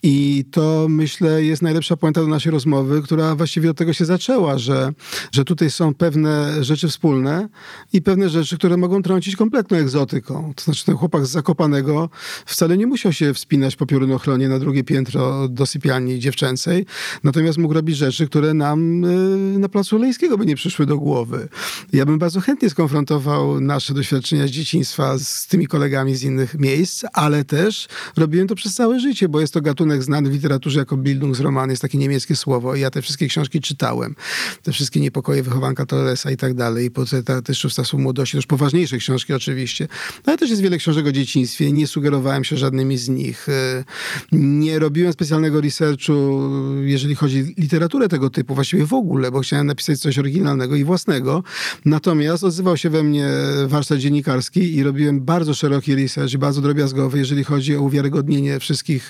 I 0.04 0.46
to 0.52 0.88
myślę 0.90 1.44
jest 1.44 1.62
najlepsza 1.62 1.98
puenta 1.98 2.22
do 2.22 2.28
naszej 2.28 2.52
rozmowy, 2.52 2.89
rozmowy, 2.90 3.02
która 3.02 3.36
właściwie 3.36 3.70
od 3.70 3.78
tego 3.78 3.94
się 3.94 4.06
zaczęła, 4.06 4.58
że, 4.58 4.94
że 5.32 5.46
tutaj 5.46 5.72
są 5.72 5.94
pewne 5.94 6.64
rzeczy 6.64 6.88
wspólne 6.88 7.50
i 7.94 8.02
pewne 8.02 8.30
rzeczy, 8.30 8.58
które 8.58 8.78
mogą 8.78 9.02
trącić 9.02 9.36
kompletną 9.36 9.78
egzotyką. 9.78 10.54
To 10.56 10.64
znaczy 10.64 10.86
ten 10.86 10.96
chłopak 10.96 11.26
z 11.26 11.30
Zakopanego 11.30 12.10
wcale 12.46 12.78
nie 12.78 12.88
musiał 12.88 13.14
się 13.14 13.34
wspinać 13.34 13.76
po 13.76 13.86
piorunochronie 13.86 14.50
na 14.50 14.60
drugie 14.60 14.84
piętro 14.84 15.48
do 15.48 15.66
sypialni 15.66 16.20
dziewczęcej, 16.20 16.86
natomiast 17.24 17.58
mógł 17.58 17.74
robić 17.74 17.98
rzeczy, 17.98 18.28
które 18.28 18.54
nam 18.54 19.06
y, 19.06 19.60
na 19.60 19.70
Placu 19.70 19.98
Lejskiego 19.98 20.38
by 20.38 20.46
nie 20.46 20.56
przyszły 20.56 20.86
do 20.86 20.98
głowy. 20.98 21.48
Ja 21.94 22.06
bym 22.06 22.20
bardzo 22.20 22.42
chętnie 22.42 22.70
skonfrontował 22.70 23.62
nasze 23.62 23.94
doświadczenia 23.94 24.48
z 24.48 24.50
dzieciństwa 24.50 25.18
z 25.18 25.48
tymi 25.48 25.68
kolegami 25.68 26.16
z 26.16 26.24
innych 26.24 26.60
miejsc, 26.60 27.06
ale 27.14 27.44
też 27.44 27.88
robiłem 28.18 28.48
to 28.48 28.56
przez 28.56 28.76
całe 28.76 29.00
życie, 29.00 29.30
bo 29.30 29.42
jest 29.42 29.54
to 29.54 29.62
gatunek 29.62 30.04
znany 30.04 30.30
w 30.30 30.34
literaturze 30.34 30.80
jako 30.80 30.98
Bildungsroman, 30.98 31.70
jest 31.70 31.82
takie 31.82 31.98
niemieckie 31.98 32.36
słowo 32.36 32.76
ja 32.80 32.92
te 32.92 33.02
wszystkie 33.02 33.28
książki 33.28 33.62
czytałem. 33.62 34.16
Te 34.64 34.72
wszystkie 34.72 35.00
niepokoje 35.00 35.44
wychowanka 35.44 35.86
Torresa 35.86 36.32
i 36.32 36.38
tak 36.38 36.54
dalej. 36.54 36.86
I 36.86 36.92
portreta 36.92 37.42
też 37.42 37.60
Czasu 37.60 38.00
Młodości, 38.00 38.38
też 38.38 38.46
poważniejsze 38.46 38.98
książki 38.98 39.34
oczywiście. 39.34 39.88
No, 40.18 40.24
ale 40.26 40.38
też 40.38 40.50
jest 40.50 40.62
wiele 40.62 40.78
książek 40.78 41.08
o 41.08 41.12
dzieciństwie. 41.12 41.72
Nie 41.72 41.88
sugerowałem 41.88 42.44
się 42.44 42.58
żadnymi 42.58 42.98
z 42.98 43.10
nich. 43.10 43.50
E, 43.50 43.84
nie 44.32 44.80
robiłem 44.80 45.14
specjalnego 45.14 45.62
researchu, 45.62 46.42
jeżeli 46.84 47.16
chodzi 47.16 47.42
o 47.42 47.62
literaturę 47.62 48.08
tego 48.08 48.30
typu, 48.30 48.56
właściwie 48.56 48.86
w 48.86 48.94
ogóle, 48.94 49.32
bo 49.32 49.40
chciałem 49.40 49.68
napisać 49.68 50.00
coś 50.00 50.20
oryginalnego 50.20 50.76
i 50.76 50.84
własnego. 50.84 51.44
Natomiast 51.86 52.44
odzywał 52.44 52.78
się 52.78 52.90
we 52.90 53.04
mnie 53.04 53.28
warsztat 53.68 54.00
dziennikarski 54.00 54.76
i 54.76 54.84
robiłem 54.84 55.22
bardzo 55.22 55.54
szeroki 55.54 55.96
research, 55.96 56.38
bardzo 56.38 56.62
drobiazgowy, 56.62 57.18
jeżeli 57.18 57.44
chodzi 57.44 57.76
o 57.76 57.82
uwiarygodnienie 57.82 58.60
wszystkich 58.60 59.10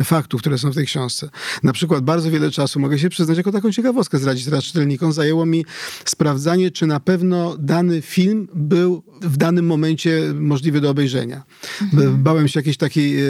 e, 0.00 0.04
faktów, 0.04 0.40
które 0.40 0.58
są 0.58 0.70
w 0.70 0.74
tej 0.74 0.86
książce. 0.86 1.28
Na 1.62 1.72
przykład 1.72 2.04
bardzo 2.04 2.30
wiele 2.30 2.50
czasu 2.50 2.77
mogę 2.78 2.98
się 2.98 3.08
przyznać, 3.08 3.36
jako 3.36 3.52
taką 3.52 3.72
ciekawostkę 3.72 4.18
zdradzić 4.18 4.44
teraz 4.44 4.64
czytelnikom, 4.64 5.12
zajęło 5.12 5.46
mi 5.46 5.64
sprawdzanie, 6.04 6.70
czy 6.70 6.86
na 6.86 7.00
pewno 7.00 7.56
dany 7.58 8.02
film 8.02 8.48
był 8.54 9.02
w 9.20 9.36
danym 9.36 9.66
momencie 9.66 10.22
możliwy 10.34 10.80
do 10.80 10.90
obejrzenia. 10.90 11.42
Mhm. 11.82 12.22
Bałem 12.22 12.48
się 12.48 12.60
jakiejś 12.60 12.76
takiej, 12.76 13.20
e, 13.20 13.24
e, 13.24 13.28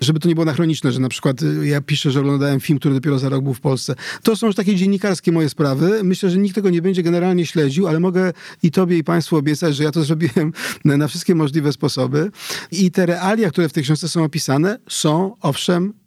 żeby 0.00 0.20
to 0.20 0.28
nie 0.28 0.34
było 0.34 0.42
anachroniczne, 0.42 0.92
że 0.92 1.00
na 1.00 1.08
przykład 1.08 1.36
ja 1.62 1.80
piszę, 1.80 2.10
że 2.10 2.20
oglądałem 2.20 2.60
film, 2.60 2.78
który 2.78 2.94
dopiero 2.94 3.18
za 3.18 3.28
rok 3.28 3.44
był 3.44 3.54
w 3.54 3.60
Polsce. 3.60 3.94
To 4.22 4.36
są 4.36 4.46
już 4.46 4.56
takie 4.56 4.76
dziennikarskie 4.76 5.32
moje 5.32 5.48
sprawy. 5.48 6.00
Myślę, 6.04 6.30
że 6.30 6.38
nikt 6.38 6.54
tego 6.54 6.70
nie 6.70 6.82
będzie 6.82 7.02
generalnie 7.02 7.46
śledził, 7.46 7.88
ale 7.88 8.00
mogę 8.00 8.32
i 8.62 8.70
tobie, 8.70 8.98
i 8.98 9.04
państwu 9.04 9.36
obiecać, 9.36 9.76
że 9.76 9.84
ja 9.84 9.90
to 9.90 10.04
zrobiłem 10.12 10.52
na 10.84 11.08
wszystkie 11.08 11.34
możliwe 11.34 11.72
sposoby. 11.72 12.30
I 12.72 12.90
te 12.90 13.06
realia, 13.06 13.50
które 13.50 13.68
w 13.68 13.72
tej 13.72 13.82
książce 13.82 14.08
są 14.08 14.24
opisane, 14.24 14.78
są 14.88 15.36
owszem 15.40 16.01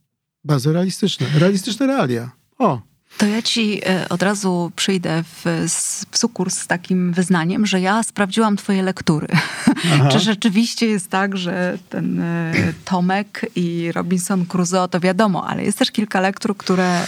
bardzo 0.45 0.73
realistyczne. 0.73 1.27
Realistyczne 1.39 1.87
realia. 1.87 2.31
O! 2.57 2.81
To 3.17 3.25
ja 3.25 3.41
ci 3.41 3.81
e, 3.85 4.09
od 4.09 4.23
razu 4.23 4.71
przyjdę 4.75 5.23
w, 5.23 5.65
w 6.11 6.17
sukurs 6.17 6.57
z 6.57 6.67
takim 6.67 7.13
wyznaniem, 7.13 7.65
że 7.65 7.81
ja 7.81 8.03
sprawdziłam 8.03 8.57
twoje 8.57 8.83
lektury. 8.83 9.27
Czy 10.11 10.19
rzeczywiście 10.19 10.87
jest 10.87 11.09
tak, 11.09 11.37
że 11.37 11.77
ten 11.89 12.21
e, 12.21 12.53
Tomek 12.85 13.45
i 13.55 13.91
Robinson 13.91 14.45
Crusoe, 14.45 14.87
to 14.87 14.99
wiadomo, 14.99 15.47
ale 15.47 15.63
jest 15.63 15.77
też 15.77 15.91
kilka 15.91 16.21
lektur, 16.21 16.57
które 16.57 16.85
e, 16.85 17.05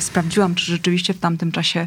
sprawdziłam, 0.00 0.54
czy 0.54 0.64
rzeczywiście 0.64 1.14
w 1.14 1.18
tamtym 1.18 1.52
czasie 1.52 1.86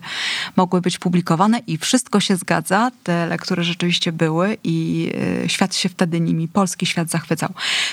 mogły 0.56 0.82
być 0.82 1.00
publikowane 1.00 1.60
i 1.68 1.78
wszystko 1.78 2.20
się 2.20 2.36
zgadza. 2.36 2.92
Te 3.04 3.28
lektury 3.28 3.64
rzeczywiście 3.64 4.12
były 4.12 4.58
i 4.64 5.12
świat 5.48 5.76
się 5.76 5.90
wtedy 5.90 6.20
nimi, 6.20 6.48
polski 6.48 6.86
świat 6.86 7.10
zachwycał. 7.10 7.50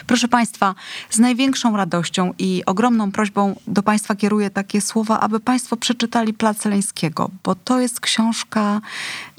Proszę 0.07 0.29
Państwa, 0.29 0.75
z 1.11 1.19
największą 1.19 1.77
radością 1.77 2.33
i 2.39 2.63
ogromną 2.67 3.13
prośbą 3.13 3.57
do 3.67 3.83
Państwa 3.83 4.15
kieruję 4.15 4.51
takie 4.51 4.81
słowa, 4.81 5.14
aby 5.21 5.41
Państwo 5.41 5.77
przeczytali 5.77 6.35
Plac 6.35 6.65
Leńskiego, 6.65 7.31
bo 7.45 7.55
to 7.55 7.81
jest 7.81 8.01
książka 8.01 8.81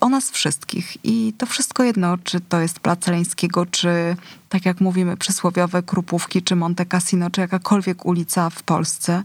o 0.01 0.09
nas 0.09 0.31
wszystkich. 0.31 0.97
I 1.03 1.33
to 1.37 1.45
wszystko 1.45 1.83
jedno, 1.83 2.17
czy 2.17 2.39
to 2.39 2.59
jest 2.59 2.79
Plac 2.79 3.07
Leńskiego, 3.07 3.65
czy 3.65 4.15
tak 4.49 4.65
jak 4.65 4.81
mówimy, 4.81 5.17
przysłowiowe 5.17 5.83
Krupówki, 5.83 6.41
czy 6.41 6.55
Monte 6.55 6.85
Cassino, 6.85 7.29
czy 7.29 7.41
jakakolwiek 7.41 8.05
ulica 8.05 8.49
w 8.49 8.63
Polsce, 8.63 9.23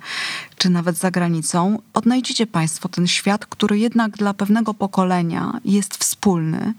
czy 0.56 0.70
nawet 0.70 0.96
za 0.96 1.10
granicą, 1.10 1.78
odnajdziecie 1.94 2.46
Państwo 2.46 2.88
ten 2.88 3.06
świat, 3.06 3.46
który 3.46 3.78
jednak 3.78 4.16
dla 4.16 4.34
pewnego 4.34 4.74
pokolenia 4.74 5.60
jest 5.64 5.96
wspólny, 5.96 6.74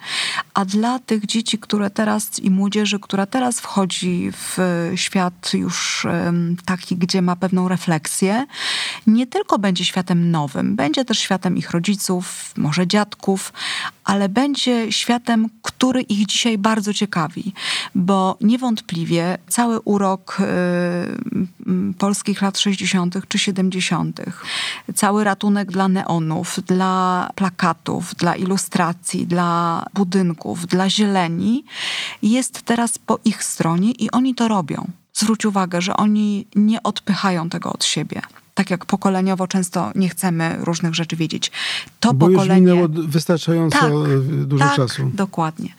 a 0.54 0.66
dla 0.66 1.00
tych 1.00 1.26
dzieci, 1.26 1.60
które 1.60 1.90
teraz 1.90 2.40
i 2.40 2.50
młodzieży, 2.50 3.00
która 3.00 3.26
teraz 3.26 3.60
wchodzi 3.60 4.32
w 4.32 4.58
świat 4.96 5.54
już 5.54 6.08
taki, 6.66 6.96
gdzie 6.96 7.22
ma 7.22 7.36
pewną 7.36 7.68
refleksję, 7.68 8.46
nie 9.08 9.28
tylko 9.28 9.60
będzie 9.60 9.86
światem 9.86 10.32
nowym, 10.32 10.76
będzie 10.76 11.06
też 11.06 11.20
światem 11.20 11.58
ich 11.58 11.72
rodziców, 11.72 12.54
może 12.58 12.88
dziadków, 12.88 13.54
ale 14.04 14.30
będzie 14.30 14.92
światem, 14.92 15.50
który 15.62 16.02
ich 16.02 16.26
dzisiaj 16.26 16.58
bardzo 16.58 16.94
ciekawi, 16.94 17.54
bo 17.96 18.38
niewątpliwie 18.42 19.38
cały 19.48 19.80
urok 19.80 20.38
y, 20.40 21.94
polskich 21.98 22.42
lat 22.42 22.60
60. 22.60 23.28
czy 23.28 23.40
70., 23.40 24.22
cały 24.96 25.24
ratunek 25.24 25.72
dla 25.72 25.88
neonów, 25.88 26.60
dla 26.68 27.30
plakatów, 27.36 28.16
dla 28.16 28.36
ilustracji, 28.36 29.28
dla 29.28 29.86
budynków, 29.94 30.68
dla 30.68 30.90
zieleni 30.90 31.64
jest 32.22 32.62
teraz 32.62 32.98
po 32.98 33.20
ich 33.26 33.44
stronie 33.44 33.92
i 33.92 34.12
oni 34.12 34.36
to 34.36 34.48
robią. 34.48 34.88
Zwróć 35.14 35.46
uwagę, 35.46 35.82
że 35.82 35.98
oni 35.98 36.48
nie 36.56 36.84
odpychają 36.84 37.50
tego 37.50 37.74
od 37.74 37.86
siebie 37.86 38.22
tak 38.54 38.70
jak 38.70 38.86
pokoleniowo 38.86 39.48
często 39.48 39.92
nie 39.96 40.10
chcemy 40.10 40.58
różnych 40.60 40.96
rzeczy 40.96 41.16
wiedzieć. 41.16 41.52
To 42.00 42.14
Bo 42.14 42.28
pokolenie. 42.28 42.72
Już 42.72 42.90
minęło 42.90 43.08
wystarczająco 43.08 43.80
tak, 43.80 43.92
dużo 44.46 44.66
tak, 44.66 44.76
czasu. 44.76 45.12
Dokładnie. 45.14 45.70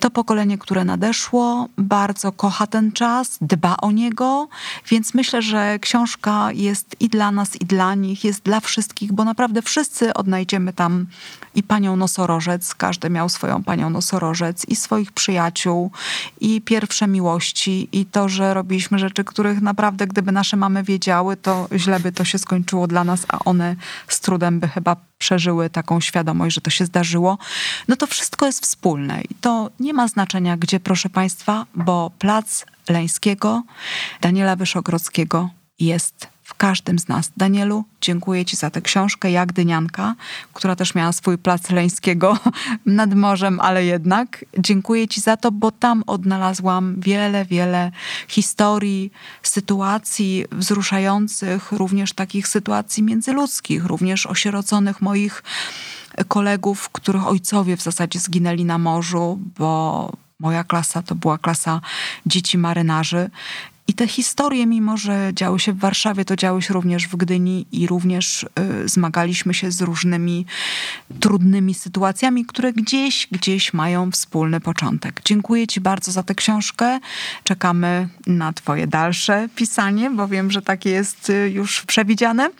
To 0.00 0.10
pokolenie, 0.10 0.58
które 0.58 0.84
nadeszło, 0.84 1.68
bardzo 1.78 2.32
kocha 2.32 2.66
ten 2.66 2.92
czas, 2.92 3.38
dba 3.40 3.76
o 3.76 3.90
niego, 3.90 4.48
więc 4.90 5.14
myślę, 5.14 5.42
że 5.42 5.78
książka 5.78 6.52
jest 6.52 6.96
i 7.00 7.08
dla 7.08 7.32
nas, 7.32 7.56
i 7.60 7.64
dla 7.64 7.94
nich, 7.94 8.24
jest 8.24 8.42
dla 8.42 8.60
wszystkich, 8.60 9.12
bo 9.12 9.24
naprawdę 9.24 9.62
wszyscy 9.62 10.14
odnajdziemy 10.14 10.72
tam 10.72 11.06
i 11.54 11.62
panią 11.62 11.96
nosorożec, 11.96 12.74
każdy 12.74 13.10
miał 13.10 13.28
swoją 13.28 13.64
panią 13.64 13.90
nosorożec, 13.90 14.68
i 14.68 14.76
swoich 14.76 15.12
przyjaciół, 15.12 15.90
i 16.40 16.60
pierwsze 16.60 17.06
miłości, 17.06 17.88
i 17.92 18.06
to, 18.06 18.28
że 18.28 18.54
robiliśmy 18.54 18.98
rzeczy, 18.98 19.24
których 19.24 19.60
naprawdę, 19.60 20.06
gdyby 20.06 20.32
nasze 20.32 20.56
mamy 20.56 20.82
wiedziały, 20.82 21.36
to 21.36 21.68
źle 21.76 22.00
by 22.04 22.12
to 22.12 22.24
się 22.24 22.38
skończyło 22.38 22.86
dla 22.86 23.04
nas, 23.04 23.26
a 23.28 23.38
one 23.38 23.76
z 24.08 24.20
trudem 24.20 24.60
by 24.60 24.68
chyba 24.68 24.96
przeżyły 25.18 25.70
taką 25.70 26.00
świadomość, 26.00 26.54
że 26.54 26.60
to 26.60 26.70
się 26.70 26.84
zdarzyło, 26.86 27.38
no 27.88 27.96
to 27.96 28.06
wszystko 28.06 28.46
jest 28.46 28.62
wspólne. 28.62 29.22
I 29.30 29.34
to 29.40 29.70
nie 29.80 29.92
ma 29.92 30.08
znaczenia, 30.08 30.56
gdzie, 30.56 30.80
proszę 30.80 31.08
Państwa, 31.10 31.66
bo 31.74 32.10
plac 32.18 32.66
Leńskiego, 32.88 33.62
Daniela 34.20 34.56
Wyszogrodzkiego 34.56 35.50
jest 35.78 36.33
każdym 36.56 36.98
z 36.98 37.08
nas. 37.08 37.30
Danielu, 37.36 37.84
dziękuję 38.00 38.44
Ci 38.44 38.56
za 38.56 38.70
tę 38.70 38.80
książkę, 38.80 39.30
jak 39.30 39.52
Dynianka, 39.52 40.14
która 40.52 40.76
też 40.76 40.94
miała 40.94 41.12
swój 41.12 41.38
plac 41.38 41.70
Leńskiego 41.70 42.38
nad 42.86 43.14
morzem, 43.14 43.60
ale 43.60 43.84
jednak. 43.84 44.44
Dziękuję 44.58 45.08
Ci 45.08 45.20
za 45.20 45.36
to, 45.36 45.52
bo 45.52 45.70
tam 45.70 46.04
odnalazłam 46.06 46.94
wiele, 46.98 47.44
wiele 47.44 47.90
historii, 48.28 49.12
sytuacji 49.42 50.44
wzruszających, 50.52 51.72
również 51.72 52.12
takich 52.12 52.48
sytuacji 52.48 53.02
międzyludzkich, 53.02 53.84
również 53.84 54.26
osieroconych 54.26 55.02
moich 55.02 55.42
kolegów, 56.28 56.88
których 56.88 57.26
ojcowie 57.26 57.76
w 57.76 57.82
zasadzie 57.82 58.18
zginęli 58.18 58.64
na 58.64 58.78
morzu, 58.78 59.38
bo 59.58 60.12
moja 60.40 60.64
klasa 60.64 61.02
to 61.02 61.14
była 61.14 61.38
klasa 61.38 61.80
dzieci 62.26 62.58
marynarzy. 62.58 63.30
I 63.88 63.94
te 63.94 64.06
historie, 64.08 64.66
mimo 64.66 64.96
że 64.96 65.30
działy 65.32 65.60
się 65.60 65.72
w 65.72 65.78
Warszawie, 65.78 66.24
to 66.24 66.36
działy 66.36 66.62
się 66.62 66.74
również 66.74 67.08
w 67.08 67.16
Gdyni 67.16 67.66
i 67.72 67.86
również 67.86 68.42
y, 68.42 68.88
zmagaliśmy 68.88 69.54
się 69.54 69.70
z 69.70 69.80
różnymi 69.80 70.46
trudnymi 71.20 71.74
sytuacjami, 71.74 72.46
które 72.46 72.72
gdzieś, 72.72 73.28
gdzieś 73.32 73.72
mają 73.72 74.10
wspólny 74.10 74.60
początek. 74.60 75.20
Dziękuję 75.24 75.66
Ci 75.66 75.80
bardzo 75.80 76.12
za 76.12 76.22
tę 76.22 76.34
książkę. 76.34 77.00
Czekamy 77.44 78.08
na 78.26 78.52
Twoje 78.52 78.86
dalsze 78.86 79.48
pisanie, 79.56 80.10
bo 80.10 80.28
wiem, 80.28 80.50
że 80.50 80.62
takie 80.62 80.90
jest 80.90 81.30
y, 81.30 81.50
już 81.50 81.82
przewidziane. 81.82 82.50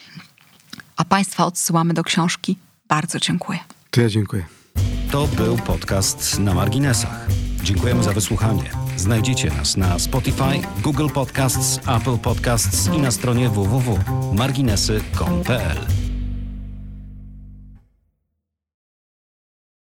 A 0.97 1.05
Państwa 1.05 1.47
odsyłamy 1.47 1.95
do 1.95 2.05
książki. 2.05 2.59
Bardzo 2.89 3.21
dziękuję. 3.21 3.59
To 3.91 4.01
ja 4.01 4.09
dziękuję. 4.09 4.47
To 5.11 5.27
był 5.27 5.57
podcast 5.57 6.39
na 6.39 6.55
marginesach. 6.55 7.27
Dziękujemy 7.63 8.03
za 8.03 8.13
wysłuchanie. 8.13 8.84
Znajdziecie 8.97 9.51
nas 9.51 9.77
na 9.77 9.99
Spotify, 9.99 10.61
Google 10.83 11.09
Podcasts, 11.09 11.81
Apple 11.87 12.19
Podcasts 12.19 12.91
i 12.97 12.99
na 12.99 13.11
stronie 13.11 13.49
www.marginesy.pl. 13.49 16.04